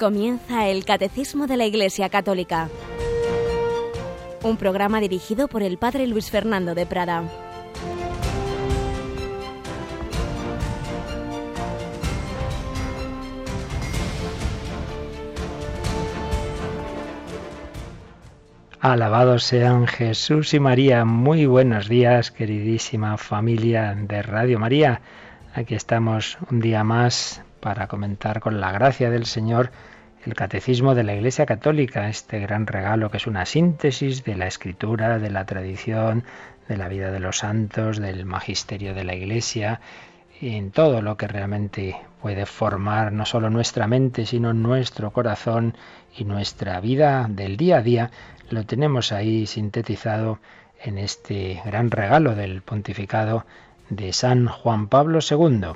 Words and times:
Comienza 0.00 0.66
el 0.66 0.86
Catecismo 0.86 1.46
de 1.46 1.58
la 1.58 1.66
Iglesia 1.66 2.08
Católica, 2.08 2.70
un 4.42 4.56
programa 4.56 4.98
dirigido 4.98 5.46
por 5.46 5.62
el 5.62 5.76
Padre 5.76 6.06
Luis 6.06 6.30
Fernando 6.30 6.74
de 6.74 6.86
Prada. 6.86 7.24
Alabados 18.80 19.44
sean 19.44 19.86
Jesús 19.86 20.54
y 20.54 20.60
María. 20.60 21.04
Muy 21.04 21.44
buenos 21.44 21.90
días, 21.90 22.30
queridísima 22.30 23.18
familia 23.18 23.94
de 23.94 24.22
Radio 24.22 24.58
María. 24.58 25.02
Aquí 25.52 25.74
estamos 25.74 26.38
un 26.50 26.60
día 26.60 26.84
más 26.84 27.44
para 27.60 27.86
comentar 27.86 28.40
con 28.40 28.60
la 28.60 28.72
gracia 28.72 29.10
del 29.10 29.26
Señor 29.26 29.70
el 30.24 30.34
Catecismo 30.34 30.94
de 30.94 31.04
la 31.04 31.14
Iglesia 31.14 31.46
Católica, 31.46 32.08
este 32.08 32.40
gran 32.40 32.66
regalo 32.66 33.10
que 33.10 33.16
es 33.16 33.26
una 33.26 33.46
síntesis 33.46 34.24
de 34.24 34.36
la 34.36 34.46
escritura, 34.46 35.18
de 35.18 35.30
la 35.30 35.46
tradición, 35.46 36.24
de 36.68 36.76
la 36.76 36.88
vida 36.88 37.10
de 37.10 37.20
los 37.20 37.38
santos, 37.38 37.98
del 37.98 38.26
magisterio 38.26 38.94
de 38.94 39.04
la 39.04 39.14
Iglesia, 39.14 39.80
y 40.40 40.56
en 40.56 40.70
todo 40.72 41.02
lo 41.02 41.16
que 41.16 41.26
realmente 41.26 41.96
puede 42.20 42.46
formar 42.46 43.12
no 43.12 43.24
solo 43.24 43.50
nuestra 43.50 43.86
mente, 43.86 44.26
sino 44.26 44.52
nuestro 44.52 45.10
corazón 45.10 45.74
y 46.16 46.24
nuestra 46.24 46.80
vida 46.80 47.26
del 47.28 47.56
día 47.56 47.78
a 47.78 47.82
día, 47.82 48.10
lo 48.50 48.64
tenemos 48.64 49.12
ahí 49.12 49.46
sintetizado 49.46 50.38
en 50.82 50.98
este 50.98 51.60
gran 51.64 51.90
regalo 51.90 52.34
del 52.34 52.62
pontificado 52.62 53.44
de 53.88 54.12
San 54.12 54.46
Juan 54.48 54.88
Pablo 54.88 55.20
II. 55.28 55.72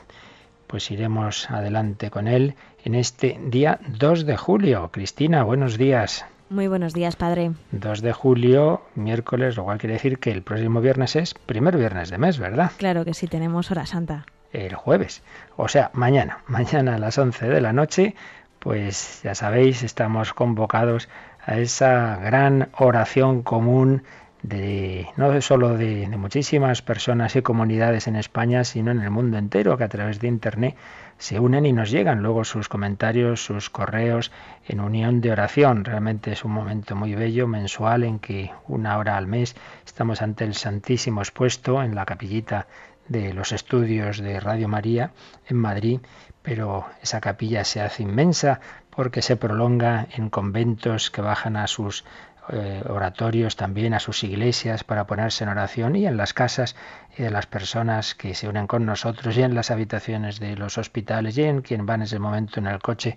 Pues 0.75 0.91
iremos 0.91 1.49
adelante 1.53 2.11
con 2.11 2.27
él 2.27 2.57
en 2.85 2.97
este 2.97 3.39
día 3.41 3.79
2 3.87 4.27
de 4.27 4.37
julio. 4.37 4.91
Cristina, 4.91 5.45
buenos 5.45 5.79
días. 5.79 6.27
Muy 6.51 6.67
buenos 6.67 6.95
días, 6.95 7.15
padre. 7.15 7.53
2 7.71 8.03
de 8.03 8.13
julio, 8.13 8.83
miércoles, 8.97 9.55
lo 9.55 9.63
cual 9.63 9.79
quiere 9.79 9.93
decir 9.93 10.19
que 10.19 10.33
el 10.33 10.43
próximo 10.43 10.81
viernes 10.81 11.15
es 11.15 11.35
primer 11.35 11.77
viernes 11.77 12.11
de 12.11 12.19
mes, 12.19 12.41
¿verdad? 12.41 12.73
Claro 12.77 13.05
que 13.05 13.15
sí, 13.15 13.29
tenemos 13.29 13.71
hora 13.71 13.87
santa. 13.87 14.27
El 14.53 14.75
jueves, 14.75 15.23
o 15.57 15.69
sea, 15.69 15.93
mañana, 15.93 16.39
mañana 16.49 16.97
a 16.97 16.99
las 16.99 17.19
11 17.19 17.47
de 17.47 17.61
la 17.61 17.73
noche, 17.73 18.17
pues 18.59 19.21
ya 19.23 19.37
sabéis, 19.37 19.85
estamos 19.85 20.35
convocados 20.35 21.09
a 21.47 21.57
esa 21.59 22.17
gran 22.17 22.71
oración 22.77 23.45
común 23.45 24.03
de 24.45 25.09
no 25.17 25.41
solo 25.41 25.71
de, 25.71 26.07
de, 26.07 26.17
muchísimas 26.19 26.83
personas 26.83 27.35
y 27.35 27.41
comunidades 27.41 28.07
en 28.09 28.17
España, 28.17 28.63
sino 28.65 28.91
en 28.91 29.01
el 29.01 29.11
mundo 29.11 29.39
entero, 29.39 29.79
que 29.79 29.85
a 29.85 29.89
través 29.89 30.21
de 30.21 30.29
Internet 30.29 30.77
se 31.17 31.41
unen 31.41 31.65
y 31.65 31.73
nos 31.73 31.91
llegan 31.91 32.23
luego 32.23 32.45
sus 32.45 32.69
comentarios, 32.69 33.43
sus 33.43 33.71
correos 33.71 34.31
en 34.69 34.81
unión 34.81 35.23
de 35.23 35.33
oración. 35.33 35.85
Realmente 35.85 36.33
es 36.33 36.45
un 36.45 36.53
momento 36.53 36.95
muy 36.95 37.15
bello, 37.15 37.49
mensual, 37.49 38.05
en 38.05 38.19
que 38.19 38.51
una 38.69 38.99
hora 38.99 39.17
al 39.17 39.27
mes 39.27 39.57
estamos 39.87 40.21
ante 40.21 40.45
el 40.45 40.55
Santísimo 40.55 41.23
expuesto 41.23 41.83
en 41.83 41.95
la 41.95 42.05
capillita 42.05 42.67
de 43.09 43.33
los 43.33 43.53
estudios 43.53 44.19
de 44.19 44.41
Radio 44.41 44.69
María 44.69 45.13
en 45.49 45.57
Madrid, 45.57 46.01
pero 46.43 46.85
esa 47.03 47.23
capilla 47.23 47.65
se 47.65 47.81
hace 47.81 48.03
inmensa 48.03 48.61
porque 48.91 49.23
se 49.23 49.37
prolonga 49.37 50.07
en 50.13 50.29
conventos 50.29 51.11
que 51.11 51.23
bajan 51.23 51.57
a 51.57 51.67
sus 51.67 52.05
eh, 52.51 52.83
oratorios 52.89 53.57
también 53.57 53.95
a 53.95 54.01
sus 54.01 54.23
iglesias 54.23 54.85
para 54.85 55.07
ponerse 55.07 55.45
en 55.45 55.51
oración 55.51 55.97
y 55.97 56.07
en 56.07 56.17
las 56.17 56.35
casas 56.35 56.77
de 57.17 57.31
las 57.31 57.47
personas 57.47 58.15
que 58.15 58.35
se 58.35 58.49
unen 58.49 58.67
con 58.67 58.85
nosotros 58.85 59.37
y 59.37 59.43
en 59.43 59.55
las 59.55 59.71
habitaciones 59.71 60.41
de 60.41 60.57
los 60.57 60.77
hospitales 60.77 61.39
y 61.39 61.45
en 61.45 61.63
quien 61.63 61.87
va 61.89 61.95
en 61.95 62.03
ese 62.03 62.19
momento 62.19 62.61
en 62.61 62.67
el 62.67 62.81
coche, 62.81 63.17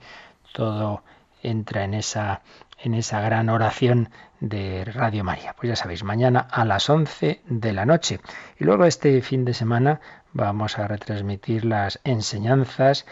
todo 0.53 1.03
entra 1.43 1.83
en 1.83 1.93
esa, 1.93 2.41
en 2.79 2.93
esa 2.93 3.21
gran 3.21 3.49
oración 3.49 4.09
de 4.39 4.85
Radio 4.85 5.23
María. 5.23 5.53
Pues 5.57 5.69
ya 5.69 5.75
sabéis, 5.75 6.03
mañana 6.03 6.39
a 6.39 6.65
las 6.65 6.89
11 6.89 7.41
de 7.45 7.73
la 7.73 7.85
noche. 7.85 8.19
Y 8.59 8.63
luego 8.63 8.85
este 8.85 9.21
fin 9.21 9.45
de 9.45 9.53
semana 9.53 9.99
vamos 10.33 10.77
a 10.77 10.87
retransmitir 10.87 11.65
las 11.65 11.99
enseñanzas 12.03 13.05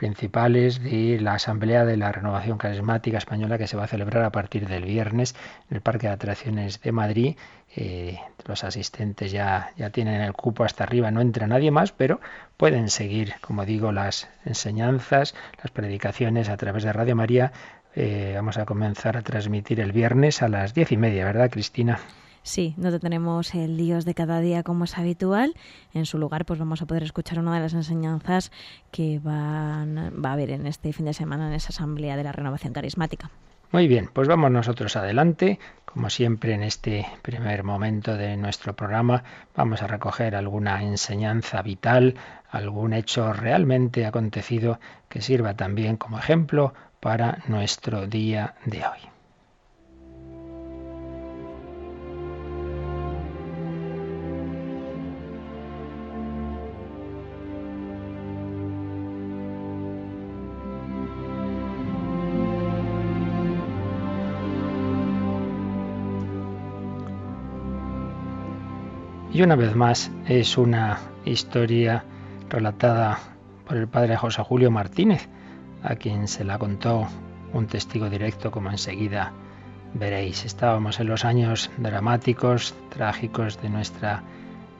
principales 0.00 0.82
de 0.82 1.20
la 1.20 1.34
Asamblea 1.34 1.84
de 1.84 1.98
la 1.98 2.10
Renovación 2.10 2.56
Carismática 2.56 3.18
Española 3.18 3.58
que 3.58 3.66
se 3.66 3.76
va 3.76 3.84
a 3.84 3.86
celebrar 3.86 4.24
a 4.24 4.32
partir 4.32 4.66
del 4.66 4.86
viernes 4.86 5.34
en 5.68 5.76
el 5.76 5.82
Parque 5.82 6.06
de 6.06 6.14
Atracciones 6.14 6.80
de 6.80 6.90
Madrid. 6.90 7.36
Eh, 7.76 8.16
los 8.46 8.64
asistentes 8.64 9.30
ya, 9.30 9.72
ya 9.76 9.90
tienen 9.90 10.22
el 10.22 10.32
cupo 10.32 10.64
hasta 10.64 10.84
arriba, 10.84 11.10
no 11.10 11.20
entra 11.20 11.46
nadie 11.46 11.70
más, 11.70 11.92
pero 11.92 12.18
pueden 12.56 12.88
seguir, 12.88 13.34
como 13.42 13.66
digo, 13.66 13.92
las 13.92 14.30
enseñanzas, 14.46 15.34
las 15.62 15.70
predicaciones 15.70 16.48
a 16.48 16.56
través 16.56 16.82
de 16.82 16.94
Radio 16.94 17.14
María. 17.14 17.52
Eh, 17.94 18.32
vamos 18.34 18.56
a 18.56 18.64
comenzar 18.64 19.18
a 19.18 19.22
transmitir 19.22 19.80
el 19.80 19.92
viernes 19.92 20.40
a 20.40 20.48
las 20.48 20.72
diez 20.72 20.92
y 20.92 20.96
media, 20.96 21.26
¿verdad, 21.26 21.50
Cristina? 21.50 22.00
Sí, 22.50 22.74
no 22.76 22.98
tenemos 22.98 23.54
el 23.54 23.76
Dios 23.76 24.04
de 24.04 24.12
cada 24.12 24.40
día 24.40 24.64
como 24.64 24.82
es 24.82 24.98
habitual. 24.98 25.54
En 25.94 26.04
su 26.04 26.18
lugar, 26.18 26.44
pues 26.44 26.58
vamos 26.58 26.82
a 26.82 26.86
poder 26.86 27.04
escuchar 27.04 27.38
una 27.38 27.54
de 27.54 27.60
las 27.60 27.74
enseñanzas 27.74 28.50
que 28.90 29.20
van, 29.20 30.20
va 30.20 30.30
a 30.30 30.32
haber 30.32 30.50
en 30.50 30.66
este 30.66 30.92
fin 30.92 31.06
de 31.06 31.14
semana 31.14 31.46
en 31.46 31.52
esa 31.52 31.68
asamblea 31.68 32.16
de 32.16 32.24
la 32.24 32.32
renovación 32.32 32.72
carismática. 32.72 33.30
Muy 33.70 33.86
bien, 33.86 34.10
pues 34.12 34.26
vamos 34.26 34.50
nosotros 34.50 34.96
adelante. 34.96 35.60
Como 35.84 36.10
siempre 36.10 36.54
en 36.54 36.64
este 36.64 37.06
primer 37.22 37.62
momento 37.62 38.16
de 38.16 38.36
nuestro 38.36 38.74
programa 38.74 39.22
vamos 39.54 39.80
a 39.82 39.86
recoger 39.86 40.34
alguna 40.34 40.82
enseñanza 40.82 41.62
vital, 41.62 42.16
algún 42.50 42.94
hecho 42.94 43.32
realmente 43.32 44.06
acontecido 44.06 44.80
que 45.08 45.22
sirva 45.22 45.54
también 45.54 45.96
como 45.96 46.18
ejemplo 46.18 46.74
para 46.98 47.44
nuestro 47.46 48.08
día 48.08 48.56
de 48.64 48.78
hoy. 48.78 49.09
Y 69.40 69.42
una 69.42 69.56
vez 69.56 69.74
más 69.74 70.10
es 70.28 70.58
una 70.58 70.98
historia 71.24 72.04
relatada 72.50 73.18
por 73.66 73.78
el 73.78 73.88
padre 73.88 74.14
José 74.14 74.42
Julio 74.42 74.70
Martínez, 74.70 75.30
a 75.82 75.94
quien 75.94 76.28
se 76.28 76.44
la 76.44 76.58
contó 76.58 77.08
un 77.54 77.66
testigo 77.66 78.10
directo, 78.10 78.50
como 78.50 78.70
enseguida 78.70 79.32
veréis. 79.94 80.44
Estábamos 80.44 81.00
en 81.00 81.06
los 81.06 81.24
años 81.24 81.70
dramáticos, 81.78 82.74
trágicos 82.90 83.62
de 83.62 83.70
nuestra 83.70 84.22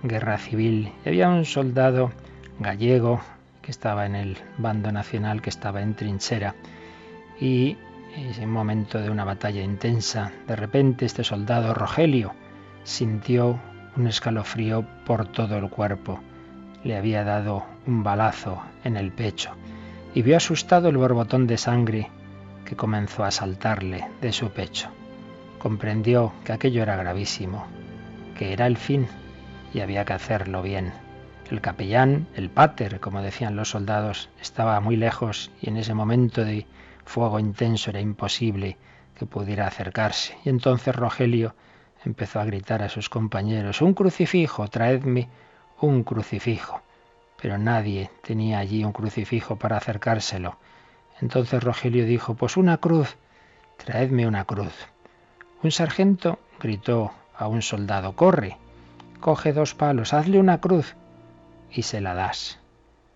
guerra 0.03 0.37
civil. 0.37 0.93
Y 1.07 1.09
había 1.09 1.31
un 1.31 1.47
soldado 1.47 2.11
gallego 2.59 3.23
que 3.63 3.71
estaba 3.71 4.05
en 4.05 4.15
el 4.15 4.37
bando 4.59 4.93
nacional, 4.93 5.41
que 5.41 5.49
estaba 5.49 5.81
en 5.81 5.95
trinchera. 5.95 6.55
Y 7.41 7.79
en 8.15 8.45
un 8.45 8.53
momento 8.53 9.01
de 9.01 9.09
una 9.09 9.25
batalla 9.25 9.63
intensa, 9.63 10.31
de 10.47 10.55
repente 10.55 11.07
este 11.07 11.25
soldado 11.25 11.73
Rogelio 11.73 12.35
sintió 12.85 13.59
un 13.97 14.07
escalofrío 14.07 14.85
por 15.05 15.27
todo 15.27 15.57
el 15.57 15.69
cuerpo. 15.69 16.21
Le 16.85 16.97
había 16.97 17.25
dado 17.25 17.65
un 17.87 18.03
balazo 18.03 18.63
en 18.85 18.97
el 18.97 19.13
pecho 19.13 19.53
y 20.15 20.23
vio 20.23 20.37
asustado 20.37 20.89
el 20.89 20.97
borbotón 20.97 21.47
de 21.47 21.59
sangre 21.59 22.09
que 22.65 22.77
comenzó 22.77 23.25
a 23.25 23.31
saltarle 23.31 24.07
de 24.21 24.33
su 24.33 24.51
pecho. 24.51 24.89
Comprendió 25.59 26.33
que 26.45 26.53
aquello 26.53 26.83
era 26.83 26.97
gravísimo, 26.97 27.67
que 28.37 28.53
era 28.53 28.67
el 28.67 28.77
fin 28.77 29.09
y 29.75 29.81
había 29.81 30.05
que 30.05 30.15
hacerlo 30.15 30.63
bien. 30.63 30.93
El 31.51 31.61
capellán, 31.61 32.29
el 32.37 32.49
pater, 32.49 33.01
como 33.01 33.23
decían 33.23 33.57
los 33.57 33.71
soldados, 33.71 34.29
estaba 34.41 34.81
muy 34.81 34.97
lejos 34.97 35.51
y 35.61 35.69
en 35.69 35.77
ese 35.77 35.95
momento 35.95 36.45
de 36.45 36.67
fuego 37.05 37.41
intenso 37.41 37.91
era 37.91 38.01
imposible 38.01 38.77
que 39.17 39.27
pudiera 39.27 39.67
acercarse. 39.67 40.37
Y 40.45 40.49
entonces 40.49 40.95
Rogelio 40.95 41.55
empezó 42.05 42.41
a 42.41 42.45
gritar 42.45 42.83
a 42.83 42.89
sus 42.89 43.09
compañeros, 43.09 43.83
un 43.83 43.95
crucifijo, 43.95 44.69
traedme 44.69 45.29
un 45.81 46.03
crucifijo. 46.03 46.83
Pero 47.41 47.59
nadie 47.59 48.11
tenía 48.23 48.59
allí 48.59 48.85
un 48.85 48.93
crucifijo 48.93 49.57
para 49.57 49.77
acercárselo. 49.77 50.59
Entonces 51.21 51.63
Rogelio 51.63 52.05
dijo, 52.05 52.35
pues 52.35 52.57
una 52.57 52.79
cruz, 52.79 53.17
traedme 53.77 54.27
una 54.27 54.45
cruz. 54.45 54.75
Un 55.63 55.71
sargento 55.71 56.39
gritó 56.59 57.13
a 57.37 57.47
un 57.47 57.63
soldado, 57.63 58.15
corre, 58.15 58.57
coge 59.21 59.53
dos 59.53 59.75
palos, 59.75 60.15
hazle 60.15 60.39
una 60.39 60.61
cruz 60.61 60.97
y 61.71 61.83
se 61.83 62.01
la 62.01 62.15
das. 62.15 62.59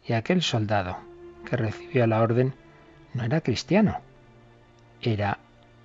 Y 0.06 0.12
aquel 0.12 0.42
soldado 0.42 0.98
que 1.44 1.56
recibió 1.56 2.06
la 2.06 2.20
orden 2.20 2.54
no 3.14 3.24
era 3.24 3.40
cristiano, 3.40 4.00
era 5.00 5.38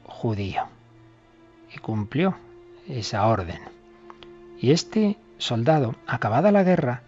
judío. 0.04 0.68
Y 1.74 1.78
cumplió 1.78 2.36
esa 2.90 3.28
orden. 3.28 3.60
Y 4.60 4.72
este 4.72 5.18
soldado, 5.38 5.96
acabada 6.08 6.52
la 6.52 6.64
guerra, 6.64 7.04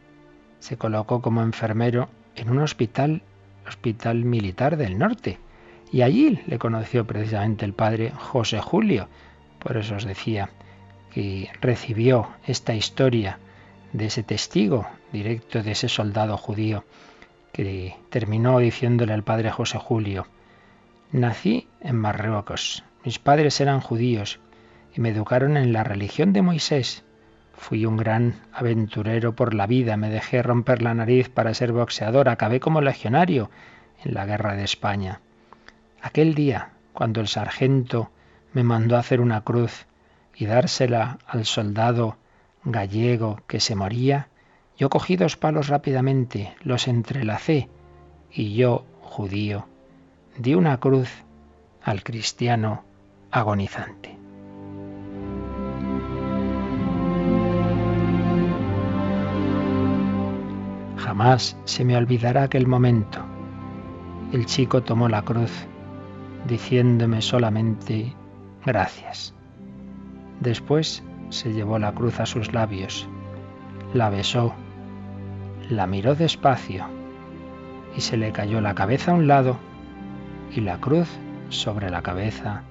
se 0.60 0.78
colocó 0.78 1.22
como 1.22 1.42
enfermero 1.42 2.10
en 2.36 2.50
un 2.50 2.60
hospital, 2.60 3.24
hospital 3.68 4.24
militar 4.24 4.78
del 4.78 4.98
norte. 4.98 5.39
Y 5.92 6.04
allí 6.04 6.39
le 6.48 6.60
conoció 6.60 7.06
precisamente 7.06 7.66
el 7.66 7.74
padre 7.74 8.12
José 8.12 8.62
Julio. 8.62 9.10
Por 9.60 9.78
eso 9.78 9.95
os 9.95 10.06
decía 10.06 10.50
que 11.13 11.50
recibió 11.60 12.30
esta 12.45 12.74
historia 12.74 13.39
de 13.92 14.06
ese 14.06 14.24
testigo 14.24 14.88
directo 15.12 15.62
de 15.62 15.72
ese 15.72 15.89
soldado 15.89 16.38
judío 16.38 16.86
que 17.51 17.98
terminó 18.10 18.60
diciéndole 18.60 19.13
al 19.13 19.24
padre 19.24 19.51
José 19.51 19.78
Julio, 19.78 20.28
nací 21.12 21.68
en 21.81 21.98
Marruecos, 21.98 22.86
mis 23.04 23.19
padres 23.19 23.60
eran 23.60 23.81
judíos 23.81 24.39
y 24.93 25.01
me 25.01 25.09
educaron 25.09 25.57
en 25.57 25.73
la 25.73 25.83
religión 25.83 26.33
de 26.33 26.41
Moisés. 26.41 27.03
Fui 27.53 27.85
un 27.85 27.97
gran 27.97 28.41
aventurero 28.53 29.35
por 29.35 29.53
la 29.53 29.67
vida, 29.67 29.97
me 29.97 30.09
dejé 30.09 30.41
romper 30.41 30.81
la 30.81 30.93
nariz 30.93 31.29
para 31.29 31.53
ser 31.53 31.71
boxeador, 31.71 32.29
acabé 32.29 32.59
como 32.59 32.81
legionario 32.81 33.49
en 34.03 34.13
la 34.13 34.25
guerra 34.25 34.55
de 34.55 34.63
España. 34.63 35.21
Aquel 36.01 36.33
día, 36.33 36.71
cuando 36.93 37.21
el 37.21 37.27
sargento 37.27 38.11
me 38.53 38.63
mandó 38.63 38.97
hacer 38.97 39.21
una 39.21 39.41
cruz 39.41 39.85
y 40.35 40.45
dársela 40.45 41.19
al 41.27 41.45
soldado 41.45 42.17
gallego 42.63 43.39
que 43.47 43.59
se 43.59 43.75
moría, 43.75 44.27
yo 44.77 44.89
cogí 44.89 45.15
dos 45.15 45.37
palos 45.37 45.67
rápidamente, 45.67 46.55
los 46.61 46.87
entrelacé 46.87 47.69
y 48.31 48.55
yo, 48.55 48.85
judío, 49.01 49.67
di 50.37 50.55
una 50.55 50.79
cruz 50.79 51.09
al 51.83 52.03
cristiano 52.03 52.83
agonizante. 53.29 54.20
Jamás 61.21 61.56
se 61.65 61.85
me 61.85 61.95
olvidará 61.95 62.41
aquel 62.41 62.65
momento. 62.65 63.19
El 64.31 64.47
chico 64.47 64.81
tomó 64.81 65.07
la 65.07 65.21
cruz, 65.21 65.51
diciéndome 66.47 67.21
solamente 67.21 68.15
gracias. 68.65 69.35
Después 70.39 71.03
se 71.29 71.53
llevó 71.53 71.77
la 71.77 71.91
cruz 71.91 72.19
a 72.19 72.25
sus 72.25 72.53
labios, 72.53 73.07
la 73.94 74.09
besó, 74.09 74.56
la 75.69 75.85
miró 75.85 76.15
despacio 76.15 76.85
y 77.95 78.01
se 78.01 78.18
le 78.18 78.31
cayó 78.31 78.59
la 78.59 78.73
cabeza 78.73 79.12
a 79.12 79.13
un 79.13 79.27
lado 79.27 79.59
y 80.51 80.62
la 80.62 80.79
cruz 80.79 81.07
sobre 81.50 81.91
la 81.91 82.01
cabeza 82.01 82.63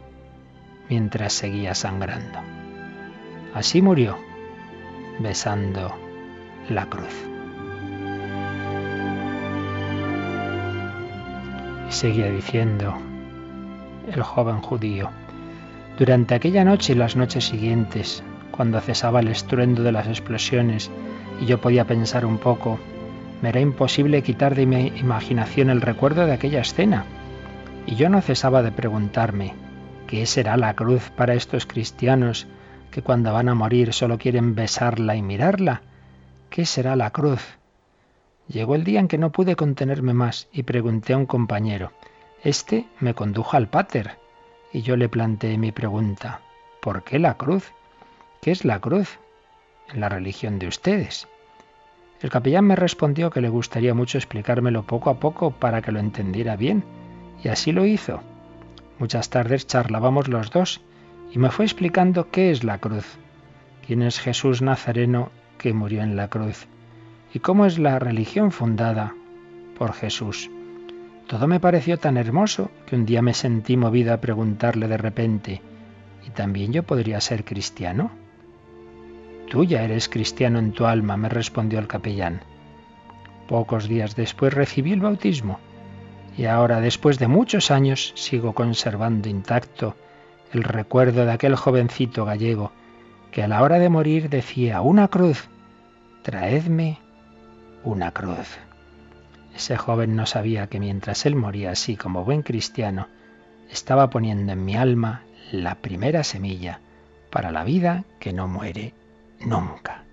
mientras 0.89 1.35
seguía 1.35 1.77
sangrando. 1.77 2.41
Así 3.55 3.81
murió, 3.81 4.19
besando 5.21 5.95
la 6.69 6.87
cruz. 6.87 7.30
Seguía 11.91 12.31
diciendo 12.31 12.97
el 14.13 14.23
joven 14.23 14.61
judío, 14.61 15.11
durante 15.99 16.35
aquella 16.35 16.65
noche 16.65 16.95
y 16.95 16.97
las 16.97 17.15
noches 17.15 17.45
siguientes, 17.45 18.23
cuando 18.51 18.81
cesaba 18.81 19.21
el 19.21 19.29
estruendo 19.29 19.83
de 19.83 19.93
las 19.93 20.07
explosiones 20.07 20.91
y 21.41 21.47
yo 21.47 21.61
podía 21.61 21.85
pensar 21.87 22.25
un 22.25 22.39
poco, 22.39 22.79
me 23.43 23.51
era 23.51 23.61
imposible 23.61 24.23
quitar 24.23 24.55
de 24.55 24.67
mi 24.67 24.87
imaginación 24.99 25.71
el 25.71 25.81
recuerdo 25.81 26.27
de 26.27 26.33
aquella 26.33 26.61
escena. 26.61 27.05
Y 27.87 27.97
yo 27.97 28.09
no 28.09 28.21
cesaba 28.21 28.63
de 28.63 28.73
preguntarme, 28.73 29.55
¿qué 30.07 30.27
será 30.27 30.57
la 30.57 30.75
cruz 30.75 31.11
para 31.17 31.35
estos 31.35 31.67
cristianos 31.67 32.47
que 32.91 33.03
cuando 33.03 33.33
van 33.33 33.49
a 33.49 33.55
morir 33.55 33.93
solo 33.93 34.19
quieren 34.19 34.55
besarla 34.55 35.17
y 35.17 35.23
mirarla? 35.23 35.83
¿Qué 36.51 36.67
será 36.67 36.97
la 36.97 37.11
cruz? 37.11 37.60
Llegó 38.51 38.75
el 38.75 38.83
día 38.83 38.99
en 38.99 39.07
que 39.07 39.17
no 39.17 39.31
pude 39.31 39.55
contenerme 39.55 40.13
más 40.13 40.49
y 40.53 40.65
pregunté 40.65 41.13
a 41.13 41.19
un 41.19 41.27
compañero. 41.27 41.93
Este 42.43 42.85
me 42.99 43.15
condujo 43.15 43.57
al 43.57 43.69
pater 43.69 44.19
y 44.73 44.83
yo 44.83 44.97
le 44.97 45.09
planteé 45.09 45.57
mi 45.57 45.71
pregunta. 45.71 46.41
¿Por 46.83 47.05
qué 47.05 47.21
la 47.21 47.35
cruz? 47.35 47.73
¿Qué 48.43 48.51
es 48.51 48.65
la 48.65 48.81
cruz 48.81 49.21
en 49.93 50.01
la 50.01 50.09
religión 50.09 50.59
de 50.59 50.67
ustedes? 50.67 51.29
El 52.21 52.31
capellán 52.31 52.65
me 52.65 52.75
respondió 52.75 53.31
que 53.31 53.41
le 53.41 53.49
gustaría 53.49 53.95
mucho 53.95 54.19
explicármelo 54.19 54.83
poco 54.83 55.11
a 55.11 55.21
poco 55.21 55.53
para 55.53 55.81
que 55.81 55.93
lo 55.93 56.01
entendiera 56.01 56.57
bien, 56.57 56.83
y 57.45 57.49
así 57.49 57.71
lo 57.71 57.87
hizo. 57.87 58.21
Muchas 58.99 59.31
tardes 59.31 59.69
charlábamos 59.69 60.27
los 60.27 60.51
dos, 60.51 60.81
y 61.31 61.39
me 61.39 61.51
fue 61.51 61.67
explicando 61.67 62.31
qué 62.31 62.51
es 62.51 62.65
la 62.65 62.79
cruz, 62.79 63.17
quién 63.87 64.03
es 64.03 64.19
Jesús 64.19 64.61
Nazareno 64.61 65.31
que 65.57 65.73
murió 65.73 66.03
en 66.03 66.17
la 66.17 66.29
cruz, 66.29 66.67
y 67.33 67.39
cómo 67.41 67.67
es 67.67 67.79
la 67.79 67.99
religión 67.99 68.53
fundada 68.53 69.15
por 69.79 69.93
Jesús. 69.93 70.51
Todo 71.27 71.47
me 71.47 71.61
pareció 71.61 71.97
tan 71.97 72.17
hermoso 72.17 72.71
que 72.87 72.97
un 72.97 73.07
día 73.07 73.23
me 73.23 73.35
sentí 73.35 73.77
movido 73.77 74.13
a 74.13 74.21
preguntarle 74.21 74.89
de 74.89 74.97
repente, 74.97 75.63
¿y 76.27 76.31
también 76.31 76.73
yo 76.73 76.83
podría 76.83 77.21
ser 77.21 77.45
cristiano? 77.45 78.11
Tú 79.49 79.65
ya 79.65 79.83
eres 79.83 80.09
cristiano 80.09 80.59
en 80.59 80.73
tu 80.73 80.87
alma, 80.87 81.17
me 81.17 81.29
respondió 81.29 81.79
el 81.79 81.87
capellán. 81.87 82.41
Pocos 83.49 83.89
días 83.89 84.17
después 84.17 84.55
recibí 84.55 84.93
el 84.93 85.01
bautismo 85.01 85.59
y 86.37 86.47
ahora, 86.47 86.81
después 86.81 87.19
de 87.19 87.29
muchos 87.29 87.71
años, 87.71 88.13
sigo 88.17 88.55
conservando 88.55 89.29
intacto 89.29 89.97
el 90.53 90.63
recuerdo 90.63 91.25
de 91.25 91.33
aquel 91.33 91.55
jovencito 91.57 92.25
gallego 92.25 92.73
que 93.31 93.43
a 93.43 93.49
la 93.49 93.63
hora 93.63 93.79
de 93.79 93.89
morir 93.89 94.29
decía, 94.29 94.81
una 94.81 95.09
cruz, 95.09 95.49
traedme 96.23 96.99
una 97.85 98.13
cruz. 98.13 98.59
Ese 99.55 99.77
joven 99.77 100.17
no 100.17 100.27
sabía 100.27 100.69
que 100.69 100.81
mientras 100.81 101.27
él 101.27 101.35
moría 101.35 101.73
así 101.73 101.97
como 101.97 102.25
buen 102.25 102.43
cristiano, 102.43 103.09
estaba 103.71 104.11
poniendo 104.11 104.53
en 104.53 104.65
mi 104.65 104.77
alma 104.77 105.23
la 105.53 105.77
primera 105.77 106.25
semilla 106.25 106.81
para 107.31 107.51
la 107.51 107.65
vida 107.65 108.05
que 108.19 108.33
no 108.33 108.49
muere 108.49 108.95
nunca. 109.41 110.05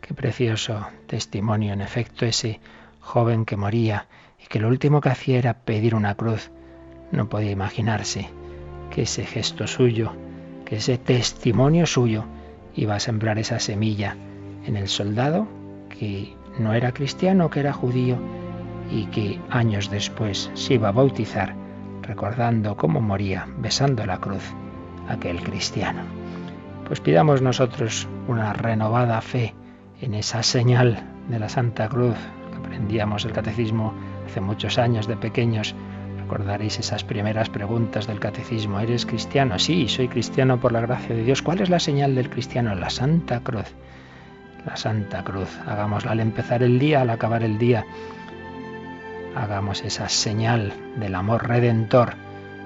Qué 0.00 0.14
precioso 0.14 0.86
testimonio, 1.06 1.72
en 1.72 1.80
efecto, 1.80 2.26
ese 2.26 2.60
joven 3.00 3.44
que 3.44 3.56
moría 3.56 4.06
y 4.42 4.46
que 4.46 4.58
lo 4.58 4.68
último 4.68 5.00
que 5.00 5.10
hacía 5.10 5.38
era 5.38 5.54
pedir 5.54 5.94
una 5.94 6.14
cruz. 6.14 6.50
No 7.12 7.28
podía 7.28 7.50
imaginarse 7.50 8.28
que 8.90 9.02
ese 9.02 9.24
gesto 9.24 9.66
suyo, 9.66 10.12
que 10.64 10.76
ese 10.76 10.98
testimonio 10.98 11.86
suyo 11.86 12.24
iba 12.74 12.94
a 12.94 13.00
sembrar 13.00 13.38
esa 13.38 13.60
semilla 13.60 14.16
en 14.64 14.76
el 14.76 14.88
soldado 14.88 15.46
que 15.88 16.34
no 16.58 16.74
era 16.74 16.92
cristiano, 16.92 17.50
que 17.50 17.60
era 17.60 17.72
judío 17.72 18.16
y 18.90 19.06
que 19.06 19.40
años 19.50 19.90
después 19.90 20.50
se 20.54 20.74
iba 20.74 20.88
a 20.88 20.92
bautizar 20.92 21.54
recordando 22.02 22.76
cómo 22.76 23.00
moría 23.00 23.46
besando 23.58 24.04
la 24.04 24.18
cruz 24.18 24.42
aquel 25.08 25.42
cristiano. 25.42 26.02
Pues 26.86 27.00
pidamos 27.00 27.42
nosotros 27.42 28.08
una 28.28 28.52
renovada 28.52 29.20
fe 29.20 29.54
en 30.00 30.14
esa 30.14 30.42
señal 30.42 31.04
de 31.28 31.38
la 31.38 31.48
Santa 31.48 31.88
Cruz 31.88 32.16
que 32.50 32.58
aprendíamos 32.58 33.24
el 33.24 33.32
catecismo 33.32 33.94
hace 34.26 34.40
muchos 34.40 34.78
años 34.78 35.06
de 35.06 35.16
pequeños. 35.16 35.74
Recordaréis 36.18 36.78
esas 36.78 37.04
primeras 37.04 37.48
preguntas 37.50 38.06
del 38.06 38.20
catecismo. 38.20 38.80
¿Eres 38.80 39.06
cristiano? 39.06 39.58
Sí, 39.58 39.88
soy 39.88 40.08
cristiano 40.08 40.58
por 40.58 40.72
la 40.72 40.80
gracia 40.80 41.14
de 41.14 41.24
Dios. 41.24 41.42
¿Cuál 41.42 41.60
es 41.60 41.70
la 41.70 41.78
señal 41.78 42.14
del 42.14 42.30
cristiano? 42.30 42.74
La 42.74 42.90
Santa 42.90 43.40
Cruz. 43.40 43.74
La 44.66 44.76
Santa 44.76 45.22
Cruz. 45.24 45.58
Hagámosla 45.66 46.12
al 46.12 46.20
empezar 46.20 46.62
el 46.62 46.78
día, 46.78 47.02
al 47.02 47.10
acabar 47.10 47.42
el 47.42 47.58
día. 47.58 47.84
Hagamos 49.34 49.82
esa 49.82 50.08
señal 50.08 50.72
del 50.96 51.14
amor 51.14 51.48
redentor. 51.48 52.14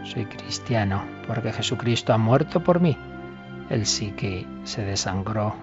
Soy 0.05 0.27
cristiano 0.27 1.05
porque 1.27 1.53
Jesucristo 1.53 2.13
ha 2.13 2.19
muerto 2.19 2.63
por 2.63 2.81
mí 2.81 2.97
él 3.71 3.87
sí 3.87 4.13
que 4.13 4.47
se 4.65 4.85
desangró 4.85 5.55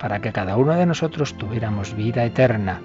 para 0.00 0.20
que 0.20 0.32
cada 0.32 0.56
uno 0.56 0.74
de 0.74 0.86
nosotros 0.86 1.34
tuviéramos 1.34 1.94
vida 1.94 2.24
eterna, 2.24 2.80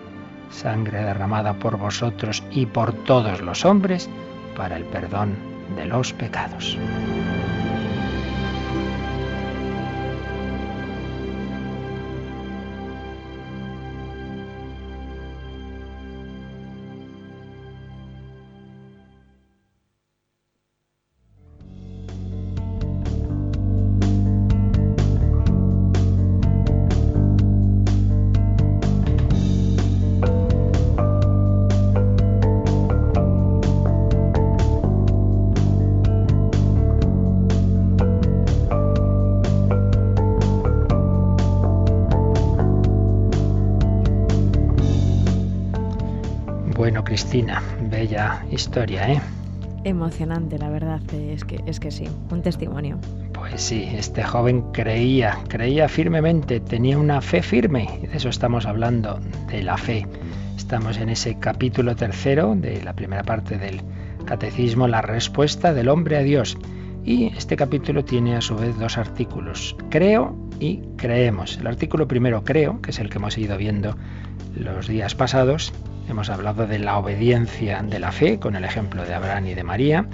sangre 0.50 1.04
derramada 1.04 1.54
por 1.54 1.78
vosotros 1.78 2.44
y 2.52 2.68
por 2.68 2.94
todos 2.94 3.42
los 3.42 3.66
hombres 3.66 4.10
para 4.56 4.78
el 4.78 4.86
perdón 4.86 5.36
de 5.76 5.86
los 5.86 6.14
pecados. 6.14 6.78
Historia, 48.62 49.12
¿eh? 49.12 49.22
Emocionante, 49.84 50.60
la 50.60 50.70
verdad, 50.70 51.02
es 51.14 51.44
que, 51.44 51.60
es 51.66 51.80
que 51.80 51.90
sí, 51.90 52.08
un 52.30 52.44
testimonio. 52.44 53.00
Pues 53.34 53.60
sí, 53.60 53.88
este 53.92 54.24
joven 54.24 54.62
creía, 54.72 55.40
creía 55.48 55.90
firmemente, 55.90 56.60
tenía 56.60 57.00
una 57.00 57.22
fe 57.22 57.42
firme, 57.42 57.88
y 58.04 58.08
de 58.08 58.18
eso 58.18 58.30
estamos 58.30 58.68
hablando, 58.68 59.20
de 59.48 59.64
la 59.64 59.78
fe. 59.78 60.06
Estamos 60.56 60.98
en 60.98 61.10
ese 61.10 61.40
capítulo 61.40 61.96
tercero 61.96 62.54
de 62.56 62.84
la 62.84 62.94
primera 62.94 63.24
parte 63.24 63.58
del 63.58 63.82
Catecismo, 64.26 64.88
la 64.88 65.02
respuesta 65.02 65.74
del 65.74 65.90
hombre 65.90 66.18
a 66.18 66.22
Dios. 66.22 66.58
Y 67.04 67.36
este 67.36 67.56
capítulo 67.56 68.06
tiene 68.06 68.36
a 68.36 68.42
su 68.42 68.56
vez 68.56 68.78
dos 68.78 69.00
artículos, 69.00 69.76
creo 69.90 70.38
y 70.60 70.82
creemos. 70.98 71.58
El 71.58 71.66
artículo 71.66 72.08
primero, 72.08 72.44
creo, 72.44 72.80
que 72.82 72.92
es 72.92 73.00
el 73.00 73.10
que 73.10 73.18
hemos 73.18 73.36
ido 73.40 73.58
viendo 73.58 73.98
los 74.56 74.88
días 74.88 75.16
pasados, 75.16 75.74
hemos 76.10 76.30
hablado 76.30 76.68
de 76.68 76.80
la 76.80 76.98
obediencia 76.98 77.82
de 77.82 78.00
la 78.00 78.12
fe 78.12 78.40
con 78.40 78.56
el 78.56 78.64
ejemplo 78.64 79.06
de 79.06 79.14
Abraham 79.14 79.48
y 79.48 79.54
de 79.54 79.64
María. 79.64 80.06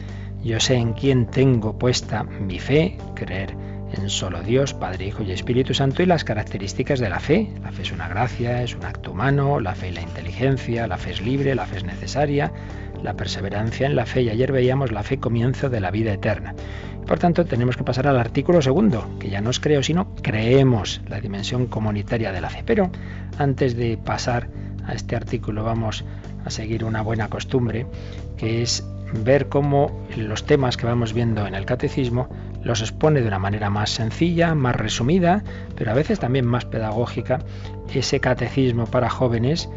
Yo 0.43 0.59
sé 0.59 0.75
en 0.75 0.93
quién 0.93 1.27
tengo 1.27 1.77
puesta 1.77 2.23
mi 2.23 2.59
fe, 2.59 2.97
creer 3.15 3.55
en 3.93 4.09
solo 4.09 4.41
Dios, 4.41 4.73
Padre, 4.73 5.07
Hijo 5.07 5.23
y 5.23 5.31
Espíritu 5.31 5.73
Santo 5.73 6.03
y 6.03 6.05
las 6.05 6.23
características 6.23 6.99
de 6.99 7.09
la 7.09 7.19
fe. 7.19 7.49
La 7.63 7.71
fe 7.71 7.83
es 7.83 7.91
una 7.91 8.07
gracia, 8.07 8.61
es 8.61 8.75
un 8.75 8.85
acto 8.85 9.11
humano, 9.11 9.59
la 9.59 9.75
fe 9.75 9.89
y 9.89 9.91
la 9.93 10.01
inteligencia, 10.01 10.87
la 10.87 10.97
fe 10.97 11.11
es 11.11 11.21
libre, 11.21 11.55
la 11.55 11.65
fe 11.65 11.77
es 11.77 11.83
necesaria, 11.83 12.51
la 13.01 13.15
perseverancia 13.15 13.87
en 13.87 13.95
la 13.95 14.05
fe 14.05 14.23
y 14.23 14.29
ayer 14.29 14.51
veíamos 14.51 14.91
la 14.91 15.03
fe 15.03 15.19
comienzo 15.19 15.69
de 15.69 15.79
la 15.79 15.91
vida 15.91 16.13
eterna. 16.13 16.53
Por 17.05 17.19
tanto, 17.19 17.45
tenemos 17.45 17.77
que 17.77 17.85
pasar 17.85 18.05
al 18.07 18.19
artículo 18.19 18.61
segundo, 18.61 19.07
que 19.19 19.29
ya 19.29 19.39
no 19.39 19.49
es 19.49 19.61
creo, 19.61 19.81
sino 19.81 20.13
creemos, 20.15 21.01
la 21.07 21.21
dimensión 21.21 21.67
comunitaria 21.67 22.33
de 22.33 22.41
la 22.41 22.49
fe. 22.49 22.63
Pero 22.65 22.91
antes 23.37 23.77
de 23.77 23.97
pasar 23.97 24.49
a 24.87 24.93
este 24.93 25.15
artículo 25.15 25.63
vamos 25.63 26.03
a 26.45 26.49
seguir 26.49 26.83
una 26.83 27.01
buena 27.01 27.29
costumbre, 27.29 27.85
que 28.37 28.61
es 28.61 28.83
ver 29.23 29.47
cómo 29.47 30.05
los 30.17 30.45
temas 30.45 30.77
que 30.77 30.85
vamos 30.85 31.13
viendo 31.13 31.45
en 31.45 31.55
el 31.55 31.65
catecismo 31.65 32.29
los 32.63 32.81
expone 32.81 33.21
de 33.21 33.27
una 33.27 33.39
manera 33.39 33.69
más 33.69 33.91
sencilla, 33.91 34.53
más 34.55 34.75
resumida, 34.75 35.43
pero 35.75 35.91
a 35.91 35.93
veces 35.93 36.19
también 36.19 36.45
más 36.45 36.65
pedagógica, 36.65 37.39
ese 37.93 38.19
catecismo 38.19 38.85
para 38.85 39.09
jóvenes 39.09 39.69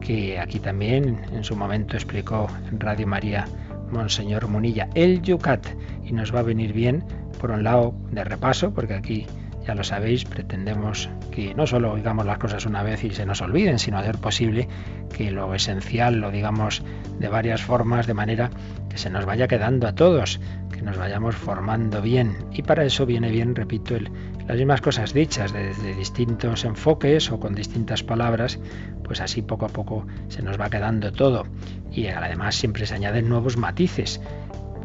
que 0.00 0.38
aquí 0.38 0.58
también 0.58 1.20
en 1.32 1.44
su 1.44 1.54
momento 1.54 1.96
explicó 1.96 2.48
en 2.70 2.80
Radio 2.80 3.06
María 3.06 3.46
Monseñor 3.92 4.48
Munilla, 4.48 4.88
el 4.94 5.22
Yucat, 5.22 5.66
y 6.04 6.12
nos 6.12 6.34
va 6.34 6.40
a 6.40 6.44
venir 6.44 6.72
bien, 6.72 7.04
por 7.40 7.50
un 7.50 7.62
lado, 7.62 7.94
de 8.10 8.24
repaso, 8.24 8.72
porque 8.72 8.94
aquí 8.94 9.26
ya 9.66 9.74
lo 9.74 9.84
sabéis, 9.84 10.24
pretendemos 10.24 11.08
que 11.30 11.54
no 11.54 11.66
solo 11.66 11.92
oigamos 11.92 12.26
las 12.26 12.38
cosas 12.38 12.66
una 12.66 12.82
vez 12.82 13.04
y 13.04 13.10
se 13.10 13.26
nos 13.26 13.40
olviden, 13.40 13.78
sino 13.78 13.98
hacer 13.98 14.18
posible 14.18 14.68
que 15.16 15.30
lo 15.30 15.54
esencial 15.54 16.20
lo 16.20 16.30
digamos 16.30 16.82
de 17.18 17.28
varias 17.28 17.62
formas, 17.62 18.06
de 18.06 18.14
manera 18.14 18.50
que 18.88 18.98
se 18.98 19.10
nos 19.10 19.24
vaya 19.24 19.48
quedando 19.48 19.86
a 19.86 19.94
todos, 19.94 20.40
que 20.72 20.82
nos 20.82 20.98
vayamos 20.98 21.36
formando 21.36 22.02
bien. 22.02 22.36
Y 22.52 22.62
para 22.62 22.84
eso 22.84 23.06
viene 23.06 23.30
bien, 23.30 23.54
repito, 23.54 23.94
las 24.46 24.56
mismas 24.56 24.80
cosas 24.80 25.14
dichas 25.14 25.52
desde 25.52 25.94
distintos 25.94 26.64
enfoques 26.64 27.30
o 27.30 27.38
con 27.38 27.54
distintas 27.54 28.02
palabras, 28.02 28.58
pues 29.04 29.20
así 29.20 29.42
poco 29.42 29.66
a 29.66 29.68
poco 29.68 30.06
se 30.28 30.42
nos 30.42 30.60
va 30.60 30.70
quedando 30.70 31.12
todo. 31.12 31.44
Y 31.92 32.08
además 32.08 32.56
siempre 32.56 32.86
se 32.86 32.94
añaden 32.94 33.28
nuevos 33.28 33.56
matices 33.56 34.20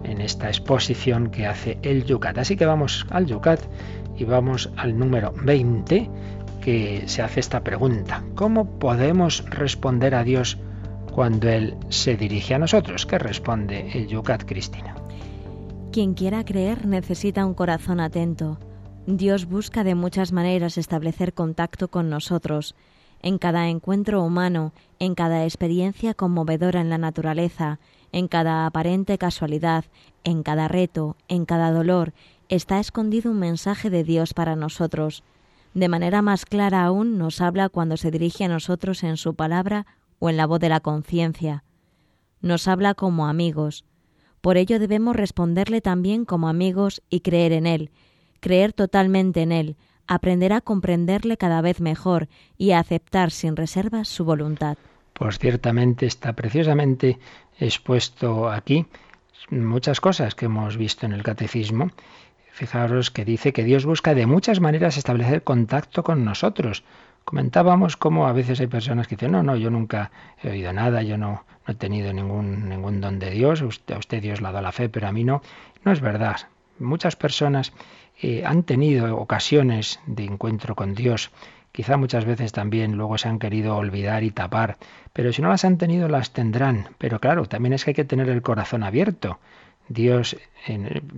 en 0.03 0.21
esta 0.21 0.47
exposición 0.47 1.29
que 1.29 1.47
hace 1.47 1.77
el 1.81 2.05
Yucat. 2.05 2.37
Así 2.37 2.55
que 2.55 2.65
vamos 2.65 3.05
al 3.09 3.25
Yucat 3.25 3.59
y 4.17 4.23
vamos 4.23 4.69
al 4.77 4.97
número 4.97 5.33
20 5.43 6.09
que 6.61 7.03
se 7.07 7.21
hace 7.21 7.39
esta 7.39 7.63
pregunta. 7.63 8.23
¿Cómo 8.35 8.79
podemos 8.79 9.49
responder 9.49 10.15
a 10.15 10.23
Dios 10.23 10.57
cuando 11.13 11.49
Él 11.49 11.75
se 11.89 12.17
dirige 12.17 12.55
a 12.55 12.59
nosotros? 12.59 13.05
¿Qué 13.05 13.17
responde 13.17 13.89
el 13.93 14.07
Yucat 14.07 14.43
Cristina? 14.45 14.95
Quien 15.91 16.13
quiera 16.13 16.43
creer 16.43 16.85
necesita 16.85 17.45
un 17.45 17.53
corazón 17.53 17.99
atento. 17.99 18.59
Dios 19.05 19.45
busca 19.45 19.83
de 19.83 19.95
muchas 19.95 20.33
maneras 20.33 20.77
establecer 20.77 21.33
contacto 21.33 21.87
con 21.87 22.09
nosotros, 22.09 22.75
en 23.21 23.37
cada 23.37 23.69
encuentro 23.69 24.21
humano, 24.21 24.73
en 24.99 25.15
cada 25.15 25.43
experiencia 25.45 26.13
conmovedora 26.13 26.81
en 26.81 26.89
la 26.89 26.97
naturaleza, 26.97 27.79
en 28.11 28.27
cada 28.27 28.65
aparente 28.65 29.17
casualidad, 29.17 29.85
en 30.23 30.43
cada 30.43 30.67
reto, 30.67 31.15
en 31.27 31.45
cada 31.45 31.71
dolor, 31.71 32.13
está 32.49 32.79
escondido 32.79 33.31
un 33.31 33.39
mensaje 33.39 33.89
de 33.89 34.03
Dios 34.03 34.33
para 34.33 34.55
nosotros. 34.55 35.23
De 35.73 35.89
manera 35.89 36.21
más 36.21 36.45
clara 36.45 36.83
aún 36.83 37.17
nos 37.17 37.41
habla 37.41 37.69
cuando 37.69 37.97
se 37.97 38.11
dirige 38.11 38.45
a 38.45 38.47
nosotros 38.47 39.03
en 39.03 39.17
su 39.17 39.35
palabra 39.35 39.85
o 40.19 40.29
en 40.29 40.37
la 40.37 40.45
voz 40.45 40.59
de 40.59 40.69
la 40.69 40.79
conciencia. 40.79 41.63
Nos 42.41 42.67
habla 42.67 42.93
como 42.93 43.27
amigos. 43.27 43.85
Por 44.41 44.57
ello 44.57 44.79
debemos 44.79 45.15
responderle 45.15 45.81
también 45.81 46.25
como 46.25 46.47
amigos 46.47 47.01
y 47.09 47.21
creer 47.21 47.51
en 47.51 47.67
Él, 47.67 47.91
creer 48.39 48.73
totalmente 48.73 49.41
en 49.41 49.51
Él, 49.51 49.75
aprender 50.07 50.53
a 50.53 50.61
comprenderle 50.61 51.37
cada 51.37 51.61
vez 51.61 51.81
mejor 51.81 52.29
y 52.57 52.71
a 52.71 52.79
aceptar 52.79 53.31
sin 53.31 53.55
reservas 53.55 54.07
su 54.07 54.23
voluntad. 54.25 54.77
Pues 55.13 55.39
ciertamente 55.39 56.05
está 56.05 56.33
preciosamente 56.33 57.19
expuesto 57.59 58.49
aquí 58.49 58.85
muchas 59.49 59.99
cosas 59.99 60.35
que 60.35 60.45
hemos 60.45 60.77
visto 60.77 61.05
en 61.05 61.13
el 61.13 61.23
catecismo 61.23 61.91
Fijaros 62.57 63.11
que 63.11 63.23
dice 63.23 63.53
que 63.53 63.63
Dios 63.63 63.85
busca 63.85 64.15
de 64.15 64.25
muchas 64.25 64.61
maneras 64.61 64.97
establecer 64.97 65.43
contacto 65.43 66.01
con 66.01 66.25
nosotros. 66.25 66.83
Comentábamos 67.23 67.97
cómo 67.97 68.25
a 68.25 68.33
veces 68.33 68.59
hay 68.59 68.65
personas 68.65 69.07
que 69.07 69.15
dicen, 69.15 69.33
no, 69.33 69.43
no, 69.43 69.55
yo 69.55 69.69
nunca 69.69 70.09
he 70.41 70.49
oído 70.49 70.73
nada, 70.73 71.03
yo 71.03 71.19
no, 71.19 71.45
he 71.67 71.75
tenido 71.75 72.11
ningún, 72.13 72.67
ningún 72.67 72.99
don 72.99 73.19
de 73.19 73.29
Dios, 73.29 73.61
usted, 73.61 73.93
a 73.93 73.99
usted 73.99 74.23
Dios 74.23 74.41
le 74.41 74.47
ha 74.47 74.51
dado 74.53 74.63
la 74.63 74.71
fe, 74.71 74.89
pero 74.89 75.07
a 75.07 75.11
mí 75.11 75.23
no. 75.23 75.43
No 75.83 75.91
es 75.91 76.01
verdad. 76.01 76.37
Muchas 76.79 77.15
personas 77.15 77.73
eh, 78.23 78.41
han 78.43 78.63
tenido 78.63 79.15
ocasiones 79.17 79.99
de 80.07 80.23
encuentro 80.23 80.73
con 80.73 80.95
Dios, 80.95 81.29
quizá 81.71 81.95
muchas 81.95 82.25
veces 82.25 82.53
también 82.53 82.97
luego 82.97 83.19
se 83.19 83.27
han 83.27 83.37
querido 83.37 83.75
olvidar 83.77 84.23
y 84.23 84.31
tapar, 84.31 84.77
pero 85.13 85.31
si 85.31 85.43
no 85.43 85.49
las 85.49 85.63
han 85.63 85.77
tenido 85.77 86.07
las 86.07 86.33
tendrán. 86.33 86.89
Pero 86.97 87.19
claro, 87.19 87.45
también 87.45 87.73
es 87.73 87.85
que 87.85 87.91
hay 87.91 87.95
que 87.95 88.03
tener 88.03 88.29
el 88.29 88.41
corazón 88.41 88.81
abierto. 88.81 89.37
Dios, 89.89 90.35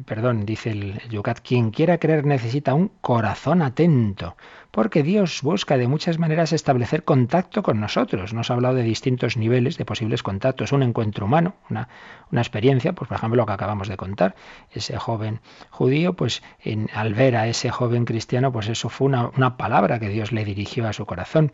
perdón, 0.06 0.46
dice 0.46 0.72
el 0.72 1.00
Yucat, 1.10 1.40
quien 1.40 1.72
quiera 1.72 1.98
creer 1.98 2.26
necesita 2.26 2.76
un 2.76 2.92
corazón 3.02 3.64
atento, 3.64 4.38
porque 4.70 5.02
Dios 5.02 5.42
busca 5.42 5.78
de 5.78 5.88
muchas 5.88 6.20
maneras 6.20 6.54
establecer 6.54 7.04
contacto 7.04 7.64
con 7.64 7.80
nosotros. 7.80 8.34
Nos 8.34 8.52
ha 8.52 8.54
hablado 8.54 8.76
de 8.76 8.84
distintos 8.84 9.38
niveles 9.38 9.78
de 9.78 9.86
posibles 9.86 10.22
contactos, 10.22 10.72
un 10.72 10.84
encuentro 10.84 11.26
humano, 11.26 11.56
una, 11.70 11.90
una 12.32 12.42
experiencia, 12.42 12.94
pues 12.94 13.08
por 13.08 13.18
ejemplo 13.18 13.38
lo 13.38 13.46
que 13.48 13.54
acabamos 13.54 13.88
de 13.88 13.98
contar, 13.98 14.36
ese 14.72 14.98
joven 14.98 15.42
judío, 15.72 16.14
pues 16.14 16.44
en, 16.64 16.90
al 16.94 17.16
ver 17.16 17.36
a 17.36 17.48
ese 17.48 17.72
joven 17.72 18.06
cristiano, 18.06 18.52
pues 18.52 18.68
eso 18.68 18.90
fue 18.90 19.08
una, 19.08 19.30
una 19.30 19.58
palabra 19.58 20.00
que 20.00 20.10
Dios 20.10 20.32
le 20.32 20.46
dirigió 20.46 20.88
a 20.88 20.94
su 20.94 21.08
corazón 21.08 21.52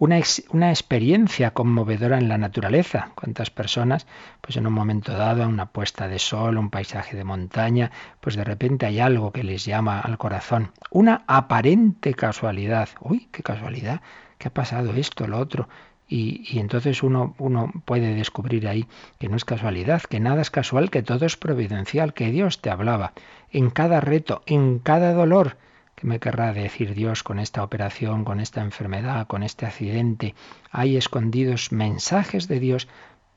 una, 0.00 0.18
una, 0.48 0.70
experiencia 0.70 1.50
conmovedora 1.52 2.16
en 2.16 2.28
la 2.30 2.38
naturaleza. 2.38 3.10
¿Cuántas 3.14 3.50
personas, 3.50 4.06
pues 4.40 4.56
en 4.56 4.66
un 4.66 4.72
momento 4.72 5.12
dado, 5.12 5.46
una 5.46 5.66
puesta 5.66 6.08
de 6.08 6.18
sol, 6.18 6.56
un 6.56 6.70
paisaje 6.70 7.18
de 7.18 7.24
montaña, 7.24 7.90
pues 8.20 8.34
de 8.34 8.42
repente 8.42 8.86
hay 8.86 8.98
algo 8.98 9.30
que 9.30 9.44
les 9.44 9.66
llama 9.66 10.00
al 10.00 10.16
corazón? 10.16 10.72
Una 10.90 11.22
aparente 11.26 12.14
casualidad. 12.14 12.88
Uy, 13.02 13.28
qué 13.30 13.42
casualidad, 13.42 14.00
¿qué 14.38 14.48
ha 14.48 14.54
pasado 14.54 14.94
esto, 14.94 15.26
lo 15.26 15.38
otro? 15.38 15.68
Y, 16.08 16.46
y, 16.48 16.60
entonces 16.60 17.02
uno, 17.02 17.34
uno 17.36 17.70
puede 17.84 18.14
descubrir 18.14 18.68
ahí 18.68 18.86
que 19.18 19.28
no 19.28 19.36
es 19.36 19.44
casualidad, 19.44 20.00
que 20.00 20.18
nada 20.18 20.40
es 20.40 20.50
casual, 20.50 20.88
que 20.90 21.02
todo 21.02 21.26
es 21.26 21.36
providencial, 21.36 22.14
que 22.14 22.30
Dios 22.30 22.62
te 22.62 22.70
hablaba 22.70 23.12
en 23.50 23.68
cada 23.68 24.00
reto, 24.00 24.42
en 24.46 24.78
cada 24.78 25.12
dolor 25.12 25.58
¿Qué 26.00 26.06
me 26.06 26.18
querrá 26.18 26.54
decir 26.54 26.94
Dios 26.94 27.22
con 27.22 27.38
esta 27.38 27.62
operación, 27.62 28.24
con 28.24 28.40
esta 28.40 28.62
enfermedad, 28.62 29.26
con 29.26 29.42
este 29.42 29.66
accidente? 29.66 30.34
Hay 30.70 30.96
escondidos 30.96 31.72
mensajes 31.72 32.48
de 32.48 32.58
Dios 32.58 32.88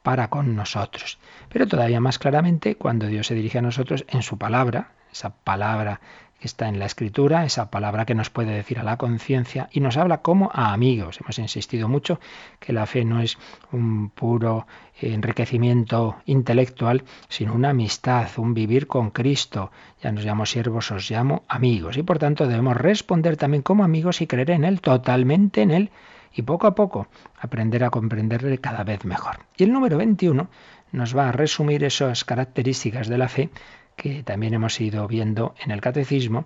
para 0.01 0.29
con 0.29 0.55
nosotros. 0.55 1.19
Pero 1.49 1.67
todavía 1.67 1.99
más 1.99 2.19
claramente 2.19 2.77
cuando 2.77 3.07
Dios 3.07 3.27
se 3.27 3.35
dirige 3.35 3.57
a 3.57 3.61
nosotros 3.61 4.05
en 4.07 4.21
su 4.21 4.37
palabra, 4.37 4.93
esa 5.11 5.35
palabra 5.35 5.99
está 6.47 6.67
en 6.67 6.79
la 6.79 6.85
escritura, 6.85 7.45
esa 7.45 7.69
palabra 7.69 8.05
que 8.05 8.15
nos 8.15 8.29
puede 8.29 8.51
decir 8.51 8.79
a 8.79 8.83
la 8.83 8.97
conciencia 8.97 9.69
y 9.71 9.79
nos 9.79 9.97
habla 9.97 10.21
como 10.21 10.51
a 10.53 10.73
amigos. 10.73 11.19
Hemos 11.21 11.39
insistido 11.39 11.87
mucho 11.87 12.19
que 12.59 12.73
la 12.73 12.85
fe 12.85 13.05
no 13.05 13.21
es 13.21 13.37
un 13.71 14.09
puro 14.09 14.67
enriquecimiento 15.01 16.17
intelectual, 16.25 17.03
sino 17.29 17.53
una 17.53 17.69
amistad, 17.69 18.27
un 18.37 18.53
vivir 18.53 18.87
con 18.87 19.11
Cristo. 19.11 19.71
Ya 20.01 20.11
nos 20.11 20.25
llamo 20.25 20.45
siervos, 20.45 20.91
os 20.91 21.09
llamo 21.09 21.43
amigos. 21.47 21.97
Y 21.97 22.03
por 22.03 22.19
tanto 22.19 22.47
debemos 22.47 22.77
responder 22.77 23.37
también 23.37 23.63
como 23.63 23.83
amigos 23.83 24.21
y 24.21 24.27
creer 24.27 24.51
en 24.51 24.65
Él, 24.65 24.81
totalmente 24.81 25.61
en 25.61 25.71
Él, 25.71 25.91
y 26.33 26.41
poco 26.41 26.67
a 26.67 26.75
poco 26.75 27.07
aprender 27.39 27.83
a 27.83 27.89
comprenderle 27.89 28.57
cada 28.57 28.83
vez 28.83 29.05
mejor. 29.05 29.39
Y 29.57 29.63
el 29.63 29.71
número 29.71 29.97
21 29.97 30.47
nos 30.91 31.17
va 31.17 31.29
a 31.29 31.31
resumir 31.31 31.83
esas 31.83 32.23
características 32.23 33.07
de 33.07 33.17
la 33.17 33.27
fe 33.27 33.49
que 33.95 34.23
también 34.23 34.53
hemos 34.53 34.79
ido 34.79 35.07
viendo 35.07 35.55
en 35.63 35.71
el 35.71 35.81
catecismo, 35.81 36.45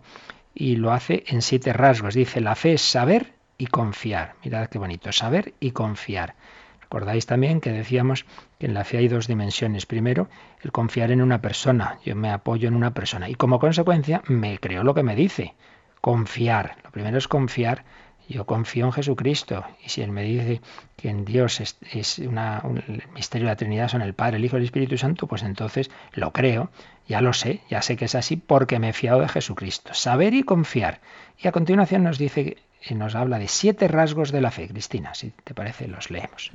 y 0.53 0.75
lo 0.75 0.91
hace 0.91 1.23
en 1.27 1.41
siete 1.41 1.71
rasgos. 1.73 2.15
Dice, 2.15 2.41
la 2.41 2.55
fe 2.55 2.73
es 2.73 2.81
saber 2.81 3.33
y 3.57 3.67
confiar. 3.67 4.33
Mirad 4.43 4.67
qué 4.67 4.79
bonito, 4.79 5.11
saber 5.11 5.53
y 5.59 5.71
confiar. 5.71 6.35
Recordáis 6.81 7.25
también 7.25 7.59
que 7.59 7.71
decíamos 7.71 8.25
que 8.57 8.65
en 8.65 8.73
la 8.73 8.83
fe 8.83 8.97
hay 8.97 9.07
dos 9.07 9.27
dimensiones. 9.27 9.85
Primero, 9.85 10.29
el 10.61 10.71
confiar 10.71 11.11
en 11.11 11.21
una 11.21 11.41
persona. 11.41 11.99
Yo 12.05 12.15
me 12.15 12.31
apoyo 12.31 12.67
en 12.67 12.75
una 12.75 12.93
persona 12.93 13.29
y 13.29 13.35
como 13.35 13.59
consecuencia 13.59 14.23
me 14.27 14.57
creo 14.57 14.83
lo 14.83 14.93
que 14.93 15.03
me 15.03 15.15
dice. 15.15 15.53
Confiar. 16.01 16.77
Lo 16.83 16.91
primero 16.91 17.17
es 17.17 17.27
confiar 17.27 17.83
yo 18.29 18.45
confío 18.45 18.85
en 18.85 18.91
Jesucristo 18.91 19.63
y 19.83 19.89
si 19.89 20.01
Él 20.01 20.11
me 20.11 20.23
dice 20.23 20.61
que 20.95 21.09
en 21.09 21.23
Dios 21.23 21.61
es, 21.61 22.19
un, 22.19 22.37
el 22.37 23.03
misterio 23.13 23.47
de 23.47 23.51
la 23.51 23.55
Trinidad 23.55 23.87
son 23.87 24.01
el 24.01 24.13
Padre, 24.13 24.37
el 24.37 24.45
Hijo 24.45 24.57
y 24.57 24.59
el 24.59 24.65
Espíritu 24.65 24.97
Santo, 24.97 25.27
pues 25.27 25.43
entonces 25.43 25.89
lo 26.13 26.33
creo, 26.33 26.69
ya 27.07 27.21
lo 27.21 27.33
sé, 27.33 27.61
ya 27.69 27.81
sé 27.81 27.95
que 27.95 28.05
es 28.05 28.15
así 28.15 28.35
porque 28.35 28.79
me 28.79 28.89
he 28.89 28.93
fiado 28.93 29.21
de 29.21 29.29
Jesucristo. 29.29 29.93
Saber 29.93 30.33
y 30.33 30.43
confiar. 30.43 31.01
Y 31.37 31.47
a 31.47 31.51
continuación 31.51 32.03
nos 32.03 32.17
dice 32.17 32.57
y 32.87 32.95
nos 32.95 33.15
habla 33.15 33.39
de 33.39 33.47
siete 33.47 33.87
rasgos 33.87 34.31
de 34.31 34.41
la 34.41 34.51
fe. 34.51 34.67
Cristina, 34.67 35.13
si 35.13 35.31
te 35.43 35.53
parece, 35.53 35.87
los 35.87 36.11
leemos. 36.11 36.51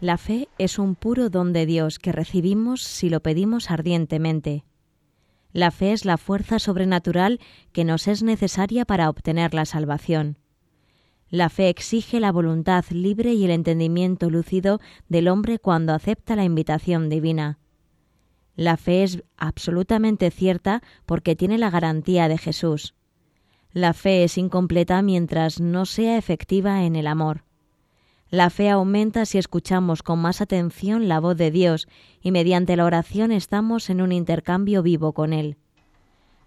La 0.00 0.16
fe 0.16 0.48
es 0.58 0.78
un 0.78 0.94
puro 0.94 1.28
don 1.28 1.52
de 1.52 1.66
Dios 1.66 1.98
que 1.98 2.12
recibimos 2.12 2.82
si 2.82 3.10
lo 3.10 3.20
pedimos 3.20 3.70
ardientemente. 3.70 4.64
La 5.52 5.70
fe 5.70 5.92
es 5.92 6.04
la 6.04 6.16
fuerza 6.16 6.58
sobrenatural 6.58 7.40
que 7.72 7.84
nos 7.84 8.06
es 8.06 8.22
necesaria 8.22 8.84
para 8.84 9.08
obtener 9.10 9.52
la 9.52 9.64
salvación. 9.64 10.38
La 11.28 11.48
fe 11.48 11.68
exige 11.68 12.20
la 12.20 12.32
voluntad 12.32 12.84
libre 12.90 13.34
y 13.34 13.44
el 13.44 13.50
entendimiento 13.50 14.30
lúcido 14.30 14.80
del 15.08 15.28
hombre 15.28 15.58
cuando 15.58 15.94
acepta 15.94 16.36
la 16.36 16.44
invitación 16.44 17.08
divina. 17.08 17.58
La 18.60 18.76
fe 18.76 19.04
es 19.04 19.22
absolutamente 19.38 20.30
cierta 20.30 20.82
porque 21.06 21.34
tiene 21.34 21.56
la 21.56 21.70
garantía 21.70 22.28
de 22.28 22.36
Jesús. 22.36 22.92
La 23.72 23.94
fe 23.94 24.22
es 24.22 24.36
incompleta 24.36 25.00
mientras 25.00 25.62
no 25.62 25.86
sea 25.86 26.18
efectiva 26.18 26.84
en 26.84 26.94
el 26.94 27.06
amor. 27.06 27.42
La 28.28 28.50
fe 28.50 28.68
aumenta 28.68 29.24
si 29.24 29.38
escuchamos 29.38 30.02
con 30.02 30.18
más 30.18 30.42
atención 30.42 31.08
la 31.08 31.20
voz 31.20 31.38
de 31.38 31.50
Dios 31.50 31.88
y 32.20 32.32
mediante 32.32 32.76
la 32.76 32.84
oración 32.84 33.32
estamos 33.32 33.88
en 33.88 34.02
un 34.02 34.12
intercambio 34.12 34.82
vivo 34.82 35.14
con 35.14 35.32
Él. 35.32 35.56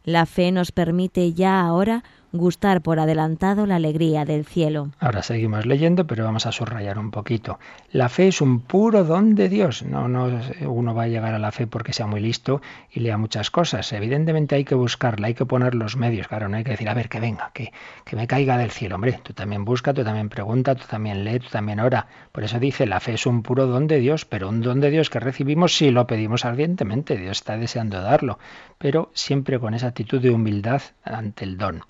La 0.03 0.27
fe 0.27 0.51
nos 0.51 0.71
permite 0.71 1.33
ya 1.33 1.61
ahora 1.61 2.03
gustar 2.33 2.81
por 2.81 2.99
adelantado 2.99 3.67
la 3.67 3.75
alegría 3.75 4.25
del 4.25 4.43
cielo. 4.43 4.89
Ahora 4.99 5.21
seguimos 5.21 5.67
leyendo, 5.67 6.07
pero 6.07 6.23
vamos 6.23 6.47
a 6.47 6.51
subrayar 6.51 6.97
un 6.97 7.11
poquito. 7.11 7.59
La 7.91 8.09
fe 8.09 8.27
es 8.29 8.41
un 8.41 8.59
puro 8.59 9.03
don 9.03 9.35
de 9.35 9.49
Dios. 9.49 9.83
No, 9.83 10.07
no 10.07 10.41
uno 10.67 10.95
va 10.95 11.03
a 11.03 11.07
llegar 11.07 11.35
a 11.35 11.39
la 11.39 11.51
fe 11.51 11.67
porque 11.67 11.93
sea 11.93 12.07
muy 12.07 12.19
listo 12.19 12.59
y 12.91 13.01
lea 13.01 13.19
muchas 13.19 13.51
cosas. 13.51 13.93
Evidentemente 13.93 14.55
hay 14.55 14.65
que 14.65 14.73
buscarla, 14.73 15.27
hay 15.27 15.35
que 15.35 15.45
poner 15.45 15.75
los 15.75 15.95
medios. 15.95 16.27
Claro, 16.27 16.49
no 16.49 16.57
hay 16.57 16.63
que 16.63 16.71
decir, 16.71 16.89
a 16.89 16.95
ver, 16.95 17.07
que 17.07 17.19
venga, 17.19 17.51
que, 17.53 17.71
que 18.03 18.15
me 18.15 18.25
caiga 18.25 18.57
del 18.57 18.71
cielo. 18.71 18.95
Hombre, 18.95 19.19
tú 19.21 19.33
también 19.33 19.63
busca, 19.63 19.93
tú 19.93 20.03
también 20.03 20.29
pregunta, 20.29 20.73
tú 20.73 20.85
también 20.89 21.23
lee, 21.23 21.39
tú 21.39 21.49
también 21.51 21.79
ora. 21.79 22.07
Por 22.31 22.43
eso 22.43 22.57
dice, 22.59 22.87
la 22.87 22.99
fe 22.99 23.13
es 23.13 23.27
un 23.27 23.43
puro 23.43 23.67
don 23.67 23.85
de 23.85 23.99
Dios, 23.99 24.25
pero 24.25 24.49
un 24.49 24.61
don 24.61 24.79
de 24.79 24.89
Dios 24.89 25.11
que 25.11 25.19
recibimos 25.19 25.77
si 25.77 25.91
lo 25.91 26.07
pedimos 26.07 26.45
ardientemente. 26.45 27.15
Dios 27.15 27.37
está 27.37 27.57
deseando 27.57 28.01
darlo, 28.01 28.39
pero 28.79 29.11
siempre 29.13 29.59
con 29.59 29.75
esa 29.75 29.87
actitud 29.87 30.19
de 30.19 30.31
humildad 30.31 30.81
ante 31.03 31.45
el 31.45 31.57
don. 31.57 31.83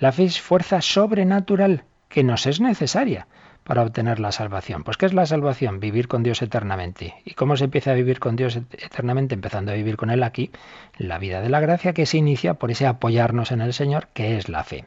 La 0.00 0.12
fe 0.12 0.24
es 0.24 0.40
fuerza 0.40 0.80
sobrenatural 0.80 1.82
que 2.08 2.22
nos 2.22 2.46
es 2.46 2.60
necesaria 2.60 3.26
para 3.64 3.82
obtener 3.82 4.20
la 4.20 4.30
salvación. 4.30 4.84
Pues 4.84 4.96
¿qué 4.96 5.06
es 5.06 5.12
la 5.12 5.26
salvación? 5.26 5.80
Vivir 5.80 6.06
con 6.06 6.22
Dios 6.22 6.40
eternamente. 6.40 7.16
¿Y 7.24 7.34
cómo 7.34 7.56
se 7.56 7.64
empieza 7.64 7.90
a 7.90 7.94
vivir 7.94 8.20
con 8.20 8.36
Dios 8.36 8.56
eternamente? 8.56 9.34
Empezando 9.34 9.72
a 9.72 9.74
vivir 9.74 9.96
con 9.96 10.10
Él 10.10 10.22
aquí, 10.22 10.52
la 10.98 11.18
vida 11.18 11.40
de 11.40 11.48
la 11.48 11.58
gracia 11.58 11.94
que 11.94 12.06
se 12.06 12.16
inicia 12.16 12.54
por 12.54 12.70
ese 12.70 12.86
apoyarnos 12.86 13.50
en 13.50 13.60
el 13.60 13.74
Señor, 13.74 14.08
que 14.14 14.38
es 14.38 14.48
la 14.48 14.62
fe. 14.62 14.86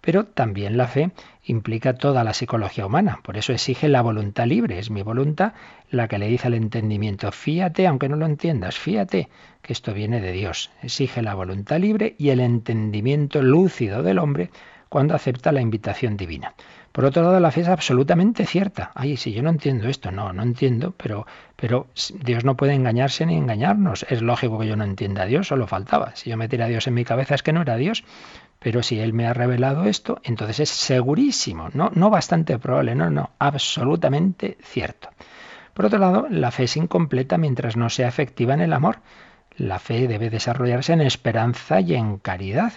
Pero 0.00 0.24
también 0.24 0.76
la 0.76 0.86
fe 0.86 1.10
implica 1.44 1.94
toda 1.94 2.24
la 2.24 2.32
psicología 2.32 2.86
humana, 2.86 3.20
por 3.22 3.36
eso 3.36 3.52
exige 3.52 3.88
la 3.88 4.02
voluntad 4.02 4.46
libre, 4.46 4.78
es 4.78 4.90
mi 4.90 5.02
voluntad 5.02 5.54
la 5.90 6.08
que 6.08 6.18
le 6.18 6.28
dice 6.28 6.46
al 6.46 6.54
entendimiento, 6.54 7.32
fíate, 7.32 7.86
aunque 7.86 8.08
no 8.08 8.16
lo 8.16 8.26
entiendas, 8.26 8.76
fíate 8.76 9.28
que 9.62 9.72
esto 9.72 9.92
viene 9.94 10.20
de 10.20 10.32
Dios, 10.32 10.70
exige 10.82 11.22
la 11.22 11.34
voluntad 11.34 11.78
libre 11.78 12.14
y 12.18 12.30
el 12.30 12.40
entendimiento 12.40 13.42
lúcido 13.42 14.02
del 14.02 14.18
hombre 14.18 14.50
cuando 14.88 15.14
acepta 15.14 15.52
la 15.52 15.60
invitación 15.60 16.16
divina. 16.16 16.54
Por 16.92 17.04
otro 17.04 17.22
lado, 17.22 17.38
la 17.38 17.50
fe 17.50 17.60
es 17.60 17.68
absolutamente 17.68 18.46
cierta. 18.46 18.90
Ay, 18.94 19.16
si 19.16 19.32
yo 19.32 19.42
no 19.42 19.50
entiendo 19.50 19.88
esto, 19.88 20.10
no, 20.10 20.32
no 20.32 20.42
entiendo, 20.42 20.94
pero, 20.96 21.26
pero 21.54 21.86
Dios 22.24 22.44
no 22.44 22.56
puede 22.56 22.74
engañarse 22.74 23.26
ni 23.26 23.36
engañarnos. 23.36 24.06
Es 24.08 24.22
lógico 24.22 24.58
que 24.58 24.66
yo 24.66 24.74
no 24.74 24.84
entienda 24.84 25.22
a 25.22 25.26
Dios, 25.26 25.46
solo 25.46 25.66
faltaba. 25.66 26.16
Si 26.16 26.30
yo 26.30 26.36
metiera 26.36 26.64
a 26.64 26.68
Dios 26.68 26.86
en 26.86 26.94
mi 26.94 27.04
cabeza 27.04 27.34
es 27.34 27.42
que 27.42 27.52
no 27.52 27.62
era 27.62 27.76
Dios. 27.76 28.04
Pero 28.58 28.82
si 28.82 28.98
Él 28.98 29.12
me 29.12 29.26
ha 29.26 29.34
revelado 29.34 29.84
esto, 29.84 30.20
entonces 30.24 30.60
es 30.60 30.70
segurísimo, 30.70 31.68
no, 31.74 31.90
no 31.94 32.10
bastante 32.10 32.58
probable, 32.58 32.94
no, 32.94 33.10
no, 33.10 33.30
absolutamente 33.38 34.58
cierto. 34.62 35.10
Por 35.74 35.86
otro 35.86 36.00
lado, 36.00 36.26
la 36.28 36.50
fe 36.50 36.64
es 36.64 36.76
incompleta 36.76 37.38
mientras 37.38 37.76
no 37.76 37.88
sea 37.88 38.08
efectiva 38.08 38.52
en 38.54 38.60
el 38.60 38.72
amor. 38.72 38.98
La 39.56 39.78
fe 39.78 40.08
debe 40.08 40.28
desarrollarse 40.28 40.92
en 40.92 41.02
esperanza 41.02 41.80
y 41.80 41.94
en 41.94 42.18
caridad. 42.18 42.72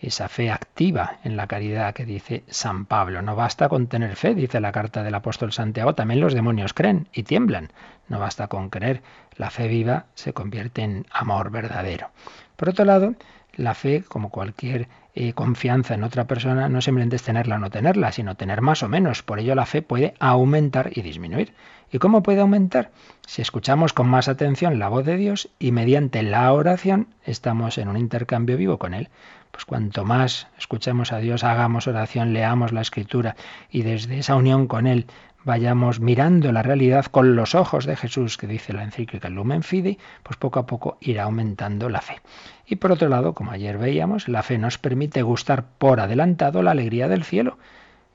Esa 0.00 0.28
fe 0.28 0.50
activa 0.50 1.18
en 1.22 1.36
la 1.36 1.46
caridad 1.46 1.92
que 1.92 2.06
dice 2.06 2.44
San 2.48 2.86
Pablo. 2.86 3.20
No 3.20 3.36
basta 3.36 3.68
con 3.68 3.88
tener 3.88 4.16
fe, 4.16 4.34
dice 4.34 4.58
la 4.58 4.72
carta 4.72 5.02
del 5.02 5.14
apóstol 5.14 5.52
Santiago, 5.52 5.94
también 5.94 6.20
los 6.20 6.32
demonios 6.32 6.72
creen 6.72 7.08
y 7.12 7.24
tiemblan. 7.24 7.70
No 8.08 8.18
basta 8.18 8.46
con 8.46 8.70
creer, 8.70 9.02
la 9.36 9.50
fe 9.50 9.68
viva 9.68 10.06
se 10.14 10.32
convierte 10.32 10.80
en 10.80 11.04
amor 11.10 11.50
verdadero. 11.50 12.08
Por 12.56 12.70
otro 12.70 12.86
lado, 12.86 13.14
la 13.56 13.74
fe, 13.74 14.02
como 14.06 14.30
cualquier 14.30 14.88
eh, 15.14 15.32
confianza 15.32 15.94
en 15.94 16.04
otra 16.04 16.26
persona, 16.26 16.68
no 16.68 16.80
simplemente 16.80 17.16
es 17.16 17.22
tenerla 17.22 17.56
o 17.56 17.58
no 17.58 17.70
tenerla, 17.70 18.12
sino 18.12 18.36
tener 18.36 18.60
más 18.60 18.82
o 18.82 18.88
menos. 18.88 19.22
Por 19.22 19.40
ello 19.40 19.54
la 19.54 19.66
fe 19.66 19.82
puede 19.82 20.14
aumentar 20.20 20.90
y 20.94 21.02
disminuir. 21.02 21.52
¿Y 21.92 21.98
cómo 21.98 22.22
puede 22.22 22.40
aumentar? 22.40 22.90
Si 23.26 23.42
escuchamos 23.42 23.92
con 23.92 24.08
más 24.08 24.28
atención 24.28 24.78
la 24.78 24.88
voz 24.88 25.04
de 25.04 25.16
Dios 25.16 25.48
y 25.58 25.72
mediante 25.72 26.22
la 26.22 26.52
oración 26.52 27.08
estamos 27.24 27.78
en 27.78 27.88
un 27.88 27.96
intercambio 27.96 28.56
vivo 28.56 28.78
con 28.78 28.94
Él. 28.94 29.08
Pues 29.50 29.64
cuanto 29.64 30.04
más 30.04 30.46
escuchemos 30.56 31.12
a 31.12 31.18
Dios, 31.18 31.42
hagamos 31.42 31.88
oración, 31.88 32.32
leamos 32.32 32.70
la 32.72 32.82
escritura 32.82 33.34
y 33.68 33.82
desde 33.82 34.18
esa 34.18 34.36
unión 34.36 34.68
con 34.68 34.86
Él 34.86 35.06
vayamos 35.44 36.00
mirando 36.00 36.52
la 36.52 36.62
realidad 36.62 37.06
con 37.06 37.36
los 37.36 37.54
ojos 37.54 37.86
de 37.86 37.96
Jesús, 37.96 38.36
que 38.36 38.46
dice 38.46 38.72
la 38.72 38.84
encíclica 38.84 39.28
Lumen 39.28 39.62
Fidei, 39.62 39.98
pues 40.22 40.36
poco 40.36 40.58
a 40.58 40.66
poco 40.66 40.98
irá 41.00 41.24
aumentando 41.24 41.88
la 41.88 42.00
fe. 42.00 42.20
Y 42.66 42.76
por 42.76 42.92
otro 42.92 43.08
lado, 43.08 43.34
como 43.34 43.50
ayer 43.50 43.78
veíamos, 43.78 44.28
la 44.28 44.42
fe 44.42 44.58
nos 44.58 44.78
permite 44.78 45.22
gustar 45.22 45.64
por 45.78 46.00
adelantado 46.00 46.62
la 46.62 46.72
alegría 46.72 47.08
del 47.08 47.24
cielo. 47.24 47.58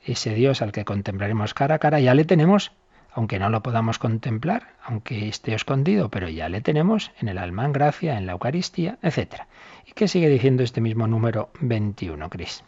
Ese 0.04 0.34
Dios 0.34 0.62
al 0.62 0.72
que 0.72 0.86
contemplaremos 0.86 1.54
cara 1.54 1.76
a 1.76 1.80
cara 1.80 2.00
ya 2.00 2.14
le 2.14 2.26
tenemos, 2.26 2.72
aunque 3.12 3.40
no 3.40 3.50
lo 3.50 3.64
podamos 3.64 3.98
contemplar, 3.98 4.74
aunque 4.84 5.28
esté 5.28 5.54
escondido, 5.54 6.10
pero 6.10 6.30
ya 6.30 6.50
le 6.50 6.62
tenemos 6.62 7.12
en 7.20 7.30
el 7.30 7.38
alma 7.38 7.66
en 7.66 7.72
gracia, 7.72 8.18
en 8.18 8.26
la 8.26 8.34
Eucaristía, 8.34 9.00
etc. 9.02 9.44
¿Y 9.88 9.94
qué 9.94 10.08
sigue 10.08 10.30
diciendo 10.30 10.64
este 10.64 10.82
mismo 10.82 11.08
número 11.08 11.50
21, 11.62 12.30
Cris? 12.30 12.64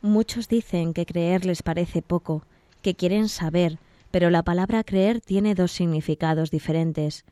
Muchos 0.00 0.48
dicen 0.48 0.94
que 0.94 1.06
creer 1.06 1.46
les 1.46 1.62
parece 1.62 2.02
poco, 2.02 2.44
que 2.84 2.94
quieren 2.94 3.28
saber, 3.28 3.78
pero 4.12 4.30
la 4.30 4.44
palabra 4.44 4.84
creer 4.84 5.20
tiene 5.20 5.54
dos 5.54 5.72
significados 5.72 6.50
diferentes. 6.50 7.24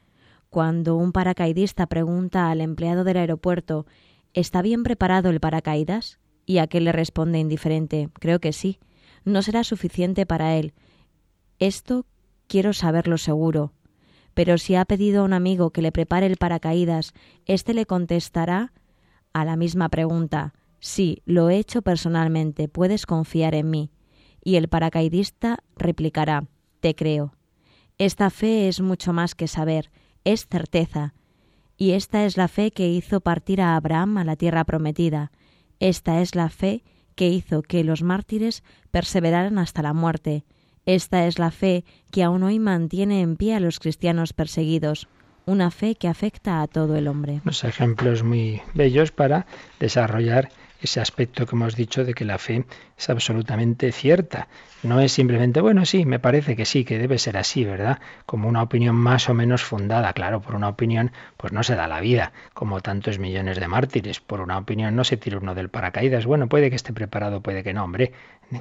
Cuando 0.49 0.97
un 0.97 1.13
paracaidista 1.13 1.87
pregunta 1.87 2.51
al 2.51 2.61
empleado 2.61 3.05
del 3.05 3.19
aeropuerto 3.19 3.87
¿Está 4.35 4.63
bien 4.63 4.83
preparado 4.83 5.29
el 5.29 5.41
paracaídas? 5.41 6.19
y 6.47 6.59
aquel 6.59 6.85
le 6.85 6.93
responde 6.93 7.39
indiferente 7.39 8.09
Creo 8.19 8.41
que 8.41 8.53
sí. 8.53 8.81
No 9.25 9.43
será 9.43 9.63
suficiente 9.63 10.25
para 10.27 10.57
él. 10.57 10.73
Esto 11.59 12.07
quiero 12.49 12.73
saberlo 12.73 13.19
seguro. 13.19 13.73
Pero 14.35 14.57
si 14.57 14.75
ha 14.75 14.87
pedido 14.87 15.21
a 15.21 15.25
un 15.25 15.35
amigo 15.35 15.71
que 15.71 15.83
le 15.83 15.93
prepare 15.93 16.27
el 16.27 16.39
paracaídas, 16.39 17.13
éste 17.45 17.75
le 17.75 17.85
contestará 17.85 18.73
a 19.35 19.45
la 19.45 19.57
misma 19.57 19.91
pregunta 19.91 20.55
Sí, 20.81 21.23
lo 21.27 21.49
he 21.51 21.59
hecho 21.59 21.83
personalmente, 21.83 22.67
puedes 22.67 23.07
confiar 23.07 23.55
en 23.55 23.71
mí. 23.71 23.91
Y 24.43 24.57
el 24.57 24.69
paracaidista 24.69 25.59
replicará 25.77 26.45
te 26.83 26.95
creo. 26.95 27.33
Esta 27.97 28.29
fe 28.29 28.69
es 28.69 28.81
mucho 28.81 29.13
más 29.13 29.35
que 29.35 29.47
saber, 29.47 29.91
es 30.25 30.47
certeza. 30.47 31.15
Y 31.79 31.93
esta 31.93 32.27
es 32.27 32.37
la 32.37 32.49
fe 32.49 32.73
que 32.73 32.89
hizo 32.89 33.21
partir 33.21 33.63
a 33.63 33.77
Abraham 33.77 34.19
a 34.19 34.25
la 34.25 34.37
tierra 34.37 34.65
prometida. 34.65 35.31
Esta 35.79 36.21
es 36.21 36.35
la 36.35 36.51
fe 36.51 36.83
que 37.15 37.29
hizo 37.29 37.63
que 37.63 37.85
los 37.85 38.03
mártires 38.03 38.63
perseveraran 38.91 39.59
hasta 39.59 39.83
la 39.83 39.93
muerte. 39.93 40.45
Esta 40.85 41.27
es 41.27 41.39
la 41.39 41.51
fe 41.51 41.85
que 42.11 42.25
aún 42.25 42.43
hoy 42.43 42.59
mantiene 42.59 43.21
en 43.21 43.37
pie 43.37 43.55
a 43.55 43.61
los 43.61 43.79
cristianos 43.79 44.33
perseguidos, 44.33 45.09
una 45.47 45.71
fe 45.71 45.95
que 45.95 46.09
afecta 46.09 46.63
a 46.63 46.67
todo 46.67 46.97
el 46.97 47.07
hombre. 47.09 47.41
Unos 47.45 47.63
ejemplos 47.65 48.23
muy 48.23 48.61
bellos 48.75 49.13
para 49.13 49.47
desarrollar 49.79 50.51
ese 50.87 51.01
aspecto 51.01 51.47
que 51.47 51.57
hemos 51.57 51.77
dicho 51.77 52.05
de 52.05 52.15
que 52.15 52.25
la 52.25 52.39
fe 52.39 52.65
es 52.99 53.11
absolutamente 53.11 53.93
cierta. 53.93 54.49
No 54.83 55.01
es 55.01 55.13
simplemente, 55.13 55.61
bueno, 55.61 55.85
sí, 55.85 56.05
me 56.05 56.19
parece 56.19 56.57
que 56.57 56.65
sí, 56.65 56.85
que 56.85 56.99
debe 56.99 57.19
ser 57.19 57.37
así, 57.37 57.65
¿verdad? 57.65 58.01
Como 58.27 58.49
una 58.49 58.63
opinión 58.63 58.97
más 58.97 59.29
o 59.29 59.35
menos 59.35 59.63
fundada. 59.63 60.13
Claro, 60.13 60.41
por 60.41 60.55
una 60.55 60.69
opinión, 60.69 61.13
pues 61.37 61.53
no 61.53 61.63
se 61.63 61.77
da 61.77 61.87
la 61.87 62.01
vida, 62.01 62.33
como 62.55 62.81
tantos 62.81 63.19
millones 63.19 63.61
de 63.61 63.69
mártires. 63.69 64.21
Por 64.21 64.41
una 64.41 64.59
opinión 64.59 64.97
no 64.97 65.05
se 65.05 65.17
tira 65.17 65.39
uno 65.39 65.55
del 65.55 65.69
paracaídas. 65.69 66.27
Bueno, 66.27 66.49
puede 66.49 66.71
que 66.71 66.77
esté 66.77 66.93
preparado, 66.93 67.43
puede 67.43 67.63
que 67.63 67.73
no, 67.73 67.85
hombre. 67.85 68.13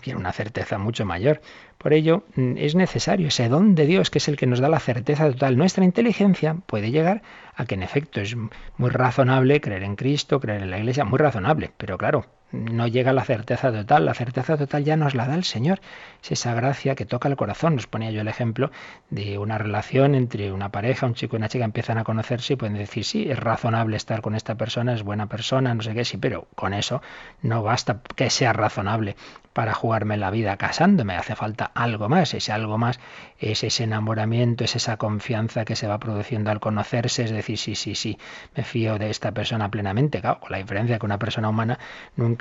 Quiere 0.01 0.17
una 0.17 0.31
certeza 0.31 0.77
mucho 0.77 1.05
mayor. 1.05 1.41
Por 1.81 1.93
ello, 1.93 2.25
mm, 2.35 2.57
es 2.57 2.75
necesario 2.75 3.29
ese 3.29 3.49
don 3.49 3.73
de 3.73 3.87
Dios, 3.87 4.11
que 4.11 4.19
es 4.19 4.27
el 4.27 4.37
que 4.37 4.45
nos 4.45 4.59
da 4.59 4.69
la 4.69 4.79
certeza 4.79 5.27
total. 5.31 5.57
Nuestra 5.57 5.83
inteligencia 5.83 6.55
puede 6.67 6.91
llegar 6.91 7.23
a 7.55 7.65
que 7.65 7.73
en 7.73 7.81
efecto 7.81 8.21
es 8.21 8.35
muy 8.77 8.89
razonable 8.91 9.61
creer 9.61 9.81
en 9.81 9.95
Cristo, 9.95 10.39
creer 10.39 10.61
en 10.61 10.69
la 10.69 10.77
Iglesia, 10.77 11.05
muy 11.05 11.17
razonable, 11.17 11.71
pero 11.77 11.97
claro, 11.97 12.27
no 12.51 12.87
llega 12.87 13.11
a 13.11 13.13
la 13.13 13.23
certeza 13.23 13.71
total. 13.71 14.05
La 14.05 14.13
certeza 14.13 14.57
total 14.57 14.83
ya 14.83 14.97
nos 14.97 15.15
la 15.15 15.27
da 15.27 15.35
el 15.35 15.43
Señor. 15.43 15.79
Es 16.23 16.31
esa 16.31 16.53
gracia 16.53 16.95
que 16.95 17.05
toca 17.05 17.29
el 17.29 17.35
corazón. 17.35 17.75
Nos 17.75 17.87
ponía 17.87 18.11
yo 18.11 18.21
el 18.21 18.27
ejemplo 18.27 18.71
de 19.09 19.37
una 19.37 19.57
relación 19.57 20.15
entre 20.15 20.51
una 20.51 20.69
pareja, 20.69 21.05
un 21.05 21.13
chico 21.13 21.35
y 21.35 21.37
una 21.37 21.49
chica 21.49 21.65
empiezan 21.65 21.97
a 21.97 22.03
conocerse 22.03 22.53
y 22.53 22.55
pueden 22.55 22.77
decir, 22.77 23.05
sí, 23.05 23.29
es 23.29 23.39
razonable 23.39 23.97
estar 23.97 24.21
con 24.21 24.35
esta 24.35 24.55
persona, 24.55 24.93
es 24.93 25.03
buena 25.03 25.27
persona, 25.27 25.73
no 25.73 25.81
sé 25.81 25.93
qué, 25.93 26.05
sí, 26.05 26.17
pero 26.17 26.47
con 26.55 26.73
eso 26.73 27.01
no 27.41 27.63
basta 27.63 28.01
que 28.15 28.29
sea 28.29 28.53
razonable 28.53 29.15
para 29.53 29.73
jugarme 29.73 30.17
la 30.17 30.31
vida 30.31 30.57
casándome. 30.57 31.15
Hace 31.15 31.35
falta 31.35 31.71
algo 31.73 32.09
más. 32.09 32.33
Ese 32.33 32.51
algo 32.51 32.77
más 32.77 32.99
es 33.39 33.63
ese 33.63 33.83
enamoramiento, 33.83 34.63
es 34.63 34.75
esa 34.75 34.97
confianza 34.97 35.65
que 35.65 35.75
se 35.75 35.87
va 35.87 35.99
produciendo 35.99 36.51
al 36.51 36.59
conocerse. 36.59 37.23
Es 37.23 37.31
decir, 37.31 37.57
sí, 37.57 37.75
sí, 37.75 37.95
sí, 37.95 38.17
me 38.55 38.63
fío 38.63 38.97
de 38.97 39.09
esta 39.09 39.31
persona 39.31 39.69
plenamente. 39.69 40.21
Claro, 40.21 40.39
con 40.39 40.51
la 40.51 40.57
diferencia 40.57 40.99
que 40.99 41.05
una 41.05 41.19
persona 41.19 41.49
humana 41.49 41.79
nunca 42.15 42.40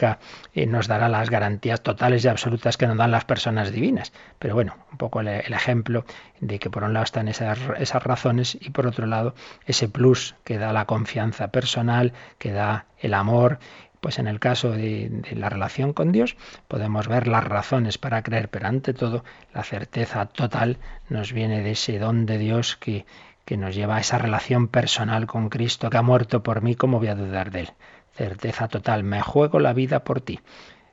eh, 0.54 0.66
nos 0.66 0.88
dará 0.88 1.08
las 1.08 1.30
garantías 1.30 1.82
totales 1.82 2.24
y 2.24 2.28
absolutas 2.28 2.76
que 2.76 2.86
nos 2.86 2.96
dan 2.96 3.10
las 3.10 3.24
personas 3.24 3.72
divinas. 3.72 4.12
Pero 4.38 4.54
bueno, 4.54 4.76
un 4.90 4.98
poco 4.98 5.20
el, 5.20 5.28
ejemplo 5.28 6.04
de 6.40 6.58
que 6.58 6.70
por 6.70 6.84
un 6.84 6.92
lado 6.92 7.04
están 7.04 7.28
esas, 7.28 7.58
razones 8.02 8.56
y 8.60 8.70
por 8.70 8.86
otro 8.86 9.06
lado 9.06 9.34
ese 9.66 9.88
plus 9.88 10.34
que 10.44 10.58
da 10.58 10.72
la 10.72 10.86
confianza 10.86 11.48
personal, 11.48 12.12
que 12.38 12.52
da 12.52 12.86
el 12.98 13.14
amor, 13.14 13.58
pues 14.00 14.18
en 14.18 14.26
el 14.26 14.40
caso 14.40 14.70
de, 14.70 15.22
la 15.32 15.48
relación 15.48 15.92
con 15.92 16.12
Dios 16.12 16.36
podemos 16.68 17.06
ver 17.06 17.26
las 17.26 17.44
razones 17.44 17.98
para 17.98 18.22
creer, 18.22 18.48
pero 18.48 18.68
ante 18.68 18.94
todo 18.94 19.24
la 19.52 19.62
certeza 19.62 20.26
total 20.26 20.78
nos 21.08 21.32
viene 21.32 21.62
de 21.62 21.72
ese 21.72 21.98
don 21.98 22.24
de 22.24 22.38
Dios 22.38 22.76
que, 22.76 23.04
que 23.44 23.56
nos 23.56 23.74
lleva 23.74 23.96
a 23.96 24.00
esa 24.00 24.16
relación 24.16 24.68
personal 24.68 25.26
con 25.26 25.50
Cristo 25.50 25.90
que 25.90 25.98
ha 25.98 26.02
muerto 26.02 26.42
por 26.42 26.62
mí, 26.62 26.74
¿cómo 26.76 26.98
voy 26.98 27.08
a 27.08 27.14
dudar 27.14 27.50
de 27.50 27.60
él? 27.60 27.70
Certeza 28.12 28.68
total, 28.68 29.04
me 29.04 29.20
juego 29.22 29.60
la 29.60 29.72
vida 29.72 30.04
por 30.04 30.20
ti 30.20 30.40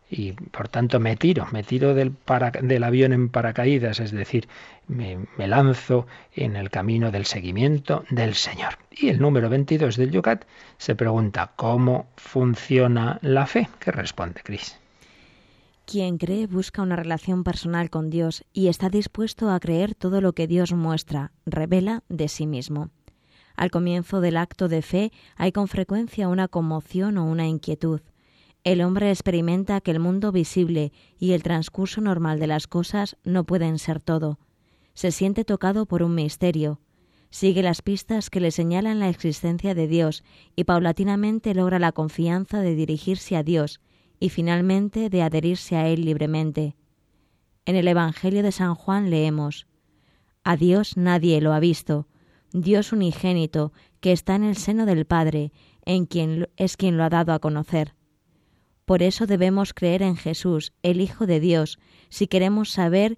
y 0.10 0.32
por 0.32 0.70
tanto 0.70 1.00
me 1.00 1.16
tiro, 1.16 1.48
me 1.52 1.64
tiro 1.64 1.94
del, 1.94 2.14
avión 2.84 3.14
en 3.14 3.30
paracaídas, 3.30 4.00
es 4.00 4.12
decir, 4.12 4.48
me, 4.88 5.26
me, 5.38 5.48
lanzo 5.48 6.08
en 6.34 6.56
el 6.56 6.70
camino 6.70 7.12
del 7.12 7.26
seguimiento 7.26 8.06
del 8.10 8.36
Señor. 8.36 8.78
Y 8.92 9.10
el 9.10 9.20
número 9.20 9.50
22 9.50 9.98
del 9.98 10.12
Yucat 10.12 10.46
se 10.78 10.96
pregunta, 10.96 11.52
¿cómo 11.56 12.08
funciona 12.16 13.20
la 13.22 13.46
fe? 13.46 13.68
¿Qué 13.80 13.92
responde 13.92 14.42
Cris? 14.44 14.80
Quien 15.86 16.18
cree 16.18 16.48
busca 16.48 16.82
una 16.82 16.98
relación 16.98 17.44
personal 17.44 17.90
con 17.90 18.10
Dios 18.10 18.44
y 18.54 18.68
está 18.68 18.90
dispuesto 18.90 19.50
a 19.50 19.60
creer 19.60 19.96
todo 19.96 20.22
lo 20.22 20.34
que 20.34 20.48
Dios 20.48 20.74
muestra, 20.74 21.32
revela 21.46 22.04
de 22.10 22.28
sí 22.28 22.46
mismo. 22.46 22.90
Al 23.58 23.70
comienzo 23.72 24.22
del 24.22 24.38
acto 24.38 24.70
de 24.70 24.82
fe 24.82 25.12
hay 25.36 25.52
con 25.52 25.68
frecuencia 25.68 26.30
una 26.30 26.48
conmoción 26.48 27.18
o 27.18 27.26
una 27.26 27.48
inquietud 27.48 28.00
el 28.68 28.82
hombre 28.82 29.12
experimenta 29.12 29.80
que 29.80 29.92
el 29.92 30.02
mundo 30.02 30.34
visible 30.34 30.92
y 31.18 31.32
el 31.32 31.42
transcurso 31.42 32.02
normal 32.02 32.38
de 32.38 32.48
las 32.48 32.68
cosas 32.68 33.16
no 33.24 33.46
pueden 33.46 33.80
ser 33.80 34.02
todo. 34.02 34.40
Se 34.94 35.12
siente 35.12 35.46
tocado 35.46 35.86
por 35.86 36.04
un 36.04 36.16
misterio. 36.16 36.82
Sigue 37.30 37.64
las 37.64 37.82
pistas 37.82 38.30
que 38.30 38.42
le 38.42 38.52
señalan 38.52 39.00
la 39.00 39.08
existencia 39.08 39.74
de 39.74 39.88
Dios 39.88 40.22
y 40.54 40.66
paulatinamente 40.66 41.54
logra 41.54 41.80
la 41.80 41.94
confianza 41.94 42.60
de 42.60 42.76
dirigirse 42.76 43.38
a 43.38 43.44
Dios 43.44 43.80
y 44.20 44.28
finalmente 44.28 45.10
de 45.10 45.22
adherirse 45.22 45.78
a 45.78 45.88
Él 45.88 46.04
libremente. 46.04 46.76
En 47.66 47.78
el 47.78 47.88
Evangelio 47.88 48.44
de 48.44 48.52
San 48.52 48.76
Juan 48.76 49.10
leemos 49.10 49.66
A 50.44 50.58
Dios 50.58 50.98
nadie 50.98 51.40
lo 51.40 51.54
ha 51.54 51.62
visto, 51.62 52.08
Dios 52.54 52.92
unigénito, 52.92 53.74
que 54.00 54.12
está 54.12 54.36
en 54.36 54.44
el 54.44 54.58
seno 54.58 54.86
del 54.86 55.06
Padre, 55.06 55.52
en 55.86 56.06
quien 56.06 56.50
es 56.58 56.78
quien 56.78 56.98
lo 56.98 57.04
ha 57.04 57.10
dado 57.10 57.34
a 57.34 57.40
conocer. 57.40 57.94
Por 58.86 59.04
eso 59.04 59.28
debemos 59.28 59.74
creer 59.74 60.02
en 60.02 60.16
Jesús, 60.16 60.74
el 60.82 61.02
Hijo 61.02 61.28
de 61.28 61.40
Dios, 61.40 61.80
si 62.10 62.28
queremos 62.28 62.72
saber 62.72 63.18